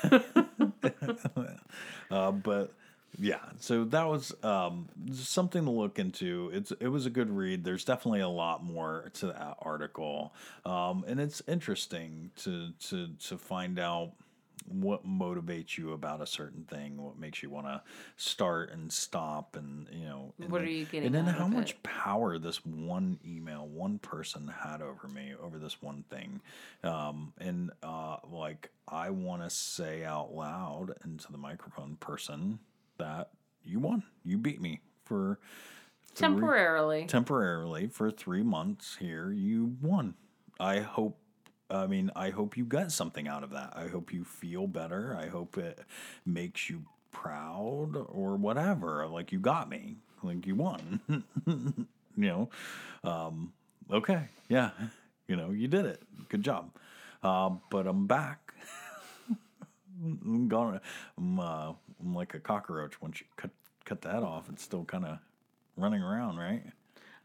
uh, 2.11 2.33
but 2.33 2.73
yeah, 3.21 3.39
so 3.61 3.85
that 3.85 4.09
was 4.09 4.35
um, 4.43 4.89
something 5.13 5.65
to 5.65 5.71
look 5.71 6.01
into. 6.01 6.51
It's 6.53 6.73
it 6.81 6.89
was 6.89 7.07
a 7.07 7.11
good 7.11 7.31
read. 7.31 7.63
There's 7.63 7.85
definitely 7.85 8.21
a 8.21 8.29
lot 8.29 8.65
more 8.65 9.11
to 9.15 9.27
that 9.27 9.59
article, 9.63 10.35
um, 10.67 11.05
and 11.07 11.21
it's 11.21 11.41
interesting 11.47 12.33
to 12.39 12.71
to 12.89 13.11
to 13.29 13.39
find 13.39 13.79
out 13.79 14.11
what 14.67 15.07
motivates 15.07 15.77
you 15.77 15.93
about 15.93 16.21
a 16.21 16.27
certain 16.27 16.65
thing, 16.65 16.97
what 16.97 17.19
makes 17.19 17.43
you 17.43 17.51
want 17.51 17.67
to 17.67 17.83
start 18.17 18.71
and 18.73 18.91
stop, 18.93 19.57
and 19.57 19.87
you 19.93 20.05
know, 20.05 20.35
and 20.41 20.51
What 20.51 20.61
then- 20.61 20.69
are 20.69 20.71
you 20.71 20.85
getting 20.87 21.07
and 21.07 21.15
then 21.15 21.27
how 21.27 21.47
much 21.49 21.73
it? 21.73 21.83
power 21.83 22.39
this 22.39 22.65
one 22.65 23.19
email, 23.27 23.67
one 23.69 23.99
person 23.99 24.49
had 24.49 24.81
over 24.83 25.07
me, 25.09 25.33
over 25.43 25.59
this 25.59 25.81
one 25.83 26.05
thing, 26.11 26.41
um, 26.83 27.33
and 27.39 27.71
uh, 27.83 28.17
like 28.31 28.71
I 28.89 29.11
want 29.11 29.43
to 29.43 29.51
say 29.51 30.05
out 30.05 30.35
loud 30.35 30.95
into 31.05 31.31
the 31.31 31.39
microphone, 31.39 31.97
person, 31.97 32.59
that 32.99 33.31
you 33.63 33.81
won, 33.81 34.03
you 34.25 34.39
beat 34.39 34.61
me 34.61 34.81
for 35.05 35.39
three- 36.15 36.29
Temporarily. 36.29 37.07
temporarily 37.07 37.87
for 37.89 38.11
three 38.11 38.43
months 38.43 38.97
here. 39.01 39.33
You 39.33 39.77
won. 39.83 40.15
I 40.61 40.81
hope. 40.81 41.19
I 41.71 41.87
mean, 41.87 42.11
I 42.15 42.31
hope 42.31 42.57
you 42.57 42.65
got 42.65 42.93
something 42.93 43.27
out 43.27 43.43
of 43.43 43.51
that. 43.51 43.73
I 43.75 43.89
hope 43.89 44.13
you 44.13 44.25
feel 44.25 44.67
better. 44.67 45.17
I 45.19 45.29
hope 45.29 45.57
it 45.57 45.81
makes 46.27 46.69
you 46.69 46.85
proud 47.11 47.93
or 48.09 48.37
whatever. 48.37 49.07
Like 49.07 49.33
you 49.33 49.39
got 49.39 49.69
me. 49.69 49.97
Like 50.23 50.47
you 50.47 50.55
won. 50.55 51.01
you 51.47 51.87
know. 52.17 52.51
Um, 53.03 53.53
okay. 53.91 54.29
Yeah. 54.49 54.71
You 55.27 55.37
know, 55.37 55.51
you 55.51 55.69
did 55.69 55.87
it. 55.87 56.03
Good 56.29 56.43
job. 56.43 56.71
Uh, 57.23 57.51
but 57.71 57.87
I'm 57.87 58.07
back. 58.07 58.53
I'm 60.03 60.49
gone. 60.49 60.81
I'm, 61.17 61.41
uh, 61.41 61.73
I'm 62.01 62.15
like 62.15 62.35
a 62.35 62.41
cockroach. 62.41 63.01
Once 63.01 63.21
you 63.21 63.27
cut 63.37 63.51
cut 63.85 64.03
that 64.03 64.23
off, 64.23 64.49
it's 64.51 64.63
still 64.63 64.85
kind 64.85 65.05
of 65.05 65.19
running 65.77 66.03
around, 66.03 66.37
right? 66.37 66.63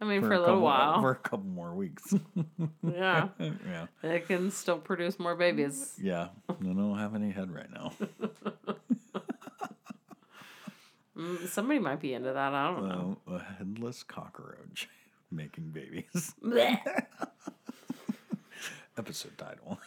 I 0.02 0.06
mean, 0.06 0.22
for, 0.22 0.32
a 0.32 0.40
little 0.40 0.46
couple, 0.46 0.62
while. 0.62 1.02
For 1.02 1.12
a 1.12 1.16
couple 1.16 1.50
more 1.50 1.74
weeks. 1.76 2.14
yeah. 2.84 3.28
yeah. 3.40 3.88
It 4.02 4.28
can 4.28 4.50
still 4.50 4.78
produce 4.78 5.20
more 5.20 5.36
babies. 5.36 5.96
Yeah. 6.02 6.30
I 6.50 6.54
don't 6.64 6.98
have 6.98 7.16
any 7.16 7.32
head 7.32 7.52
right 7.54 7.70
now. 7.72 7.92
Mm, 11.18 11.48
Somebody 11.50 11.80
might 11.80 12.00
be 12.00 12.14
into 12.14 12.32
that. 12.32 12.54
I 12.54 12.68
don't 12.72 12.88
know. 12.88 13.18
Uh, 13.28 13.34
a 13.34 13.40
headless 13.58 14.04
cockroach 14.04 14.88
making 15.30 15.72
babies. 15.72 16.34
Episode 18.98 19.38
title. 19.38 19.80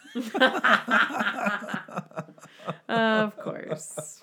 of 2.87 3.37
course. 3.37 4.21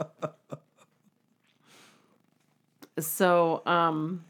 So, 3.01 3.63
um, 3.67 4.25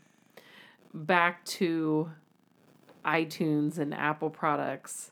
back 0.93 1.45
to 1.45 2.11
iTunes 3.05 3.78
and 3.78 3.95
Apple 3.95 4.30
products. 4.30 5.11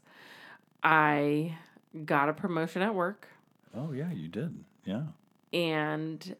I 0.83 1.57
got 2.05 2.29
a 2.29 2.33
promotion 2.33 2.83
at 2.83 2.95
work 2.95 3.27
Oh 3.75 3.93
yeah, 3.93 4.11
you 4.11 4.29
did. 4.29 4.65
Yeah. 4.85 5.03
and 5.53 6.37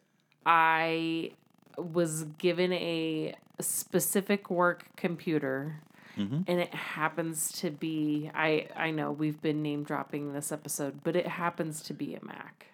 I 0.47 1.33
was 1.77 2.25
given 2.39 2.73
a 2.73 3.35
specific 3.61 4.51
work 4.51 4.87
computer 4.97 5.81
mm-hmm. 6.17 6.41
and 6.47 6.61
it 6.61 6.75
happens 6.75 7.53
to 7.53 7.71
be 7.71 8.31
I 8.35 8.69
I 8.75 8.91
know 8.91 9.13
we've 9.13 9.41
been 9.41 9.63
name 9.63 9.85
dropping 9.85 10.33
this 10.33 10.51
episode, 10.51 11.01
but 11.05 11.17
it 11.17 11.27
happens 11.27 11.83
to 11.83 11.95
be 11.95 12.15
a 12.15 12.25
Mac. 12.25 12.67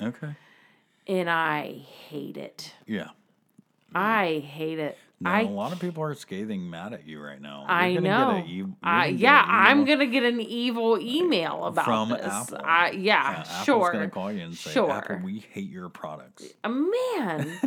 Okay. 0.00 0.34
And 1.06 1.28
I 1.28 1.82
hate 2.08 2.36
it. 2.36 2.74
Yeah. 2.86 3.08
I 3.94 4.38
hate 4.46 4.78
it. 4.78 4.96
Now, 5.22 5.32
I 5.32 5.40
a 5.42 5.48
lot 5.48 5.72
of 5.72 5.78
people 5.80 6.02
are 6.02 6.14
scathing 6.14 6.68
mad 6.68 6.92
at 6.92 7.06
you 7.06 7.20
right 7.20 7.40
now. 7.40 7.64
I 7.68 7.88
You're 7.88 8.02
gonna 8.02 8.18
know. 8.18 8.34
Get 8.40 8.44
a 8.44 8.48
e- 8.48 8.52
you're 8.54 8.68
I, 8.82 9.10
get 9.10 9.20
yeah, 9.20 9.44
I'm 9.46 9.84
gonna 9.84 10.06
get 10.06 10.22
an 10.24 10.40
evil 10.40 10.98
email 11.00 11.64
about 11.64 11.84
from 11.84 12.08
this. 12.10 12.20
Apple. 12.26 12.58
I, 12.62 12.90
yeah, 12.90 13.44
Apple's 13.46 13.64
sure. 13.64 13.92
gonna 13.92 14.08
call 14.10 14.32
you 14.32 14.42
and 14.42 14.54
say, 14.56 14.72
Sure. 14.72 14.90
"Apple, 14.90 15.20
we 15.22 15.38
hate 15.52 15.70
your 15.70 15.88
products." 15.88 16.44
Uh, 16.64 16.68
Man, 16.68 17.58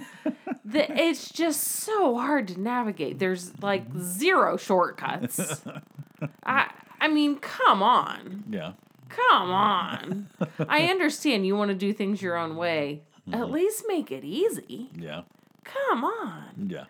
the, 0.65 1.01
it's 1.01 1.29
just 1.31 1.63
so 1.63 2.17
hard 2.17 2.47
to 2.49 2.59
navigate. 2.59 3.19
There's 3.19 3.57
like 3.61 3.85
zero 3.97 4.57
shortcuts. 4.57 5.61
I 6.43 6.71
I 6.99 7.07
mean, 7.07 7.37
come 7.37 7.81
on. 7.83 8.43
Yeah. 8.49 8.73
Come 9.09 9.51
on. 9.51 10.27
I 10.67 10.85
understand 10.87 11.45
you 11.45 11.55
want 11.55 11.69
to 11.69 11.75
do 11.75 11.93
things 11.93 12.21
your 12.21 12.35
own 12.35 12.55
way. 12.57 13.03
Mm-hmm. 13.29 13.41
At 13.41 13.49
least 13.51 13.85
make 13.87 14.11
it 14.11 14.23
easy. 14.25 14.89
Yeah. 14.97 15.21
Come 15.63 16.03
on. 16.03 16.67
Yeah. 16.69 16.85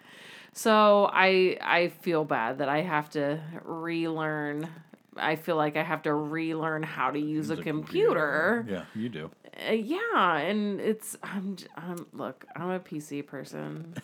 So 0.56 1.10
I 1.12 1.58
I 1.62 1.90
feel 1.90 2.24
bad 2.24 2.60
that 2.60 2.70
I 2.70 2.82
have 2.82 3.10
to 3.12 3.42
relearn. 3.64 4.70
I 5.18 5.36
feel 5.36 5.58
like 5.58 5.76
I 5.76 5.84
have 5.84 6.04
to 6.04 6.14
relearn 6.14 6.82
how 6.82 7.12
to 7.12 7.20
use 7.20 7.50
a 7.50 7.58
The 7.58 7.64
computer. 7.64 8.66
Yeah, 8.68 8.86
you 8.96 9.10
do. 9.10 9.32
Uh, 9.68 9.74
yeah, 9.74 10.38
and 10.38 10.80
it's 10.80 11.18
I'm 11.22 11.58
I'm 11.76 12.08
look, 12.14 12.46
I'm 12.56 12.70
a 12.70 12.80
PC 12.80 13.28
person. 13.28 13.96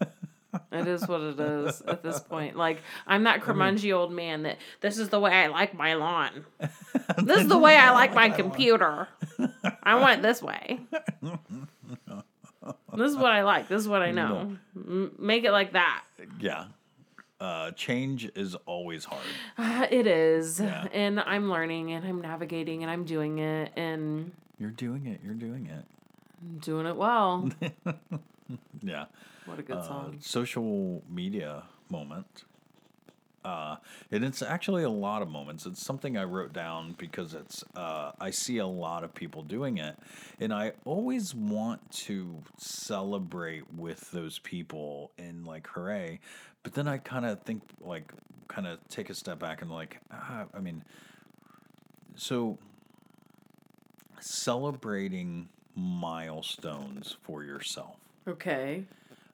it 0.72 0.88
is 0.88 1.06
what 1.06 1.20
it 1.20 1.38
is 1.38 1.82
at 1.82 2.02
this 2.02 2.20
point. 2.20 2.56
Like 2.56 2.82
I'm 3.06 3.24
that 3.24 3.42
curmudgeon 3.42 3.92
old 3.92 4.12
man 4.12 4.44
that 4.44 4.56
this 4.80 4.96
is 4.96 5.10
the 5.10 5.20
way 5.20 5.32
I 5.32 5.48
like 5.48 5.74
my 5.74 5.92
lawn. 5.92 6.46
this 7.18 7.42
is 7.42 7.48
the 7.48 7.58
way 7.58 7.76
I 7.76 7.90
like 7.90 8.14
my 8.14 8.30
computer. 8.30 9.08
I 9.82 9.96
want 9.96 10.20
it 10.20 10.22
this 10.22 10.40
way. 10.40 10.80
This 12.94 13.10
is 13.10 13.16
what 13.16 13.32
I 13.32 13.42
like. 13.42 13.68
This 13.68 13.80
is 13.80 13.88
what 13.88 14.02
I 14.02 14.10
know. 14.20 14.56
M- 14.76 15.12
make 15.18 15.44
it 15.44 15.52
like 15.52 15.72
that. 15.72 16.04
Yeah. 16.40 16.66
Uh, 17.40 17.72
change 17.72 18.30
is 18.36 18.54
always 18.66 19.04
hard. 19.04 19.22
Uh, 19.58 19.86
it 19.90 20.06
is, 20.06 20.60
Yeah. 20.60 20.86
and 20.92 21.18
I'm 21.20 21.50
learning, 21.50 21.90
and 21.92 22.06
I'm 22.06 22.20
navigating, 22.20 22.82
and 22.82 22.90
I'm 22.90 23.04
doing 23.04 23.38
it, 23.38 23.72
and 23.76 24.30
You're 24.58 24.70
doing 24.70 25.06
it. 25.06 25.20
You're 25.24 25.34
doing 25.34 25.66
it. 25.66 25.84
I'm 26.40 26.58
doing 26.58 26.86
it 26.86 26.96
well. 26.96 27.50
Yeah. 28.82 29.06
What 29.46 29.58
a 29.58 29.62
good 29.62 29.76
Uh, 29.78 29.82
song. 29.82 30.16
social 30.20 31.02
media 31.08 31.62
moment. 31.90 32.44
Uh, 33.44 33.76
and 34.10 34.24
it's 34.24 34.42
actually 34.42 34.84
a 34.84 34.90
lot 34.90 35.22
of 35.22 35.28
moments. 35.28 35.66
It's 35.66 35.84
something 35.84 36.16
I 36.16 36.24
wrote 36.24 36.52
down 36.52 36.94
because 36.98 37.34
it's 37.34 37.64
uh, 37.74 38.12
I 38.20 38.30
see 38.30 38.58
a 38.58 38.66
lot 38.66 39.04
of 39.04 39.14
people 39.14 39.42
doing 39.42 39.78
it, 39.78 39.96
and 40.40 40.52
I 40.52 40.72
always 40.84 41.34
want 41.34 41.90
to 41.92 42.42
celebrate 42.56 43.72
with 43.74 44.10
those 44.12 44.38
people 44.38 45.10
and 45.18 45.46
like 45.46 45.66
hooray, 45.66 46.20
but 46.62 46.74
then 46.74 46.86
I 46.86 46.98
kind 46.98 47.26
of 47.26 47.40
think 47.42 47.62
like 47.80 48.12
kind 48.48 48.66
of 48.66 48.78
take 48.88 49.10
a 49.10 49.14
step 49.14 49.38
back 49.38 49.62
and 49.62 49.70
like 49.70 49.98
ah, 50.12 50.44
I 50.54 50.60
mean, 50.60 50.84
so 52.14 52.58
celebrating 54.20 55.48
milestones 55.74 57.16
for 57.22 57.42
yourself. 57.42 57.96
Okay. 58.28 58.84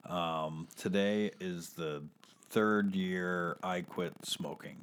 Um, 0.06 0.68
today 0.76 1.32
is 1.40 1.70
the 1.70 2.02
third 2.50 2.94
year 2.94 3.56
I 3.62 3.82
quit 3.82 4.12
smoking. 4.24 4.76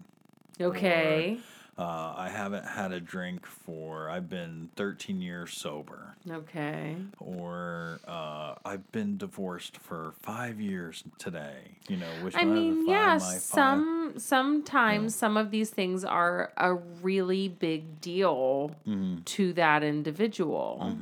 Okay. 0.61 1.39
Uh, 1.77 2.13
I 2.15 2.29
haven't 2.29 2.63
had 2.65 2.93
a 2.93 3.01
drink 3.01 3.45
for, 3.45 4.09
I've 4.09 4.29
been 4.29 4.69
13 4.77 5.21
years 5.21 5.51
sober. 5.57 6.15
Okay. 6.31 6.95
Or 7.19 7.99
uh, 8.07 8.55
I've 8.63 8.89
been 8.93 9.17
divorced 9.17 9.75
for 9.79 10.13
five 10.21 10.61
years 10.61 11.03
today. 11.19 11.75
You 11.89 11.97
know, 11.97 12.07
which 12.21 12.33
I 12.33 12.45
one 12.45 12.47
of 12.47 12.55
the 12.55 12.61
mean, 12.61 12.87
yeah, 12.89 13.19
five- 13.19 13.41
some 13.41 14.13
sometimes 14.15 15.13
some 15.15 15.35
of 15.35 15.51
these 15.51 15.69
things 15.69 16.05
are 16.05 16.53
a 16.55 16.75
really 16.75 17.49
big 17.49 17.99
deal 17.99 18.71
Mm-hmm. 18.87 19.23
to 19.25 19.51
that 19.53 19.83
individual. 19.83 20.95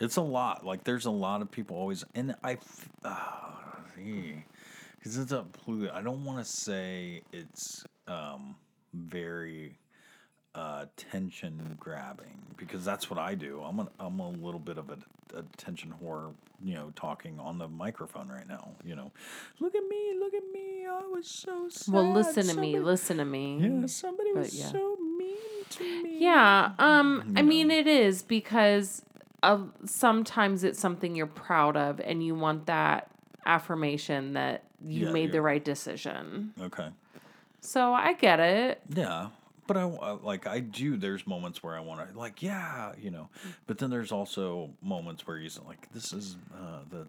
It's 0.00 0.16
a 0.16 0.22
lot. 0.22 0.64
Like 0.64 0.84
there's 0.84 1.04
a 1.04 1.10
lot 1.10 1.42
of 1.42 1.50
people 1.50 1.76
always, 1.76 2.02
and 2.14 2.34
I, 2.42 2.56
because 5.04 5.18
it's 5.18 5.32
a 5.32 5.44
pollu- 5.66 5.92
I 5.92 6.00
don't 6.00 6.24
want 6.24 6.38
to 6.38 6.50
say 6.50 7.20
it's 7.30 7.84
um, 8.08 8.56
very 8.94 9.76
uh, 10.54 10.84
attention 10.84 11.76
grabbing 11.78 12.40
because 12.56 12.86
that's 12.86 13.10
what 13.10 13.18
I 13.18 13.34
do. 13.34 13.60
I'm 13.62 13.80
a, 13.80 13.88
I'm 14.00 14.18
a 14.18 14.30
little 14.30 14.60
bit 14.60 14.78
of 14.78 14.88
a 14.88 14.96
attention 15.36 15.92
whore, 16.02 16.32
you 16.62 16.74
know, 16.74 16.90
talking 16.96 17.38
on 17.38 17.58
the 17.58 17.68
microphone 17.68 18.28
right 18.28 18.48
now. 18.48 18.70
You 18.82 18.96
know, 18.96 19.12
look 19.60 19.74
at 19.74 19.82
me, 19.82 20.14
look 20.18 20.32
at 20.32 20.44
me. 20.54 20.86
I 20.86 21.02
was 21.12 21.28
so 21.28 21.68
sad. 21.68 21.92
Well, 21.92 22.12
listen 22.14 22.46
to 22.46 22.58
me, 22.58 22.78
listen 22.78 23.18
to 23.18 23.26
me. 23.26 23.58
Yeah, 23.60 23.86
somebody 23.86 24.30
But 24.32 24.44
was 24.44 24.58
yeah. 24.58 24.72
so 24.72 24.96
mean 25.18 25.36
to 25.68 26.02
me. 26.02 26.18
Yeah, 26.18 26.72
um 26.78 27.34
I 27.36 27.42
mean 27.42 27.70
it 27.70 27.86
is 27.86 28.22
because 28.22 29.02
of 29.42 29.70
sometimes 29.84 30.64
it's 30.64 30.80
something 30.80 31.14
you're 31.14 31.26
proud 31.26 31.76
of 31.76 32.00
and 32.00 32.24
you 32.24 32.34
want 32.34 32.64
that 32.64 33.10
affirmation 33.46 34.32
that 34.34 34.64
you 34.84 35.06
Yeah, 35.06 35.12
made 35.12 35.30
the 35.30 35.36
you're- 35.36 35.46
right 35.46 35.64
decision. 35.64 36.52
Okay. 36.60 36.88
So 37.60 37.92
I 37.94 38.12
get 38.12 38.40
it. 38.40 38.82
Yeah, 38.94 39.28
but 39.66 39.76
I 39.78 39.84
like 39.84 40.46
I 40.46 40.60
do. 40.60 40.96
There's 40.98 41.26
moments 41.26 41.62
where 41.62 41.74
I 41.74 41.80
want 41.80 42.06
to 42.10 42.18
like 42.18 42.42
yeah, 42.42 42.92
you 43.00 43.10
know. 43.10 43.30
But 43.66 43.78
then 43.78 43.88
there's 43.90 44.12
also 44.12 44.70
moments 44.82 45.26
where 45.26 45.38
you 45.38 45.48
say 45.48 45.62
like 45.66 45.90
this 45.92 46.12
is 46.12 46.36
uh, 46.54 46.80
the 46.90 47.06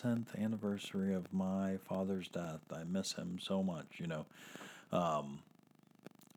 tenth 0.00 0.34
anniversary 0.38 1.12
of 1.14 1.30
my 1.32 1.76
father's 1.86 2.28
death. 2.28 2.60
I 2.74 2.84
miss 2.84 3.12
him 3.12 3.38
so 3.40 3.62
much, 3.62 3.86
you 3.98 4.06
know. 4.06 4.24
Um, 4.92 5.40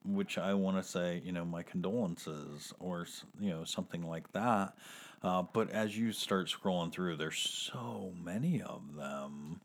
which 0.03 0.37
I 0.37 0.53
want 0.53 0.77
to 0.77 0.83
say, 0.83 1.21
you 1.25 1.31
know, 1.33 1.43
my 1.43 1.63
condolences 1.63 2.73
or 2.79 3.01
s- 3.01 3.23
you 3.39 3.49
know 3.49 3.63
something 3.63 4.07
like 4.07 4.31
that. 4.33 4.73
Uh, 5.23 5.43
but 5.53 5.69
as 5.71 5.97
you 5.97 6.11
start 6.11 6.47
scrolling 6.47 6.91
through, 6.91 7.15
there's 7.15 7.37
so 7.37 8.11
many 8.23 8.61
of 8.61 8.81
them 8.95 9.59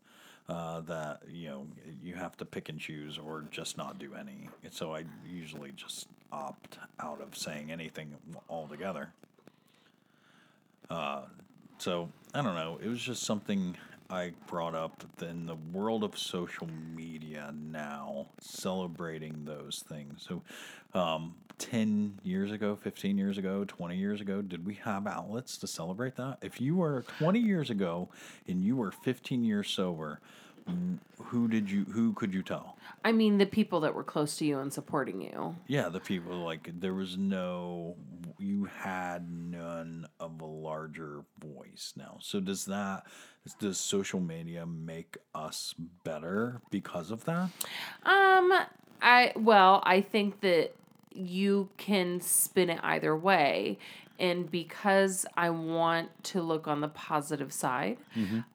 uh, 0.49 0.81
that 0.81 1.21
you 1.29 1.49
know 1.49 1.67
you 2.03 2.15
have 2.15 2.35
to 2.37 2.45
pick 2.45 2.69
and 2.69 2.79
choose 2.79 3.17
or 3.17 3.45
just 3.51 3.77
not 3.77 3.99
do 3.99 4.13
any. 4.13 4.49
So 4.71 4.95
I 4.95 5.05
usually 5.25 5.71
just 5.71 6.07
opt 6.31 6.79
out 6.99 7.21
of 7.21 7.37
saying 7.37 7.71
anything 7.71 8.13
altogether. 8.49 9.09
Uh, 10.89 11.23
so 11.77 12.09
I 12.33 12.41
don't 12.41 12.55
know. 12.55 12.79
It 12.83 12.87
was 12.87 13.01
just 13.01 13.23
something 13.23 13.77
I 14.13 14.31
brought 14.45 14.75
up 14.75 15.03
in 15.23 15.47
the 15.47 15.55
world 15.71 16.03
of 16.03 16.15
social 16.19 16.69
media 16.95 17.51
now, 17.51 18.27
celebrating 18.39 19.43
those 19.43 19.83
things. 19.89 20.27
So, 20.29 20.43
um, 20.97 21.33
10 21.57 22.19
years 22.21 22.51
ago, 22.51 22.75
15 22.75 23.17
years 23.17 23.39
ago, 23.39 23.65
20 23.65 23.97
years 23.97 24.21
ago, 24.21 24.43
did 24.43 24.67
we 24.67 24.75
have 24.75 25.07
outlets 25.07 25.57
to 25.57 25.67
celebrate 25.67 26.15
that? 26.17 26.37
If 26.43 26.61
you 26.61 26.75
were 26.75 27.05
20 27.17 27.39
years 27.39 27.71
ago 27.71 28.09
and 28.47 28.63
you 28.63 28.75
were 28.75 28.91
15 28.91 29.43
years 29.43 29.67
sober, 29.71 30.19
who 31.25 31.47
did 31.47 31.69
you 31.69 31.85
who 31.85 32.13
could 32.13 32.33
you 32.33 32.43
tell? 32.43 32.77
I 33.03 33.11
mean 33.11 33.37
the 33.37 33.45
people 33.45 33.79
that 33.81 33.93
were 33.93 34.03
close 34.03 34.37
to 34.37 34.45
you 34.45 34.59
and 34.59 34.71
supporting 34.71 35.21
you. 35.21 35.55
Yeah, 35.67 35.89
the 35.89 35.99
people 35.99 36.43
like 36.43 36.69
there 36.79 36.93
was 36.93 37.17
no 37.17 37.95
you 38.37 38.65
had 38.65 39.29
none 39.31 40.07
of 40.19 40.41
a 40.41 40.45
larger 40.45 41.23
voice 41.39 41.93
now. 41.95 42.17
So 42.21 42.39
does 42.39 42.65
that 42.65 43.03
does 43.59 43.79
social 43.79 44.19
media 44.19 44.65
make 44.65 45.17
us 45.33 45.75
better 46.03 46.61
because 46.69 47.11
of 47.11 47.25
that? 47.25 47.49
Um 48.03 48.53
I 49.01 49.33
well, 49.35 49.81
I 49.85 50.01
think 50.01 50.41
that 50.41 50.73
you 51.13 51.69
can 51.77 52.21
spin 52.21 52.69
it 52.69 52.79
either 52.83 53.15
way. 53.15 53.77
And 54.29 54.49
because 54.49 55.25
I 55.35 55.49
want 55.49 56.07
to 56.31 56.41
look 56.41 56.65
on 56.67 56.79
the 56.79 56.87
positive 56.87 57.51
side, 57.51 57.97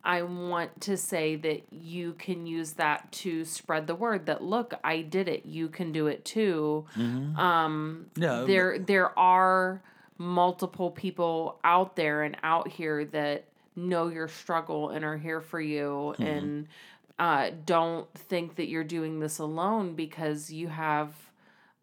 I 0.02 0.22
want 0.22 0.80
to 0.82 0.96
say 0.96 1.36
that 1.36 1.60
you 1.70 2.14
can 2.14 2.46
use 2.46 2.72
that 2.74 3.12
to 3.22 3.44
spread 3.44 3.86
the 3.86 3.94
word 3.94 4.24
that 4.26 4.42
look, 4.42 4.72
I 4.82 5.02
did 5.02 5.28
it. 5.28 5.44
You 5.44 5.68
can 5.68 5.92
do 5.92 6.06
it 6.06 6.24
too. 6.24 6.86
Um, 6.96 8.06
Yeah, 8.16 8.44
there 8.46 8.78
there 8.78 9.18
are 9.18 9.82
multiple 10.16 10.90
people 10.90 11.58
out 11.62 11.96
there 11.96 12.22
and 12.22 12.36
out 12.42 12.68
here 12.68 13.04
that 13.04 13.44
know 13.76 14.08
your 14.08 14.28
struggle 14.28 14.88
and 14.88 15.04
are 15.04 15.18
here 15.18 15.40
for 15.40 15.60
you 15.60 16.14
and 16.18 16.66
uh, 17.18 17.50
don't 17.66 18.12
think 18.14 18.56
that 18.56 18.68
you're 18.68 18.84
doing 18.98 19.20
this 19.20 19.38
alone 19.38 19.94
because 19.94 20.50
you 20.50 20.68
have 20.68 21.12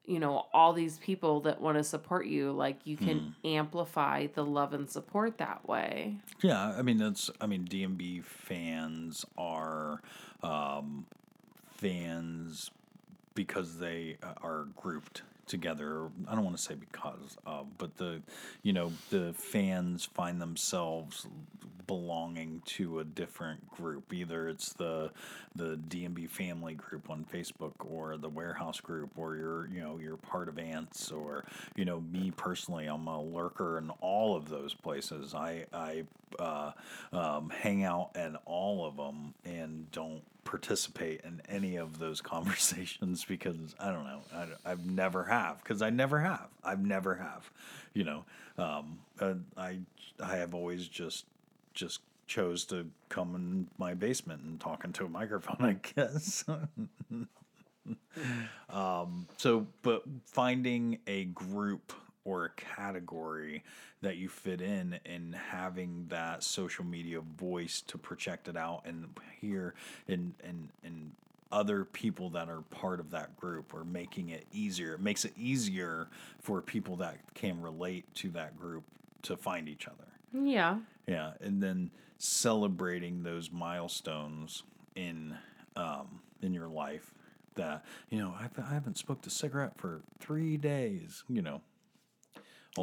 you 0.08 0.20
know 0.20 0.46
all 0.54 0.74
these 0.74 0.98
people 1.00 1.42
that 1.42 1.60
want 1.60 1.78
to 1.78 1.84
support 1.84 2.26
you 2.26 2.52
like 2.52 2.78
you 2.86 2.98
can 2.98 3.36
amplify 3.46 4.28
the 4.36 4.44
love 4.44 4.74
and 4.74 4.90
support 4.90 5.38
that 5.38 5.68
way 5.68 6.16
Yeah, 6.42 6.74
I 6.78 6.82
mean 6.82 6.98
that's 6.98 7.30
I 7.42 7.48
mean 7.48 7.66
DMB 7.66 8.24
fans 8.24 9.26
are 9.38 10.02
um, 10.44 11.06
fans 11.78 12.72
because 13.34 13.80
they 13.80 14.18
uh, 14.24 14.34
are 14.42 14.68
grouped 14.76 15.24
together. 15.48 16.08
I 16.28 16.36
don't 16.36 16.44
want 16.44 16.58
to 16.58 16.64
say 16.64 16.76
because 16.76 17.38
of, 17.46 17.78
but 17.78 17.98
the 17.98 18.22
you 18.64 18.74
know 18.74 18.92
the 19.10 19.34
fans 19.34 20.06
find 20.06 20.42
themselves 20.42 21.28
belonging 21.88 22.62
to 22.66 23.00
a 23.00 23.04
different 23.04 23.70
group. 23.70 24.14
Either 24.14 24.48
it's 24.50 24.74
the 24.74 25.12
the 25.56 25.78
DMB 25.88 26.30
family 26.30 26.74
group 26.74 27.10
on 27.10 27.26
Facebook 27.32 27.74
or 27.80 28.18
the 28.18 28.30
warehouse 28.30 28.80
group 28.80 29.12
or 29.18 29.36
you're 29.36 29.68
you 29.68 29.82
know 29.82 30.00
you're 30.02 30.18
part 30.18 30.50
of 30.50 30.60
ants 30.60 31.12
or 31.12 31.46
you 31.76 31.86
know 31.86 32.02
me 32.02 32.32
personally 32.36 32.88
I'm 32.88 33.08
a 33.08 33.22
lurker 33.22 33.78
in 33.78 33.90
all 34.02 34.36
of 34.36 34.50
those 34.50 34.74
places. 34.74 35.34
I 35.34 35.66
I 35.74 36.04
uh, 36.40 36.72
um, 37.14 37.50
hang 37.50 37.84
out 37.84 38.12
in 38.16 38.36
all 38.46 38.86
of 38.86 38.98
them 38.98 39.34
and 39.46 39.90
don't 39.92 40.22
participate 40.44 41.22
in 41.24 41.42
any 41.50 41.76
of 41.76 42.00
those 42.00 42.22
conversations 42.36 43.26
because 43.26 43.58
I 43.80 43.92
don't 43.92 44.06
know. 44.06 44.22
I, 44.34 44.72
I've 44.72 44.86
never 44.86 45.26
have 45.26 45.62
because 45.64 45.82
I 45.82 45.90
never 45.90 46.20
have. 46.20 46.48
I've 46.64 46.86
never 46.86 47.16
have. 47.16 47.50
You 47.94 48.04
know, 48.04 48.26
um, 48.58 49.00
I 49.58 49.80
I 50.22 50.36
have 50.38 50.54
always 50.54 50.88
just 50.88 51.26
just 51.76 52.02
chose 52.28 52.66
to 52.66 52.88
come 53.10 53.36
in 53.36 53.68
my 53.78 53.94
basement 53.94 54.42
and 54.44 54.60
talk 54.60 54.84
into 54.84 55.06
a 55.06 55.10
microphone. 55.10 55.58
I 55.60 55.78
guess. 55.96 56.44
um, 58.70 59.28
so, 59.38 59.68
but 59.84 60.04
finding 60.26 61.00
a 61.06 61.26
group 61.26 61.94
or 62.24 62.46
a 62.46 62.50
category 62.50 63.64
that 64.02 64.18
you 64.18 64.28
fit 64.28 64.62
in 64.62 65.00
and 65.06 65.36
having 65.36 66.08
that 66.10 66.44
social 66.44 66.84
media 66.84 67.22
voice 67.22 67.82
to 67.82 67.98
project 67.98 68.48
it 68.48 68.58
out 68.58 68.82
and 68.86 69.06
hear 69.40 69.76
and 70.08 70.34
and 70.44 70.70
and 70.84 71.12
other 71.52 71.86
people 71.86 72.32
that 72.32 72.50
are 72.50 72.62
part 72.72 73.00
of 73.00 73.12
that 73.12 73.38
group 73.38 73.74
or 73.74 73.86
making 73.86 74.30
it 74.30 74.46
easier 74.52 74.96
it 74.96 75.00
makes 75.00 75.24
it 75.24 75.32
easier 75.38 76.08
for 76.42 76.62
people 76.62 76.96
that 76.96 77.18
can 77.36 77.62
relate 77.62 78.04
to 78.16 78.30
that 78.30 78.60
group 78.60 78.84
to 79.22 79.38
find 79.38 79.70
each 79.70 79.88
other 79.88 80.15
Yeah. 80.34 80.80
yeah 81.08 81.34
and 81.42 81.62
then 81.62 81.92
celebrating 82.18 83.24
those 83.24 83.52
milestones 83.52 84.64
in 84.96 85.36
um, 85.76 86.22
in 86.42 86.54
your 86.54 86.68
life 86.68 87.14
that 87.56 87.84
you 88.10 88.18
know 88.20 88.34
I've, 88.40 88.58
I 88.58 88.74
haven't 88.74 88.98
smoked 88.98 89.26
a 89.28 89.30
cigarette 89.30 89.74
for 89.78 90.02
three 90.20 90.58
days 90.58 91.24
you 91.30 91.42
know 91.42 91.62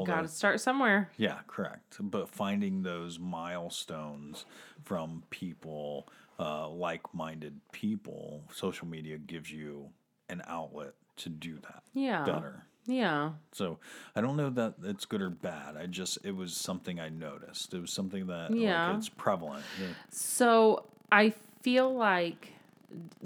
Got 0.07 0.22
to 0.22 0.28
start 0.28 0.59
somewhere. 0.61 1.11
yeah, 1.18 1.40
correct. 1.47 1.97
But 2.01 2.30
finding 2.30 2.82
those 2.82 3.18
milestones 3.18 4.47
from 4.84 5.22
people, 5.28 6.09
uh, 6.40 6.66
like 6.70 7.03
minded 7.14 7.61
people, 7.72 8.43
social 8.55 8.86
media 8.86 9.18
gives 9.18 9.51
you 9.53 9.90
an 10.30 10.43
outlet 10.47 10.95
to 11.18 11.28
do 11.28 11.59
that 11.61 11.82
Yeah. 11.93 12.24
better. 12.24 12.64
Yeah. 12.87 13.33
So 13.53 13.78
I 14.16 14.20
don't 14.20 14.37
know 14.37 14.51
that 14.51 14.74
it's 14.85 15.05
good 15.05 15.22
or 15.22 15.30
bad. 15.30 15.76
I 15.76 15.87
just, 15.87 16.18
it 16.24 16.35
was 16.35 16.55
something 16.55 16.99
I 16.99 17.09
noticed. 17.09 17.74
It 17.74 17.80
was 17.80 17.93
something 17.93 18.26
that 18.26 18.51
Yeah. 18.55 18.89
like, 18.89 18.97
it's 18.99 19.09
prevalent. 19.09 19.64
Yeah. 19.80 19.89
So 20.11 20.85
I 21.11 21.33
feel 21.62 21.95
like 21.95 22.53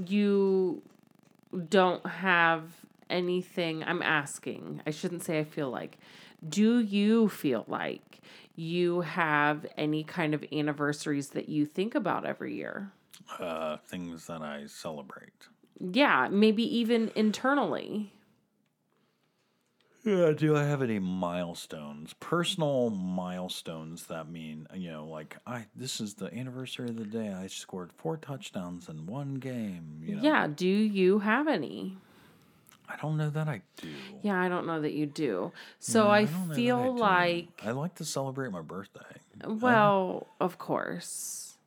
you 0.07 0.83
don't 1.69 2.05
have 2.07 2.65
anything. 3.09 3.83
I'm 3.85 4.03
asking. 4.03 4.83
I 4.87 4.91
shouldn't 4.91 5.23
say 5.25 5.39
I 5.39 5.45
feel 5.45 5.71
like. 5.71 5.99
Do 6.47 6.79
you 6.81 7.29
feel 7.29 7.65
like 7.67 8.21
you 8.57 9.01
have 9.03 9.67
any 9.77 10.05
kind 10.05 10.35
of 10.35 10.45
anniversaries 10.53 11.31
that 11.31 11.49
you 11.49 11.65
think 11.67 11.95
about 11.95 12.25
every 12.27 12.55
year? 12.55 12.93
Uh, 13.39 13.79
things 13.79 14.27
that 14.27 14.43
I 14.43 14.67
celebrate. 14.67 15.49
Yeah, 15.81 16.29
maybe 16.31 16.63
even 16.79 17.11
internally. 17.15 18.13
Yeah, 20.07 20.31
do 20.31 20.57
I 20.57 20.63
have 20.63 20.83
any 20.83 21.01
milestones? 21.01 22.15
Personal 22.21 22.91
milestones 22.91 24.07
that 24.07 24.29
mean, 24.29 24.69
you 24.73 24.93
know, 24.93 25.05
like 25.05 25.37
I 25.45 25.67
this 25.75 26.01
is 26.01 26.15
the 26.15 26.33
anniversary 26.33 26.89
of 26.91 26.97
the 26.97 27.05
day 27.05 27.33
I 27.33 27.49
scored 27.49 27.93
four 27.93 28.17
touchdowns 28.17 28.89
in 28.89 29.07
one 29.07 29.35
game, 29.35 29.99
you 30.01 30.15
know. 30.15 30.23
Yeah, 30.23 30.47
do 30.47 30.69
you 30.69 31.19
have 31.19 31.49
any? 31.49 31.99
I 32.89 32.95
don't 33.03 33.17
know 33.17 33.31
that 33.31 33.49
I 33.49 33.63
do. 33.79 33.89
Yeah, 34.23 34.41
I 34.41 34.49
don't 34.49 34.65
know 34.65 34.81
that 34.81 34.93
you 34.93 35.07
do. 35.07 35.51
So 35.81 36.09
I, 36.09 36.27
that 36.27 36.55
feel 36.55 36.95
do. 36.95 37.01
like 37.01 37.49
I 37.65 37.73
like 37.73 37.97
to 37.97 38.05
celebrate 38.05 38.53
my 38.53 38.63
birthday. 38.63 39.01
Well, 39.45 40.29
of 40.41 40.57
course. 40.57 41.59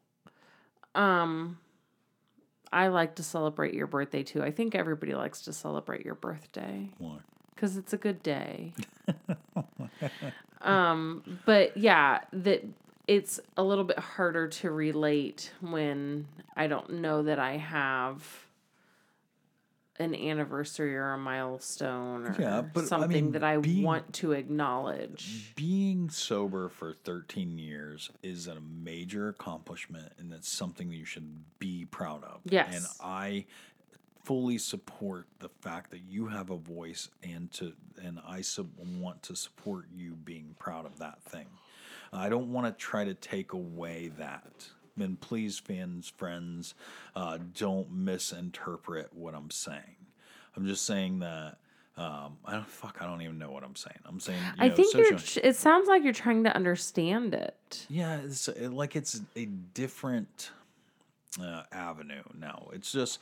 Um 0.96 1.58
I 2.72 2.88
like 2.88 3.16
to 3.16 3.24
celebrate 3.24 3.74
your 3.74 3.88
birthday 3.88 4.24
too. 4.24 4.42
I 4.42 4.52
think 4.52 4.76
everybody 4.76 5.14
likes 5.14 5.42
to 5.42 5.52
celebrate 5.52 6.06
your 6.06 6.16
birthday 6.16 6.92
Why? 7.00 7.18
Cuz 7.60 7.78
it's 7.78 7.94
a 7.94 7.98
good 7.98 8.22
day. 8.24 8.74
um 10.62 11.24
but 11.46 11.76
yeah, 11.78 12.20
that 12.34 12.64
it's 13.08 13.40
a 13.58 13.64
little 13.64 13.84
bit 13.84 13.98
harder 14.00 14.48
to 14.48 14.70
relate 14.72 15.52
when 15.62 16.28
I 16.56 16.68
don't 16.68 16.90
know 17.02 17.24
that 17.24 17.40
I 17.40 17.58
have 17.58 18.46
an 19.98 20.16
anniversary 20.16 20.96
or 20.96 21.12
a 21.12 21.18
milestone 21.18 22.26
or 22.26 22.36
Yeah, 22.40 22.62
but, 22.62 22.84
I 22.86 22.88
something 22.88 23.10
mean, 23.26 23.32
that 23.34 23.44
I 23.44 23.58
being- 23.58 23.84
want 23.84 24.14
to 24.14 24.32
acknowledge. 24.32 25.54
Being 25.56 26.10
sober 26.10 26.70
for 26.70 26.94
13 26.94 27.58
years 27.58 28.10
is 28.24 28.48
a 28.48 28.62
major 28.62 29.28
accomplishment 29.28 30.14
and 30.18 30.32
that's 30.32 30.48
something 30.50 30.90
that 30.90 30.96
you 30.96 31.04
should 31.06 31.44
be 31.60 31.84
proud 31.86 32.24
of. 32.24 32.40
Yes. 32.46 32.74
And 32.76 32.86
I 33.02 33.46
fully 34.30 34.60
support 34.60 35.26
the 35.40 35.50
fact 35.50 35.90
that 35.90 36.02
you 36.08 36.28
have 36.28 36.52
a 36.52 36.56
voice 36.56 37.10
and 37.24 37.52
to 37.52 37.74
and 38.04 38.20
I 38.28 38.42
sub- 38.42 38.70
want 38.78 39.24
to 39.24 39.36
support 39.36 39.86
you 39.92 40.12
being 40.12 40.56
proud 40.60 40.86
of 40.86 41.00
that 41.00 41.20
thing. 41.24 41.48
I 42.14 42.30
don't 42.30 42.54
want 42.54 42.68
to 42.68 42.80
try 42.80 43.06
to 43.06 43.16
take 43.16 43.54
away 43.54 44.12
that. 44.20 44.68
And 45.00 45.20
please, 45.20 45.58
fans, 45.58 46.14
friends, 46.16 46.76
uh, 47.16 47.40
don't 47.58 47.92
misinterpret 47.92 49.08
what 49.16 49.34
I'm 49.34 49.50
saying. 49.50 49.96
I'm 50.56 50.68
just 50.68 50.86
saying 50.86 51.20
that. 51.20 51.58
Um, 51.98 52.38
I 52.46 52.52
don't 52.54 52.68
fuck. 52.68 52.98
I 53.02 53.08
don't 53.08 53.24
even 53.24 53.40
know 53.40 53.50
what 53.50 53.64
I'm 53.64 53.76
saying. 53.76 53.98
I'm 54.06 54.20
saying. 54.20 54.38
You 54.58 54.64
I 54.64 54.68
know, 54.68 54.76
think 54.76 54.94
you're. 54.94 55.18
It 55.44 55.56
sounds 55.56 55.88
like 55.88 56.04
you're 56.04 56.14
trying 56.14 56.44
to 56.44 56.56
understand 56.56 57.34
it. 57.34 57.88
yeah, 57.90 58.20
it's 58.24 58.48
like 58.60 58.96
it's 58.96 59.22
a 59.36 59.46
different 59.46 60.52
uh, 61.42 61.64
avenue 61.72 62.24
now. 62.38 62.70
It's 62.74 62.92
just 62.92 63.20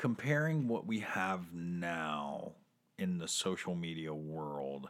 comparing 0.00 0.66
what 0.66 0.86
we 0.86 1.00
have 1.00 1.52
now 1.52 2.52
in 2.98 3.18
the 3.18 3.28
social 3.28 3.74
media 3.74 4.14
world 4.14 4.88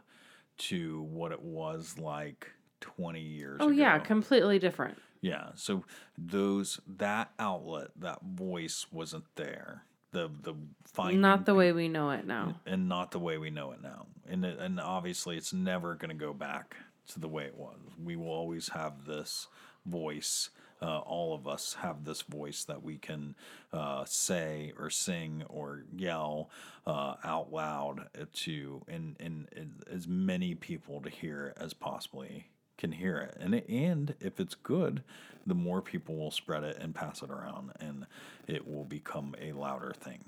to 0.57 1.01
what 1.11 1.33
it 1.33 1.41
was 1.41 1.97
like 1.99 2.47
20 2.79 3.19
years 3.19 3.57
oh, 3.59 3.65
ago. 3.65 3.65
Oh 3.65 3.73
ago. 3.73 3.81
yeah, 3.81 3.99
completely 3.99 4.57
different. 4.57 4.97
Yeah, 5.19 5.49
so 5.55 5.83
those 6.17 6.79
that 6.95 7.31
outlet, 7.37 7.89
that 7.97 8.19
voice 8.23 8.85
wasn't 8.89 9.25
there. 9.35 9.83
The 10.13 10.31
the 10.43 10.53
finding 10.85 11.19
Not 11.19 11.45
the 11.45 11.55
way 11.55 11.73
we 11.73 11.89
know 11.89 12.11
it 12.11 12.25
now. 12.25 12.61
and 12.65 12.87
not 12.87 13.11
the 13.11 13.19
way 13.19 13.37
we 13.37 13.49
know 13.49 13.73
it 13.73 13.83
now. 13.83 14.07
And 14.29 14.45
it, 14.45 14.59
and 14.59 14.79
obviously, 14.79 15.35
it's 15.35 15.51
never 15.51 15.95
going 15.95 16.17
to 16.17 16.25
go 16.25 16.33
back 16.33 16.77
to 17.09 17.19
the 17.19 17.27
way 17.27 17.43
it 17.43 17.57
was. 17.57 17.79
We 18.01 18.15
will 18.15 18.31
always 18.31 18.69
have 18.69 19.05
this 19.05 19.47
voice. 19.85 20.51
Uh, 20.81 20.99
all 20.99 21.33
of 21.35 21.47
us 21.47 21.75
have 21.81 22.05
this 22.05 22.23
voice 22.23 22.63
that 22.63 22.81
we 22.81 22.97
can 22.97 23.35
uh, 23.71 24.03
say 24.05 24.73
or 24.79 24.89
sing 24.89 25.43
or 25.47 25.83
yell 25.95 26.49
uh, 26.87 27.15
out 27.23 27.53
loud 27.53 28.07
to, 28.33 28.81
and, 28.87 29.15
and, 29.19 29.47
and 29.55 29.83
as 29.91 30.07
many 30.07 30.55
people 30.55 30.99
to 31.01 31.09
hear 31.09 31.53
as 31.57 31.73
possibly 31.73 32.47
can 32.77 32.91
hear 32.91 33.17
it. 33.17 33.37
And 33.39 33.53
it, 33.53 33.69
and 33.69 34.15
if 34.19 34.39
it's 34.39 34.55
good, 34.55 35.03
the 35.45 35.53
more 35.53 35.81
people 35.81 36.15
will 36.15 36.31
spread 36.31 36.63
it 36.63 36.77
and 36.79 36.95
pass 36.95 37.21
it 37.21 37.29
around, 37.29 37.71
and 37.79 38.07
it 38.47 38.67
will 38.67 38.85
become 38.85 39.35
a 39.39 39.51
louder 39.53 39.93
thing. 39.99 40.19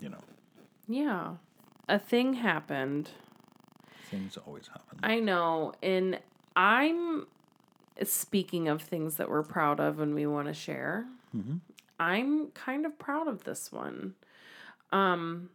You 0.00 0.10
know. 0.10 0.24
Yeah, 0.86 1.34
a 1.88 1.98
thing 1.98 2.34
happened. 2.34 3.10
Things 4.10 4.38
always 4.46 4.68
happen. 4.68 5.00
I 5.02 5.18
know, 5.20 5.74
and 5.82 6.18
I'm 6.56 7.26
speaking 8.04 8.68
of 8.68 8.82
things 8.82 9.16
that 9.16 9.28
we're 9.28 9.42
proud 9.42 9.80
of 9.80 10.00
and 10.00 10.14
we 10.14 10.26
want 10.26 10.48
to 10.48 10.54
share. 10.54 11.06
Mhm. 11.36 11.60
I'm 11.98 12.48
kind 12.52 12.86
of 12.86 12.98
proud 12.98 13.26
of 13.28 13.44
this 13.44 13.72
one. 13.72 14.14
Um, 14.92 15.50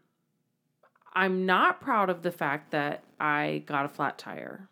I'm 1.13 1.45
not 1.45 1.79
proud 1.79 2.09
of 2.09 2.21
the 2.23 2.31
fact 2.31 2.71
that 2.71 3.03
I 3.19 3.63
got 3.65 3.85
a 3.85 3.89
flat 3.89 4.17
tire. 4.17 4.67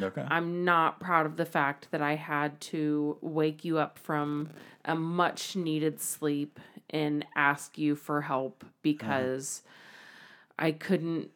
Okay. 0.00 0.26
I'm 0.28 0.64
not 0.64 1.00
proud 1.00 1.24
of 1.26 1.36
the 1.36 1.46
fact 1.46 1.90
that 1.90 2.02
I 2.02 2.16
had 2.16 2.60
to 2.72 3.16
wake 3.22 3.64
you 3.64 3.78
up 3.78 3.98
from 3.98 4.50
a 4.84 4.94
much 4.94 5.56
needed 5.56 6.00
sleep 6.00 6.60
and 6.90 7.26
ask 7.34 7.78
you 7.78 7.96
for 7.96 8.20
help 8.22 8.64
because 8.82 9.62
I 10.58 10.72
couldn't 10.72 11.30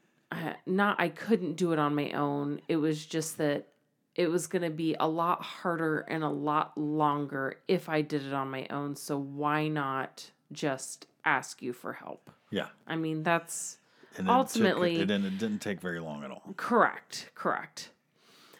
not 0.66 1.00
I 1.00 1.08
couldn't 1.08 1.54
do 1.54 1.72
it 1.72 1.78
on 1.78 1.94
my 1.94 2.12
own. 2.12 2.60
It 2.68 2.76
was 2.76 3.04
just 3.04 3.38
that 3.38 3.66
it 4.14 4.28
was 4.28 4.46
going 4.46 4.62
to 4.62 4.70
be 4.70 4.96
a 4.98 5.06
lot 5.08 5.42
harder 5.42 6.00
and 6.00 6.24
a 6.24 6.28
lot 6.28 6.76
longer 6.76 7.56
if 7.68 7.88
I 7.88 8.02
did 8.02 8.26
it 8.26 8.32
on 8.32 8.50
my 8.50 8.66
own. 8.70 8.96
So 8.96 9.18
why 9.18 9.68
not 9.68 10.30
just 10.52 11.06
ask 11.24 11.62
you 11.62 11.72
for 11.72 11.92
help? 11.92 12.30
yeah. 12.50 12.66
I 12.86 12.96
mean, 12.96 13.22
that's 13.22 13.78
And 14.18 14.28
ultimately, 14.28 14.94
took, 14.94 15.04
it, 15.04 15.10
and 15.10 15.24
it 15.24 15.38
didn't 15.38 15.60
take 15.60 15.80
very 15.80 16.00
long 16.00 16.24
at 16.24 16.30
all. 16.30 16.42
Correct, 16.56 17.30
correct. 17.34 17.90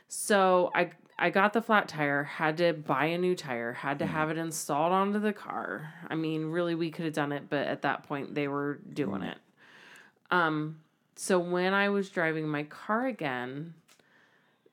So 0.09 0.71
I 0.75 0.91
I 1.19 1.29
got 1.31 1.53
the 1.53 1.61
flat 1.61 1.87
tire, 1.89 2.25
had 2.25 2.57
to 2.59 2.73
buy 2.73 3.07
a 3.07 3.19
new 3.19 3.35
tire, 3.37 3.75
had 3.75 3.99
to 3.99 4.07
have 4.07 4.31
it 4.31 4.39
installed 4.39 4.93
onto 4.93 5.19
the 5.19 5.35
car. 5.35 5.93
I 6.09 6.15
mean, 6.15 6.47
really 6.47 6.75
we 6.75 6.91
could 6.91 7.05
have 7.05 7.15
done 7.15 7.33
it, 7.33 7.51
but 7.51 7.67
at 7.67 7.83
that 7.83 8.05
point 8.05 8.35
they 8.35 8.49
were 8.49 8.81
doing 8.93 9.23
it. 9.23 9.39
Um 10.31 10.81
so 11.17 11.39
when 11.39 11.75
I 11.75 11.91
was 11.91 12.09
driving 12.09 12.49
my 12.49 12.63
car 12.63 13.07
again, 13.07 13.75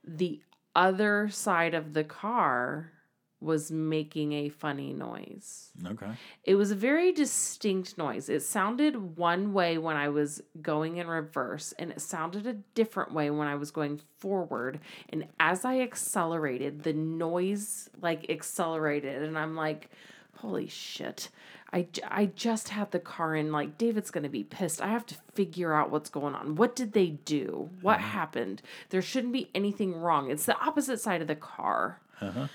the 0.06 0.40
other 0.78 1.28
side 1.30 1.74
of 1.74 1.94
the 1.94 2.04
car 2.06 2.92
was 3.40 3.72
making 3.72 4.34
a 4.34 4.50
funny 4.50 4.94
noise. 4.94 5.72
Okay. 5.86 6.10
It 6.44 6.56
was 6.56 6.72
a 6.72 6.76
very 6.76 7.12
distinct 7.12 7.98
noise. 7.98 8.30
It 8.30 8.42
sounded 8.42 9.18
one 9.18 9.54
way 9.54 9.78
when 9.78 9.96
I 9.96 10.10
was 10.10 10.42
going 10.62 10.98
in 10.98 11.08
reverse, 11.08 11.74
and 11.78 11.92
it 11.92 12.02
sounded 12.02 12.48
a 12.48 12.54
different 12.54 13.14
way 13.14 13.30
when 13.30 13.48
I 13.48 13.56
was 13.56 13.70
going 13.70 14.00
forward. 14.18 14.80
And 15.10 15.28
as 15.40 15.66
I 15.66 15.82
accelerated, 15.82 16.84
the 16.84 16.94
noise 16.94 17.90
like 18.02 18.30
accelerated, 18.30 19.22
and 19.22 19.38
I'm 19.38 19.56
like, 19.56 19.92
holy 20.36 20.68
shit. 20.68 21.30
I, 21.74 21.88
I 22.08 22.28
just 22.28 22.70
had 22.70 22.92
the 22.92 23.00
car 23.00 23.36
in, 23.36 23.52
like, 23.52 23.78
David's 23.78 24.10
going 24.12 24.24
to 24.24 24.30
be 24.30 24.44
pissed. 24.44 24.82
I 24.82 24.88
have 24.88 25.06
to 25.08 25.16
figure 25.34 25.74
out 25.74 25.92
what's 25.92 26.10
going 26.10 26.34
on. 26.34 26.56
What 26.56 26.76
did 26.76 26.94
they 26.94 27.08
do? 27.08 27.70
What 27.82 28.00
happened? 28.00 28.62
There 28.90 29.02
shouldn't 29.02 29.34
be 29.34 29.50
anything 29.54 29.94
wrong. 29.96 30.32
It's 30.32 30.46
the 30.46 30.58
opposite 30.60 31.00
side 31.02 31.22
of 31.22 31.28
the 31.28 31.36
car 31.36 32.00
Uh-huh. 32.22 32.48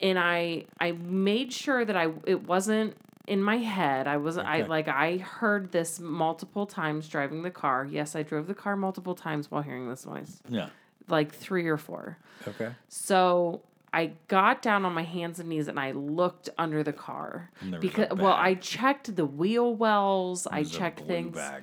and 0.00 0.18
I 0.18 0.66
I 0.80 0.92
made 0.92 1.52
sure 1.52 1.84
that 1.84 1.96
I 1.96 2.12
it 2.24 2.46
wasn't 2.46 2.96
in 3.26 3.42
my 3.42 3.56
head. 3.58 4.06
I 4.06 4.16
wasn't 4.18 4.46
I 4.46 4.62
like 4.66 4.86
I 4.88 5.16
heard 5.18 5.72
this 5.72 5.98
multiple 5.98 6.66
times 6.66 7.08
driving 7.08 7.42
the 7.42 7.50
car. 7.50 7.84
Yes, 7.84 8.14
I 8.14 8.22
drove 8.22 8.46
the 8.46 8.54
car 8.54 8.76
multiple 8.76 9.14
times 9.16 9.50
while 9.50 9.62
hearing 9.62 9.88
this 9.88 10.06
noise. 10.06 10.40
Yeah. 10.48 10.68
Like 11.08 11.32
3 11.34 11.66
or 11.66 11.76
4. 11.76 12.16
Okay. 12.48 12.70
So 12.88 13.60
I 13.96 14.12
got 14.28 14.60
down 14.60 14.84
on 14.84 14.92
my 14.92 15.04
hands 15.04 15.40
and 15.40 15.48
knees 15.48 15.68
and 15.68 15.80
I 15.80 15.92
looked 15.92 16.50
under 16.58 16.82
the 16.82 16.92
car 16.92 17.50
And 17.62 17.72
there 17.72 17.80
was 17.80 17.88
a 17.88 17.88
because 17.88 18.18
well 18.18 18.34
I 18.34 18.52
checked 18.52 19.16
the 19.16 19.24
wheel 19.24 19.74
wells, 19.74 20.46
I 20.46 20.58
It 20.58 20.60
was 20.60 20.74
a 20.74 20.78
checked 20.78 21.00
things. 21.00 21.34
Bag. 21.34 21.62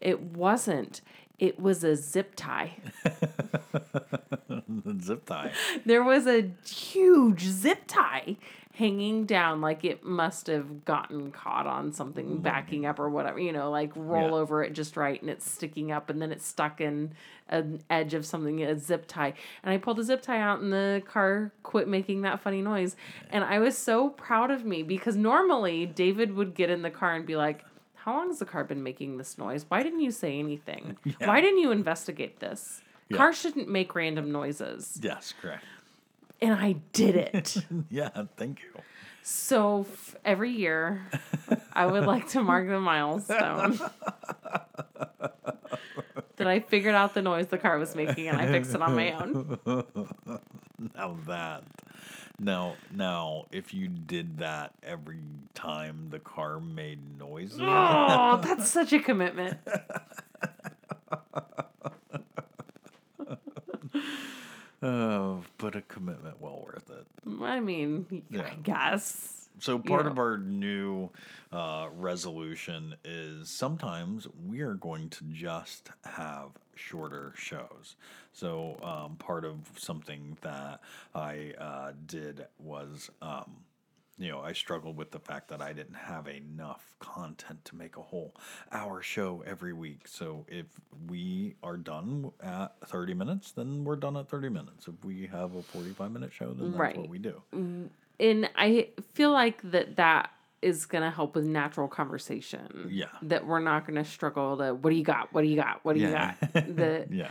It 0.00 0.20
wasn't. 0.20 1.02
It 1.38 1.60
was 1.60 1.84
a 1.84 1.94
zip 1.94 2.32
tie. 2.34 2.72
zip 5.00 5.24
tie. 5.24 5.52
There 5.86 6.02
was 6.02 6.26
a 6.26 6.50
huge 6.66 7.44
zip 7.44 7.82
tie 7.86 8.38
hanging 8.78 9.26
down 9.26 9.60
like 9.60 9.84
it 9.84 10.04
must 10.04 10.46
have 10.46 10.84
gotten 10.84 11.32
caught 11.32 11.66
on 11.66 11.92
something 11.92 12.38
backing 12.38 12.86
up 12.86 13.00
or 13.00 13.08
whatever 13.10 13.40
you 13.40 13.52
know 13.52 13.72
like 13.72 13.90
roll 13.96 14.28
Yeah. 14.28 14.34
over 14.34 14.62
it 14.62 14.72
just 14.72 14.96
right 14.96 15.20
and 15.20 15.28
it's 15.28 15.50
sticking 15.50 15.90
up 15.90 16.08
and 16.10 16.22
then 16.22 16.30
it's 16.30 16.46
stuck 16.46 16.80
in 16.80 17.10
an 17.48 17.80
edge 17.90 18.14
of 18.14 18.24
something 18.24 18.62
a 18.62 18.78
zip 18.78 19.06
tie. 19.08 19.34
And 19.64 19.72
i 19.72 19.78
pulled 19.78 19.96
the 19.96 20.04
zip 20.04 20.22
tie 20.22 20.40
out 20.40 20.60
and 20.60 20.72
the 20.72 21.02
car 21.04 21.50
quit 21.64 21.88
making 21.88 22.22
that 22.22 22.40
funny 22.40 22.62
noise. 22.62 22.94
And 23.30 23.42
i 23.42 23.58
was 23.58 23.76
so 23.76 24.10
proud 24.10 24.52
of 24.52 24.64
me 24.64 24.84
because 24.84 25.16
normally 25.16 25.84
david 25.84 26.36
would 26.36 26.54
get 26.54 26.70
in 26.70 26.82
the 26.82 26.90
car 26.90 27.14
and 27.14 27.26
be 27.26 27.34
like 27.34 27.64
how 27.96 28.14
long 28.16 28.28
has 28.28 28.38
the 28.38 28.44
car 28.46 28.62
been 28.64 28.82
making 28.84 29.18
this 29.18 29.36
noise? 29.38 29.66
Why 29.68 29.82
didn't 29.82 30.00
you 30.00 30.12
say 30.12 30.38
anything? 30.38 30.96
Why 31.18 31.40
didn't 31.40 31.58
you 31.58 31.72
investigate 31.72 32.38
this? 32.38 32.80
Yeah. 33.08 33.16
Cars 33.18 33.38
shouldn't 33.38 33.68
make 33.68 33.94
random 33.94 34.30
noises. 34.30 34.98
Yes, 35.02 35.34
correct. 35.42 35.64
And 36.40 36.54
I 36.54 36.72
did 36.92 37.16
it. 37.16 37.56
Yeah, 37.90 38.10
thank 38.36 38.60
you. 38.62 38.80
so 39.22 39.86
f- 39.90 40.16
every 40.24 40.50
year, 40.52 41.06
I 41.72 41.86
would 41.86 42.04
like 42.06 42.28
to 42.30 42.42
mark 42.42 42.68
the 42.68 42.80
milestone 42.80 43.78
that 46.36 46.46
I 46.46 46.60
figured 46.60 46.94
out 46.94 47.14
the 47.14 47.22
noise 47.22 47.46
the 47.48 47.58
car 47.58 47.78
was 47.78 47.94
making 47.94 48.28
and 48.28 48.36
I 48.40 48.46
fixed 48.46 48.74
it 48.74 48.82
on 48.82 48.94
my 48.94 49.12
own. 49.12 49.58
Now 50.94 51.16
that. 51.26 51.64
Now, 52.38 52.76
now, 52.94 53.46
if 53.50 53.74
you 53.74 53.88
did 53.88 54.38
that 54.38 54.72
every 54.84 55.18
time 55.54 56.06
the 56.10 56.20
car 56.20 56.60
made 56.60 57.18
noises, 57.18 57.58
Oh, 57.60 58.38
that's 58.44 58.68
such 58.70 58.92
a 58.92 59.00
commitment. 59.00 59.58
Oh, 64.82 65.42
but 65.58 65.76
a 65.76 65.82
commitment 65.82 66.40
well 66.40 66.62
worth 66.64 66.90
it. 66.90 67.06
I 67.42 67.60
mean, 67.60 68.22
I 68.32 68.54
guess. 68.62 69.48
So 69.60 69.78
part 69.78 70.06
of 70.06 70.18
our 70.18 70.38
new 70.38 71.10
uh, 71.52 71.88
resolution 71.96 72.94
is 73.04 73.50
sometimes 73.50 74.28
we 74.46 74.60
are 74.60 74.74
going 74.74 75.08
to 75.10 75.24
just 75.32 75.90
have 76.04 76.50
shorter 76.76 77.32
shows. 77.36 77.96
So 78.32 78.76
um, 78.82 79.16
part 79.16 79.44
of 79.44 79.56
something 79.76 80.36
that 80.42 80.80
I 81.12 81.54
uh, 81.58 81.92
did 82.06 82.46
was, 82.60 83.10
um, 83.20 83.50
you 84.18 84.30
know, 84.30 84.40
I 84.40 84.52
struggled 84.52 84.96
with 84.96 85.10
the 85.12 85.20
fact 85.20 85.48
that 85.48 85.62
I 85.62 85.72
didn't 85.72 85.94
have 85.94 86.26
enough 86.28 86.94
content 86.98 87.64
to 87.66 87.76
make 87.76 87.96
a 87.96 88.02
whole 88.02 88.34
hour 88.72 89.00
show 89.00 89.42
every 89.46 89.72
week. 89.72 90.08
So 90.08 90.44
if 90.48 90.66
we 91.08 91.54
are 91.62 91.76
done 91.76 92.32
at 92.42 92.74
30 92.86 93.14
minutes, 93.14 93.52
then 93.52 93.84
we're 93.84 93.96
done 93.96 94.16
at 94.16 94.28
30 94.28 94.48
minutes. 94.48 94.88
If 94.88 95.04
we 95.04 95.26
have 95.28 95.54
a 95.54 95.62
45 95.62 96.10
minute 96.10 96.32
show, 96.32 96.52
then 96.52 96.72
that's 96.72 96.78
Right. 96.80 96.96
what 96.96 97.08
we 97.08 97.18
do. 97.18 97.42
And 98.20 98.50
I 98.56 98.88
feel 99.14 99.30
like 99.30 99.62
that 99.70 99.96
that 99.96 100.30
is 100.60 100.86
going 100.86 101.02
to 101.04 101.10
help 101.10 101.36
with 101.36 101.44
natural 101.44 101.86
conversation. 101.86 102.88
Yeah. 102.90 103.06
That 103.22 103.46
we're 103.46 103.60
not 103.60 103.86
going 103.86 104.02
to 104.02 104.10
struggle 104.10 104.56
to, 104.56 104.74
what 104.74 104.90
do 104.90 104.96
you 104.96 105.04
got? 105.04 105.32
What 105.32 105.42
do 105.42 105.48
you 105.48 105.54
got? 105.54 105.84
What 105.84 105.94
do 105.94 106.00
you 106.00 106.10
got? 106.10 106.36
The, 106.52 107.06
Yeah. 107.10 107.28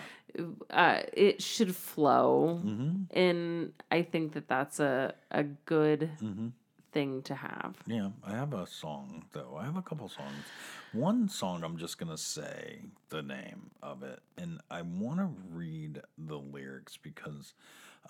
uh, 0.69 1.01
it 1.11 1.41
should 1.41 1.75
flow. 1.75 2.61
Mm-hmm. 2.63 3.17
And 3.17 3.73
I 3.91 4.03
think 4.03 4.31
that 4.35 4.47
that's 4.47 4.79
a, 4.79 5.13
a 5.31 5.43
good 5.43 6.09
Mm-hmm. 6.23 6.47
Thing 6.97 7.21
to 7.21 7.35
have. 7.35 7.75
Yeah, 7.85 8.09
I 8.25 8.31
have 8.31 8.53
a 8.55 8.65
song 8.65 9.25
though. 9.31 9.55
I 9.55 9.65
have 9.65 9.77
a 9.77 9.83
couple 9.83 10.09
songs. 10.09 10.45
One 10.93 11.29
song 11.29 11.63
I'm 11.63 11.77
just 11.77 11.99
gonna 11.99 12.17
say 12.17 12.79
the 13.09 13.21
name 13.21 13.69
of 13.83 14.01
it, 14.01 14.19
and 14.35 14.61
I 14.71 14.81
want 14.81 15.19
to 15.19 15.29
read 15.53 16.01
the 16.17 16.37
lyrics 16.39 16.97
because 16.97 17.53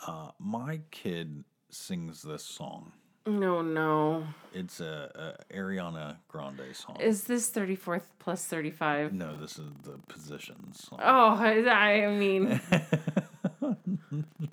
uh, 0.08 0.30
my 0.40 0.80
kid 0.90 1.44
sings 1.70 2.22
this 2.22 2.46
song. 2.46 2.94
No, 3.26 3.62
no. 3.62 4.26
It's 4.54 4.80
a, 4.80 5.36
a 5.52 5.54
Ariana 5.54 6.16
Grande 6.30 6.74
song. 6.74 6.96
Is 7.02 7.26
this 7.26 7.52
34th 7.52 8.04
plus 8.20 8.46
35? 8.46 9.12
no, 9.12 9.36
this 9.36 9.60
is 9.60 9.70
the 9.84 10.00
Positions 10.08 10.88
song. 10.88 11.00
Oh, 11.04 11.36
I 11.36 12.08
mean, 12.08 12.62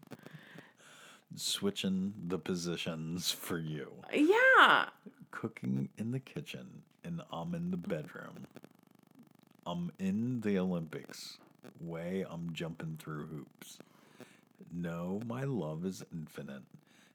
Switching 1.36 2.14
the 2.28 2.38
positions 2.38 3.30
for 3.30 3.58
you. 3.58 3.90
yeah. 4.12 4.86
cooking 5.30 5.88
in 5.98 6.12
the 6.12 6.20
kitchen 6.20 6.82
and 7.04 7.20
I'm 7.32 7.54
in 7.54 7.70
the 7.70 7.76
bedroom. 7.76 8.46
I'm 9.66 9.90
in 9.98 10.40
the 10.42 10.58
Olympics. 10.58 11.38
Way 11.80 12.24
I'm 12.30 12.52
jumping 12.52 12.98
through 13.02 13.26
hoops. 13.26 13.78
No, 14.72 15.20
my 15.26 15.44
love 15.44 15.84
is 15.84 16.04
infinite. 16.12 16.62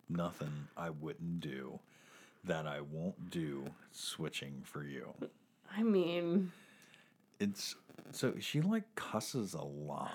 Nothing 0.10 0.68
I 0.76 0.90
wouldn't 0.90 1.40
do 1.40 1.80
that 2.44 2.66
I 2.66 2.82
won't 2.82 3.30
do 3.30 3.66
switching 3.92 4.62
for 4.64 4.84
you. 4.84 5.14
I 5.76 5.84
mean, 5.84 6.52
It's 7.40 7.76
so 8.12 8.34
she 8.40 8.62
like 8.62 8.84
cusses 8.96 9.54
a 9.54 9.62
lot 9.62 10.12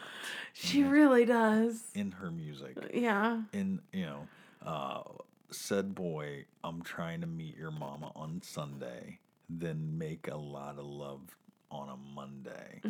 she 0.52 0.82
really 0.82 1.24
does. 1.24 1.80
in 1.94 2.10
her 2.12 2.30
music. 2.30 2.76
Yeah. 2.92 3.42
in 3.52 3.80
you 3.92 4.06
know 4.06 4.28
uh 4.66 5.02
said 5.50 5.94
boy 5.94 6.44
i'm 6.64 6.82
trying 6.82 7.20
to 7.20 7.26
meet 7.28 7.56
your 7.56 7.70
mama 7.70 8.10
on 8.16 8.40
sunday 8.42 9.18
then 9.48 9.96
make 9.96 10.26
a 10.28 10.36
lot 10.36 10.78
of 10.78 10.84
love 10.84 11.20
on 11.70 11.88
a 11.90 11.96
monday 11.96 12.80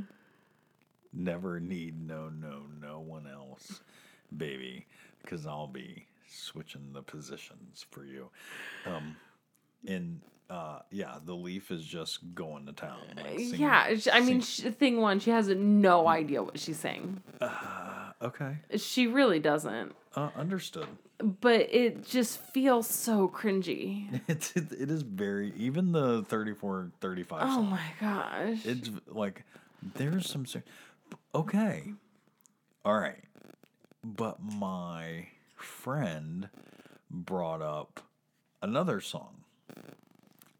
never 1.13 1.61
need 1.61 2.01
no 2.07 2.29
no 2.31 2.63
no 2.81 3.01
one 3.01 3.27
else 3.27 3.83
baby 4.37 4.87
because 5.23 5.47
i'll 5.47 5.67
be 5.67 6.07
switching 6.29 6.93
the 6.93 7.03
positions 7.03 7.85
for 7.91 8.05
you 8.05 8.31
um 8.87 9.15
and 9.87 10.21
uh 10.51 10.79
yeah 10.91 11.17
the 11.25 11.35
leaf 11.35 11.71
is 11.71 11.83
just 11.85 12.35
going 12.35 12.67
to 12.67 12.73
town 12.73 12.99
like 13.17 13.39
singing- 13.39 13.61
Yeah. 13.61 13.97
I 14.13 14.21
mean, 14.21 14.43
sing- 14.43 14.73
sh- 14.73 14.77
thing 14.77 15.01
one, 15.01 15.19
she 15.21 15.31
has 15.31 15.49
no 15.49 16.07
idea 16.07 16.43
what 16.43 16.59
she's 16.59 16.79
saying. 16.79 17.23
uh, 17.41 18.13
okay 18.23 18.59
She 18.77 19.07
really 19.07 19.41
doesn't. 19.41 19.95
uh 20.15 20.29
understood 20.37 20.87
But 21.19 21.73
it 21.73 22.05
just 22.07 22.39
feels 22.53 22.87
so 22.89 23.29
cringy. 23.29 24.21
It's 24.29 24.55
it, 24.57 24.71
it 24.73 24.91
is 24.91 25.03
very 25.03 25.53
even 25.57 25.93
the 25.93 26.23
34 26.25 26.91
35 27.01 27.41
Oh 27.43 27.47
song. 27.55 27.71
my 27.71 27.81
gosh. 28.01 28.59
It's 28.67 28.91
like 29.09 29.45
there's 29.83 30.29
some 30.29 30.45
okay. 31.35 31.93
All 32.85 32.99
right. 32.99 33.23
But 34.03 34.43
my 34.43 35.29
friend 35.57 36.49
brought 37.11 37.63
up 37.63 38.01
another 38.61 39.01
song. 39.01 39.44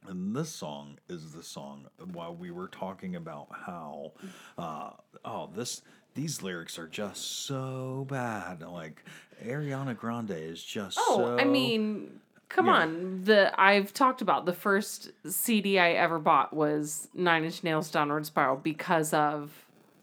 And 0.07 0.37
this 0.37 0.51
song 0.51 0.99
is 1.09 1.33
the 1.33 1.43
song 1.43 1.87
while 2.13 2.35
we 2.35 2.51
were 2.51 2.69
talking 2.69 3.17
about 3.17 3.49
how, 3.51 4.13
uh, 4.59 4.91
oh, 5.25 5.51
this 5.55 5.83
these 6.15 6.43
lyrics 6.43 6.79
are 6.79 6.87
just 6.87 7.47
so 7.47 8.07
bad. 8.09 8.61
Like 8.63 9.03
Ariana 9.45 9.97
Grande 9.97 10.31
is 10.33 10.63
just 10.63 10.97
Oh, 11.01 11.17
so. 11.19 11.39
I 11.39 11.45
mean, 11.45 12.21
come 12.49 12.67
Yeah. 12.67 12.73
on. 12.83 13.23
The 13.25 13.59
I've 13.61 13.93
talked 13.93 14.21
about 14.23 14.47
the 14.47 14.53
first 14.53 15.11
CD 15.29 15.79
I 15.79 15.93
ever 15.93 16.19
bought 16.19 16.53
was 16.55 17.09
Nine 17.15 17.45
Inch 17.45 17.65
Nails 17.65 17.91
Downward 17.91 18.27
Spiral 18.27 18.57
because 18.57 19.13
of 19.15 19.51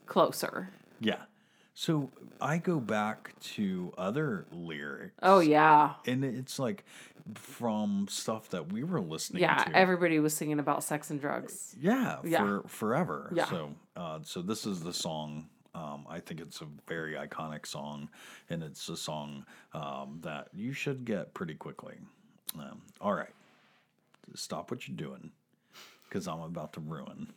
Closer. 0.06 0.70
yeah. 1.00 1.22
So 1.74 2.10
I 2.38 2.58
go 2.58 2.78
back 2.80 3.32
to 3.54 3.94
other 3.96 4.44
lyrics. 4.52 5.14
Oh 5.22 5.40
yeah. 5.40 5.94
and 6.06 6.22
it's 6.22 6.58
like 6.58 6.84
from 7.34 8.06
stuff 8.08 8.48
that 8.50 8.72
we 8.72 8.82
were 8.84 9.00
listening 9.00 9.40
to. 9.40 9.46
Yeah, 9.46 9.64
to. 9.64 9.76
everybody 9.76 10.18
was 10.18 10.34
singing 10.34 10.58
about 10.58 10.82
sex 10.84 11.10
and 11.10 11.20
drugs. 11.20 11.74
Yeah, 11.80 12.18
Yeah. 12.24 12.38
for 12.60 12.68
forever. 12.68 13.32
Yeah. 13.34 13.46
So, 13.46 13.74
uh, 13.96 14.18
so 14.22 14.42
this 14.42 14.66
is 14.66 14.80
the 14.80 14.92
song. 14.92 15.48
Um, 15.74 16.04
I 16.08 16.20
think 16.20 16.40
it's 16.40 16.60
a 16.60 16.66
very 16.86 17.14
iconic 17.14 17.66
song, 17.66 18.10
and 18.50 18.62
it's 18.62 18.88
a 18.90 18.96
song 18.96 19.46
um, 19.72 20.18
that 20.22 20.48
you 20.52 20.72
should 20.72 21.04
get 21.04 21.32
pretty 21.32 21.54
quickly. 21.54 21.94
Um, 22.58 22.82
all 23.00 23.14
right, 23.14 23.32
stop 24.34 24.70
what 24.70 24.86
you're 24.86 24.96
doing, 24.96 25.30
because 26.08 26.28
I'm 26.28 26.40
about 26.42 26.74
to 26.74 26.80
ruin 26.80 27.32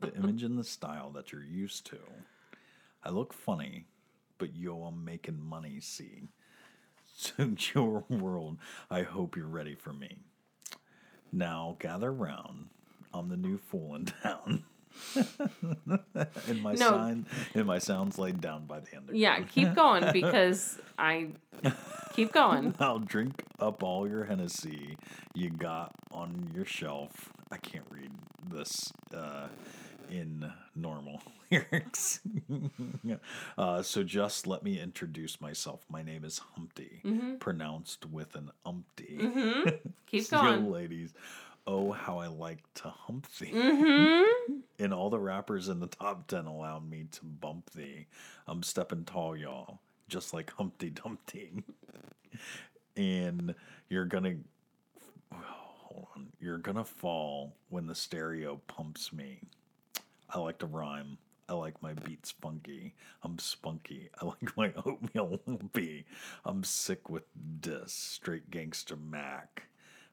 the 0.00 0.12
image 0.16 0.42
and 0.42 0.58
the 0.58 0.64
style 0.64 1.10
that 1.10 1.30
you're 1.30 1.44
used 1.44 1.86
to. 1.86 1.98
I 3.04 3.10
look 3.10 3.32
funny, 3.32 3.86
but 4.38 4.56
yo, 4.56 4.82
I'm 4.82 5.04
making 5.04 5.40
money. 5.40 5.78
See, 5.80 6.22
so 7.38 7.54
your 7.74 8.04
world. 8.08 8.58
I 8.90 9.02
hope 9.02 9.36
you're 9.36 9.46
ready 9.46 9.74
for 9.74 9.92
me. 9.92 10.16
Now 11.32 11.76
gather 11.80 12.12
round. 12.12 12.68
I'm 13.14 13.28
the 13.28 13.36
new 13.36 13.58
fool 13.58 13.94
in 13.94 14.06
town. 14.06 14.64
and 16.46 16.62
my 16.62 16.72
No. 16.74 16.90
sign 16.90 17.26
and 17.54 17.66
my 17.66 17.78
sounds 17.78 18.18
laid 18.18 18.40
down 18.40 18.66
by 18.66 18.80
the 18.80 18.96
underground. 18.96 19.18
Yeah, 19.20 19.40
keep 19.42 19.74
going 19.74 20.04
because 20.12 20.78
I 20.98 21.28
keep 22.12 22.32
going. 22.32 22.74
I'll 22.80 22.98
drink 22.98 23.44
up 23.58 23.82
all 23.82 24.06
your 24.08 24.24
Hennessy 24.24 24.96
you 25.34 25.50
got 25.50 25.92
on 26.10 26.50
your 26.54 26.64
shelf. 26.66 27.30
I 27.50 27.56
can't 27.58 27.86
read 27.90 28.10
this 28.50 28.92
uh, 29.14 29.48
in 30.10 30.50
normal 30.74 31.22
lyrics. 31.52 32.20
uh, 33.58 33.82
so 33.82 34.02
just 34.02 34.46
let 34.46 34.62
me 34.62 34.80
introduce 34.80 35.40
myself. 35.40 35.84
My 35.90 36.02
name 36.02 36.24
is 36.24 36.38
Humpty, 36.54 37.02
pronounced 37.40 38.06
with 38.06 38.34
an 38.34 38.50
umpty. 38.64 39.18
Keep 40.06 40.24
So, 40.26 40.40
going. 40.40 40.70
ladies. 40.70 41.12
Oh, 41.66 41.92
how 41.92 42.18
I 42.18 42.26
like 42.26 42.58
to 42.74 42.88
hump 42.88 43.26
thee. 43.38 43.52
Mm-hmm. 43.54 44.22
And 44.80 44.92
all 44.92 45.10
the 45.10 45.18
rappers 45.20 45.68
in 45.68 45.78
the 45.78 45.86
top 45.86 46.26
10 46.26 46.46
allow 46.46 46.80
me 46.80 47.06
to 47.12 47.24
bump 47.24 47.70
thee. 47.70 48.06
I'm 48.48 48.64
stepping 48.64 49.04
tall, 49.04 49.36
y'all, 49.36 49.78
just 50.08 50.34
like 50.34 50.52
Humpty 50.54 50.90
Dumpty. 50.90 51.52
and 52.96 53.54
you're 53.88 54.06
gonna, 54.06 54.34
hold 55.32 56.08
on, 56.16 56.26
you're 56.40 56.58
gonna 56.58 56.84
fall 56.84 57.54
when 57.68 57.86
the 57.86 57.94
stereo 57.94 58.60
pumps 58.66 59.12
me. 59.12 59.38
I 60.28 60.40
like 60.40 60.58
to 60.58 60.66
rhyme. 60.66 61.16
I 61.52 61.54
like 61.54 61.82
my 61.82 61.92
beats 61.92 62.30
funky. 62.30 62.94
I'm 63.22 63.38
spunky. 63.38 64.08
I 64.22 64.24
like 64.24 64.56
my 64.56 64.72
oatmeal 64.86 65.38
lumpy. 65.46 66.06
I'm 66.46 66.64
sick 66.64 67.10
with 67.10 67.24
this 67.60 67.92
straight 67.92 68.50
gangster 68.50 68.96
Mac. 68.96 69.64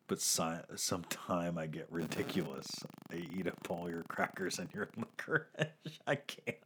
But 0.08 0.20
si- 0.20 0.66
sometime 0.76 1.58
I 1.58 1.68
get 1.68 1.88
ridiculous. 1.90 2.84
I 3.10 3.24
eat 3.38 3.48
up 3.48 3.66
all 3.70 3.90
your 3.90 4.04
crackers 4.04 4.60
and 4.60 4.68
your 4.74 4.90
licorice. 4.98 5.46
I 6.06 6.16
can't. 6.16 6.58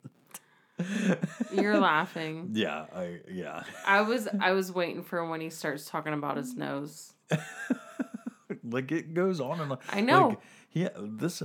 You're 1.53 1.77
laughing. 1.79 2.49
Yeah, 2.53 2.85
I 2.95 3.19
yeah. 3.29 3.63
I 3.85 4.01
was 4.01 4.27
I 4.39 4.53
was 4.53 4.71
waiting 4.71 5.03
for 5.03 5.29
when 5.29 5.39
he 5.39 5.51
starts 5.51 5.85
talking 5.87 6.13
about 6.13 6.37
his 6.37 6.55
nose. 6.55 7.13
like 8.63 8.91
it 8.91 9.13
goes 9.13 9.39
on 9.39 9.59
and 9.59 9.73
on. 9.73 9.77
I 9.91 10.01
know. 10.01 10.29
Like, 10.29 10.39
yeah, 10.71 10.89
this 10.97 11.43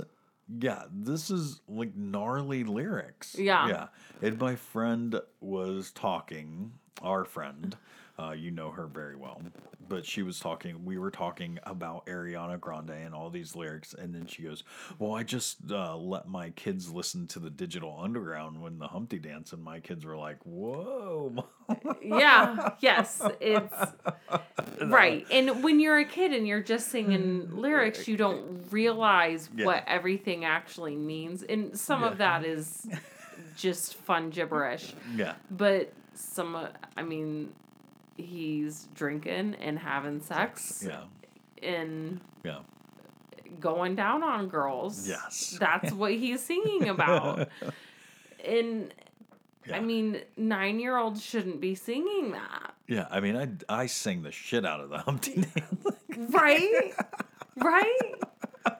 yeah, 0.57 0.83
this 0.91 1.29
is 1.29 1.61
like 1.67 1.95
gnarly 1.95 2.63
lyrics. 2.63 3.35
Yeah. 3.37 3.67
Yeah. 3.67 3.87
And 4.21 4.39
my 4.39 4.55
friend 4.55 5.19
was 5.41 5.91
talking, 5.91 6.73
our 7.01 7.25
friend, 7.25 7.77
uh, 8.19 8.31
you 8.31 8.51
know 8.51 8.69
her 8.71 8.85
very 8.87 9.15
well, 9.15 9.41
but 9.87 10.05
she 10.05 10.21
was 10.23 10.39
talking, 10.39 10.83
we 10.85 10.97
were 10.97 11.09
talking 11.11 11.57
about 11.63 12.05
Ariana 12.07 12.59
Grande 12.59 12.89
and 12.91 13.13
all 13.15 13.29
these 13.29 13.55
lyrics. 13.55 13.93
And 13.93 14.13
then 14.13 14.25
she 14.27 14.43
goes, 14.43 14.63
Well, 14.99 15.13
I 15.13 15.23
just 15.23 15.57
uh, 15.71 15.95
let 15.95 16.27
my 16.27 16.49
kids 16.51 16.91
listen 16.91 17.27
to 17.27 17.39
the 17.39 17.49
Digital 17.49 17.97
Underground 17.99 18.61
when 18.61 18.77
the 18.77 18.87
Humpty 18.87 19.19
Dance, 19.19 19.53
and 19.53 19.63
my 19.63 19.79
kids 19.79 20.05
were 20.05 20.17
like, 20.17 20.37
Whoa. 20.43 21.45
Yeah, 22.03 22.71
yes, 22.79 23.21
it's 23.39 23.73
right. 24.81 25.25
And 25.31 25.63
when 25.63 25.79
you're 25.79 25.99
a 25.99 26.05
kid 26.05 26.33
and 26.33 26.47
you're 26.47 26.63
just 26.63 26.89
singing 26.89 27.55
lyrics, 27.55 28.07
you 28.07 28.17
don't 28.17 28.65
realize 28.71 29.49
Yeah. 29.55 29.65
what 29.65 29.83
everything 29.87 30.45
actually 30.45 30.95
means. 30.95 31.43
And 31.43 31.77
some 31.77 32.03
of 32.03 32.17
that 32.17 32.43
is 32.45 32.87
just 33.55 33.95
fun 33.95 34.29
gibberish. 34.31 34.93
yeah. 35.15 35.35
But 35.51 35.93
some, 36.15 36.67
I 36.97 37.03
mean, 37.03 37.53
he's 38.19 38.87
drinking 38.95 39.55
and 39.55 39.77
having 39.79 40.21
sex 40.21 40.83
Yeah. 40.87 41.03
and 41.61 42.21
Yeah. 42.43 42.59
going 43.59 43.95
down 43.95 44.23
on 44.23 44.47
girls. 44.47 45.07
Yes. 45.07 45.57
That's 45.59 45.91
what 45.91 46.13
he's 46.13 46.43
singing 46.43 46.89
about. 46.89 47.49
and 48.45 48.93
I 49.71 49.79
mean, 49.79 50.21
nine 50.37 50.79
year 50.79 50.97
olds 50.97 51.23
shouldn't 51.23 51.61
be 51.61 51.75
singing 51.75 52.31
that. 52.31 52.73
Yeah, 52.87 53.07
I 53.11 53.19
mean, 53.19 53.35
I 53.35 53.81
I 53.83 53.85
sing 53.85 54.23
the 54.23 54.31
shit 54.31 54.65
out 54.65 54.79
of 54.79 54.89
the 54.89 54.97
Humpty 54.97 55.41
Dance. 55.41 56.33
Right? 56.33 56.91
right? 57.57 57.99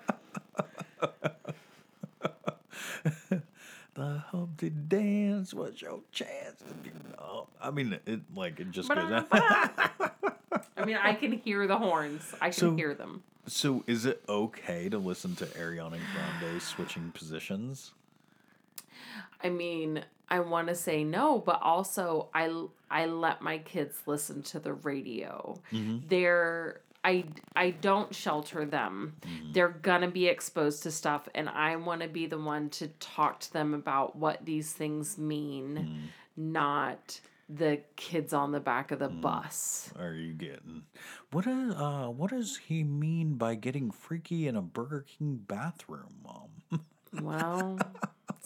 the 3.99 4.23
Humpty 4.31 4.69
Dance 4.69 5.53
was 5.53 5.81
your 5.81 5.99
chance 6.13 6.59
to 6.67 6.73
be. 6.75 6.89
Oh, 7.19 7.47
I 7.61 7.69
mean, 7.69 7.99
it 8.05 8.21
like 8.33 8.59
it 8.61 8.71
just 8.71 8.87
goes. 8.87 9.23
I 9.31 10.85
mean, 10.85 10.95
I 10.95 11.13
can 11.13 11.33
hear 11.33 11.67
the 11.67 11.77
horns. 11.77 12.33
I 12.39 12.45
can 12.45 12.53
So- 12.53 12.75
hear 12.75 12.93
them. 12.93 13.23
so, 13.45 13.83
is 13.87 14.05
it 14.05 14.23
okay 14.29 14.87
to 14.87 14.97
listen 14.97 15.35
to 15.37 15.45
Ariana 15.45 15.99
Grande 16.13 16.61
switching 16.61 17.11
positions? 17.11 17.91
I 19.43 19.49
mean, 19.49 20.03
I 20.29 20.39
want 20.39 20.69
to 20.69 20.75
say 20.75 21.03
no, 21.03 21.39
but 21.39 21.61
also 21.61 22.29
I 22.33 22.53
I 22.89 23.05
let 23.05 23.41
my 23.41 23.57
kids 23.57 23.97
listen 24.05 24.43
to 24.43 24.59
the 24.59 24.73
radio. 24.73 25.59
Mm-hmm. 25.73 26.07
They're 26.07 26.81
I 27.03 27.25
I 27.55 27.71
don't 27.71 28.13
shelter 28.13 28.65
them. 28.65 29.15
Mm-hmm. 29.21 29.53
They're 29.53 29.69
going 29.69 30.01
to 30.01 30.07
be 30.07 30.27
exposed 30.27 30.83
to 30.83 30.91
stuff 30.91 31.29
and 31.33 31.49
I 31.49 31.75
want 31.77 32.01
to 32.01 32.07
be 32.07 32.25
the 32.25 32.37
one 32.37 32.69
to 32.71 32.87
talk 32.99 33.39
to 33.41 33.53
them 33.53 33.73
about 33.73 34.15
what 34.15 34.45
these 34.45 34.73
things 34.73 35.17
mean, 35.17 35.75
mm-hmm. 35.75 36.51
not 36.51 37.19
the 37.47 37.81
kids 37.95 38.31
on 38.31 38.51
the 38.51 38.59
back 38.59 38.91
of 38.91 38.99
the 38.99 39.07
mm-hmm. 39.07 39.21
bus. 39.21 39.91
Are 39.97 40.13
you 40.13 40.33
getting 40.33 40.83
what? 41.31 41.47
Is, 41.47 41.73
uh, 41.73 42.07
what 42.07 42.31
does 42.31 42.57
he 42.57 42.83
mean 42.83 43.35
by 43.35 43.55
getting 43.55 43.91
freaky 43.91 44.47
in 44.47 44.55
a 44.55 44.61
Burger 44.61 45.05
King 45.07 45.39
bathroom, 45.47 46.15
Mom? 46.23 46.49
Well, 47.23 47.79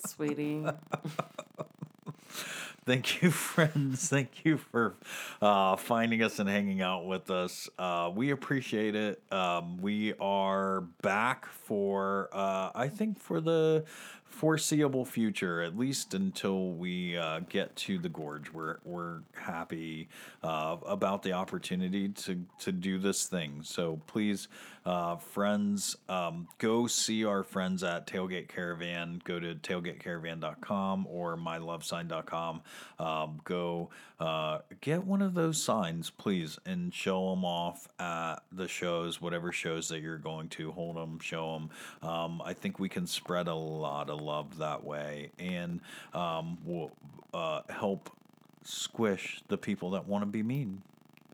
sweetie. 0.06 0.66
Thank 2.86 3.22
you, 3.22 3.32
friends. 3.32 4.10
Thank 4.10 4.44
you 4.44 4.58
for 4.58 4.96
uh, 5.42 5.76
finding 5.78 6.22
us 6.22 6.40
and 6.40 6.50
hanging 6.50 6.82
out 6.82 7.06
with 7.06 7.30
us. 7.32 7.70
Uh, 7.80 8.12
we 8.14 8.32
appreciate 8.32 8.96
it. 8.96 9.22
Um, 9.32 9.78
we 9.78 10.14
are 10.20 10.82
back 11.02 11.46
for, 11.46 12.30
uh, 12.34 12.72
I 12.76 12.90
think, 12.90 13.20
for 13.20 13.40
the 13.40 13.86
foreseeable 14.26 15.06
future, 15.06 15.62
at 15.62 15.78
least 15.78 16.14
until 16.14 16.72
we 16.72 17.16
uh, 17.16 17.42
get 17.48 17.76
to 17.76 18.00
the 18.00 18.10
gorge. 18.10 18.52
We're 18.52 18.78
we're 18.84 19.20
happy 19.36 20.10
uh, 20.42 20.78
about 20.86 21.24
the 21.24 21.34
opportunity 21.34 22.10
to 22.10 22.44
to 22.60 22.72
do 22.72 22.98
this 22.98 23.28
thing. 23.28 23.62
So 23.64 24.02
please, 24.08 24.48
uh, 24.86 25.16
friends, 25.18 25.96
um, 26.10 26.48
go 26.58 26.88
see 26.88 27.24
our 27.26 27.44
friends 27.44 27.84
at 27.84 28.08
Tailgate 28.08 28.48
Caravan. 28.50 29.22
Go 29.24 29.40
to 29.40 29.56
tailgatecaravan.com 29.56 31.08
or 31.08 31.38
mylovesign.com. 31.38 32.62
Um, 33.00 33.42
go 33.44 33.90
uh, 34.20 34.60
get 34.82 35.06
one 35.06 35.22
of 35.22 35.34
those 35.34 35.62
signs, 35.62 36.10
please, 36.10 36.60
and 36.66 36.94
show 36.94 37.30
them 37.30 37.46
off 37.46 37.88
at 38.00 38.38
the 38.52 38.68
shows, 38.68 39.22
whatever 39.22 39.52
shows 39.52 39.88
that 39.90 40.02
you're 40.02 40.18
going 40.18 40.50
to. 40.50 40.72
Hold 40.72 40.98
them, 40.98 41.20
show 41.20 41.54
them. 41.54 42.10
Um, 42.10 42.42
I 42.44 42.54
think 42.54 42.80
we 42.80 42.90
can 42.90 43.08
spread 43.08 43.48
a 43.48 43.56
lot 43.56 44.10
of 44.10 44.22
love 44.22 44.58
that 44.58 44.84
way 44.84 45.32
and 45.40 45.80
um, 46.14 46.58
we'll 46.66 46.92
uh, 47.34 47.62
help 47.70 48.10
squish 48.64 49.42
the 49.48 49.58
people 49.58 49.92
that 49.92 50.08
want 50.08 50.22
to 50.22 50.26
be 50.26 50.44
mean 50.44 50.82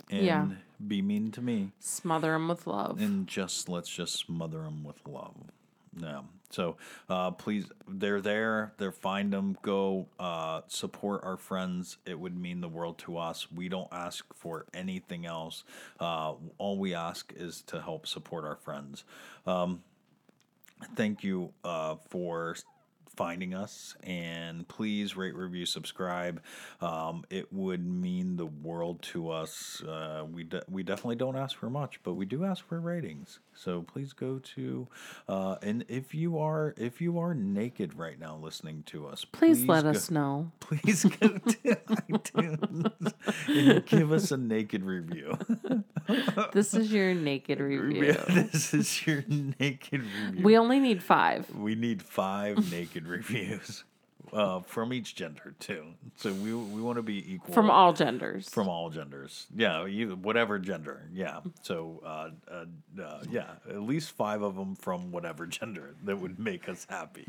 and 0.10 0.26
Yeah. 0.26 0.48
Be 0.86 1.02
mean 1.02 1.32
to 1.32 1.42
me. 1.42 1.72
Smother 1.80 2.32
them 2.34 2.48
with 2.48 2.68
love. 2.68 3.02
and 3.02 3.28
just 3.28 3.68
let's 3.70 3.90
just 3.90 4.16
smother 4.16 4.60
them 4.60 4.84
with 4.84 5.06
love. 5.08 5.36
Yeah. 5.98 6.22
So 6.52 6.78
uh, 7.10 7.32
please, 7.32 7.66
they're 7.88 8.22
there. 8.22 8.74
They're 8.78 8.92
find 8.92 9.32
them. 9.34 9.58
Go 9.62 10.08
uh, 10.20 10.62
support 10.68 11.24
our 11.24 11.38
friends. 11.38 11.98
It 12.06 12.20
would 12.20 12.36
mean 12.36 12.62
the 12.62 12.68
world 12.70 12.98
to 13.00 13.18
us. 13.18 13.52
We 13.52 13.70
don't 13.70 13.90
ask 13.92 14.26
for 14.34 14.66
anything 14.74 15.26
else. 15.26 15.64
Uh, 16.00 16.34
all 16.58 16.78
we 16.78 16.96
ask 16.96 17.34
is 17.36 17.62
to 17.68 17.82
help 17.82 18.08
support 18.08 18.46
our 18.46 18.56
friends. 18.56 19.04
Um, 19.46 19.84
thank 20.96 21.24
you 21.24 21.54
uh, 21.64 21.96
for 22.10 22.56
finding 23.20 23.54
us 23.54 23.98
and 24.04 24.66
please 24.70 25.18
rate 25.18 25.36
review 25.36 25.66
subscribe 25.66 26.42
um, 26.80 27.26
it 27.30 27.52
would 27.52 27.86
mean 27.86 28.38
the 28.38 28.46
world 28.46 29.02
to 29.02 29.30
us 29.30 29.84
uh, 29.84 30.24
we, 30.32 30.46
de- 30.46 30.64
we 30.70 30.84
definitely 30.84 31.18
don't 31.18 31.36
ask 31.36 31.58
for 31.58 31.70
much 31.70 32.02
but 32.04 32.14
we 32.14 32.26
do 32.26 32.46
ask 32.46 32.66
for 32.66 32.80
ratings 32.80 33.40
so 33.54 33.82
please 33.82 34.14
go 34.14 34.40
to 34.40 34.88
uh, 35.28 35.58
and 35.62 35.84
if 35.90 36.16
you 36.16 36.38
are 36.40 36.74
if 36.78 37.02
you 37.02 37.20
are 37.20 37.34
naked 37.34 37.94
right 37.94 38.18
now 38.22 38.38
listening 38.42 38.84
to 38.86 39.06
us 39.06 39.26
please, 39.26 39.66
let 39.66 39.84
go- 39.84 39.90
us 39.90 40.10
know. 40.10 40.50
please 40.62 41.04
go 41.04 41.28
to 41.28 41.58
iTunes 42.10 43.14
and 43.48 43.86
give 43.86 44.14
us 44.14 44.32
a 44.32 44.38
naked 44.38 44.86
review. 44.86 45.38
This 46.54 46.74
is 46.74 46.92
your 46.92 47.14
naked 47.14 47.60
review. 47.72 48.14
this 48.30 48.74
is 48.74 49.06
your 49.08 49.24
naked 49.28 50.02
review. 50.04 50.44
We 50.44 50.58
only 50.58 50.80
need 50.80 51.04
five. 51.04 51.50
We 51.56 51.76
need 51.76 52.02
five 52.02 52.72
naked 52.72 53.08
reviews 53.08 53.84
uh, 54.34 54.60
from 54.62 54.94
each 54.94 55.16
gender 55.16 55.54
too. 55.60 55.86
So 56.16 56.32
we 56.34 56.54
we 56.54 56.82
want 56.82 56.98
to 56.98 57.04
be 57.04 57.34
equal 57.34 57.54
From 57.54 57.70
all 57.70 57.94
genders. 57.94 58.50
from 58.50 58.68
all 58.68 58.90
genders. 58.90 59.48
Yeah, 59.56 59.86
you 59.86 60.16
whatever 60.16 60.60
gender. 60.60 61.08
Yeah. 61.14 61.40
So 61.62 62.02
uh, 62.06 62.30
uh, 62.52 62.66
uh, 63.02 63.24
yeah, 63.32 63.52
at 63.70 63.82
least 63.82 64.12
five 64.12 64.42
of 64.42 64.56
them 64.56 64.76
from 64.76 65.12
whatever 65.12 65.46
gender 65.46 65.96
that 66.06 66.18
would 66.20 66.40
make 66.40 66.70
us 66.70 66.86
happy. 66.90 67.28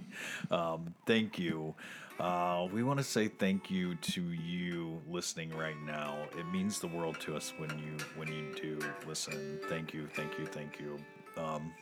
Um, 0.51 0.95
thank 1.07 1.39
you. 1.39 1.75
Uh, 2.21 2.69
we 2.71 2.83
want 2.83 2.99
to 2.99 3.05
say 3.05 3.29
thank 3.29 3.71
you 3.71 3.95
to 3.95 4.21
you 4.21 5.01
listening 5.09 5.57
right 5.57 5.81
now. 5.87 6.19
It 6.39 6.45
means 6.53 6.79
the 6.79 6.87
world 6.87 7.19
to 7.21 7.35
us 7.35 7.55
when 7.57 7.71
you 7.71 7.97
when 8.15 8.29
you 8.29 8.53
do 8.61 8.79
listen. 9.09 9.59
Thank 9.71 9.95
you, 9.95 10.07
thank 10.07 10.39
you, 10.39 10.45
thank 10.45 10.79
you. 10.79 10.99
Um, 11.39 11.73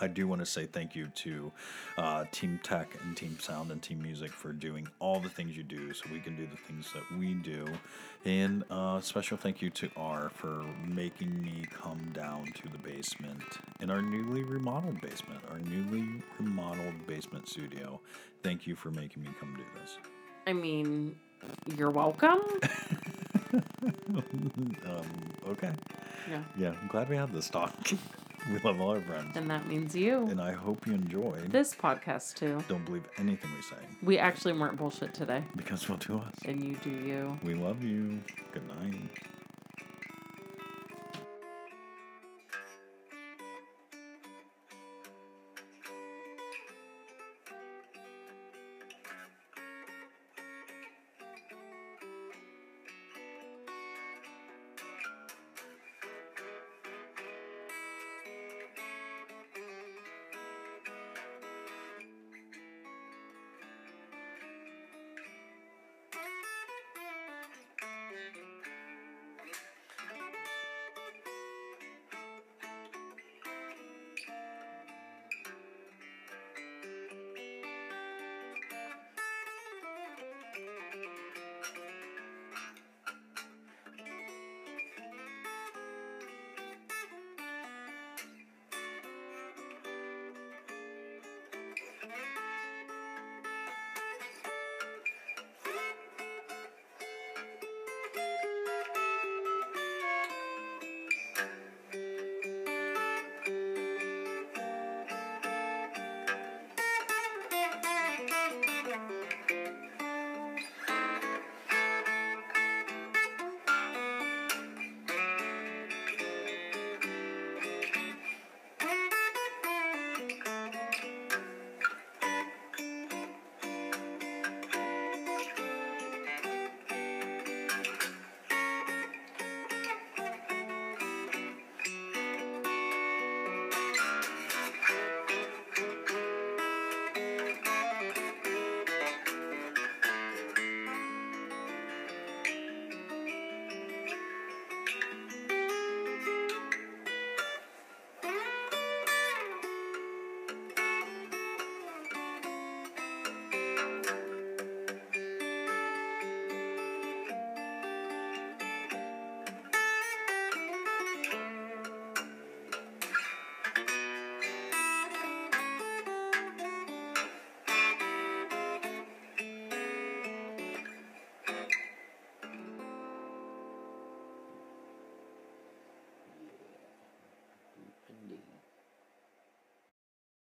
I 0.00 0.08
do 0.08 0.26
want 0.26 0.40
to 0.40 0.46
say 0.46 0.64
thank 0.64 0.96
you 0.96 1.08
to 1.08 1.52
uh, 1.98 2.24
Team 2.32 2.58
Tech 2.62 2.96
and 3.02 3.14
Team 3.14 3.38
Sound 3.38 3.70
and 3.70 3.82
Team 3.82 4.00
Music 4.00 4.32
for 4.32 4.54
doing 4.54 4.88
all 5.00 5.20
the 5.20 5.28
things 5.28 5.54
you 5.54 5.62
do 5.62 5.92
so 5.92 6.06
we 6.10 6.20
can 6.20 6.34
do 6.34 6.46
the 6.46 6.56
things 6.56 6.90
that 6.94 7.02
we 7.18 7.34
do. 7.34 7.66
And 8.24 8.64
uh, 8.70 9.02
special 9.02 9.36
thank 9.36 9.60
you 9.60 9.68
to 9.68 9.90
R 9.96 10.30
for 10.34 10.64
making 10.86 11.42
me 11.42 11.66
come 11.70 12.00
down 12.14 12.46
to 12.46 12.68
the 12.70 12.78
basement 12.78 13.42
in 13.80 13.90
our 13.90 14.00
newly 14.00 14.44
remodeled 14.44 15.00
basement, 15.02 15.40
our 15.50 15.58
newly 15.58 16.22
remodeled 16.38 17.06
basement 17.06 17.48
studio. 17.48 18.00
Thank 18.42 18.66
you 18.66 18.74
for 18.74 18.90
making 18.90 19.22
me 19.22 19.28
come 19.38 19.54
do 19.56 19.62
this. 19.80 19.98
I 20.46 20.52
mean, 20.52 21.14
you're 21.76 21.90
welcome. 21.90 22.40
Um, 24.86 25.06
okay. 25.48 25.72
Yeah. 26.30 26.42
Yeah, 26.56 26.74
I'm 26.80 26.88
glad 26.88 27.08
we 27.10 27.16
had 27.16 27.32
this 27.32 27.50
talk. 27.50 27.74
we 28.50 28.58
love 28.60 28.80
all 28.80 28.90
our 28.90 29.00
friends. 29.02 29.36
And 29.36 29.48
that 29.50 29.66
means 29.68 29.94
you. 29.94 30.26
And 30.28 30.40
I 30.40 30.52
hope 30.52 30.86
you 30.86 30.94
enjoy. 30.94 31.38
This 31.48 31.74
podcast, 31.74 32.34
too. 32.34 32.62
Don't 32.68 32.84
believe 32.84 33.04
anything 33.18 33.50
we 33.54 33.62
say 33.62 33.76
We 34.02 34.18
actually 34.18 34.54
weren't 34.54 34.76
bullshit 34.76 35.12
today. 35.14 35.44
because 35.56 35.88
we'll 35.88 35.98
do 35.98 36.18
us. 36.18 36.34
And 36.46 36.62
you 36.64 36.76
do 36.82 36.90
you. 36.90 37.38
We 37.42 37.54
love 37.54 37.82
you. 37.82 38.20
Good 38.52 38.62
night. 38.68 39.10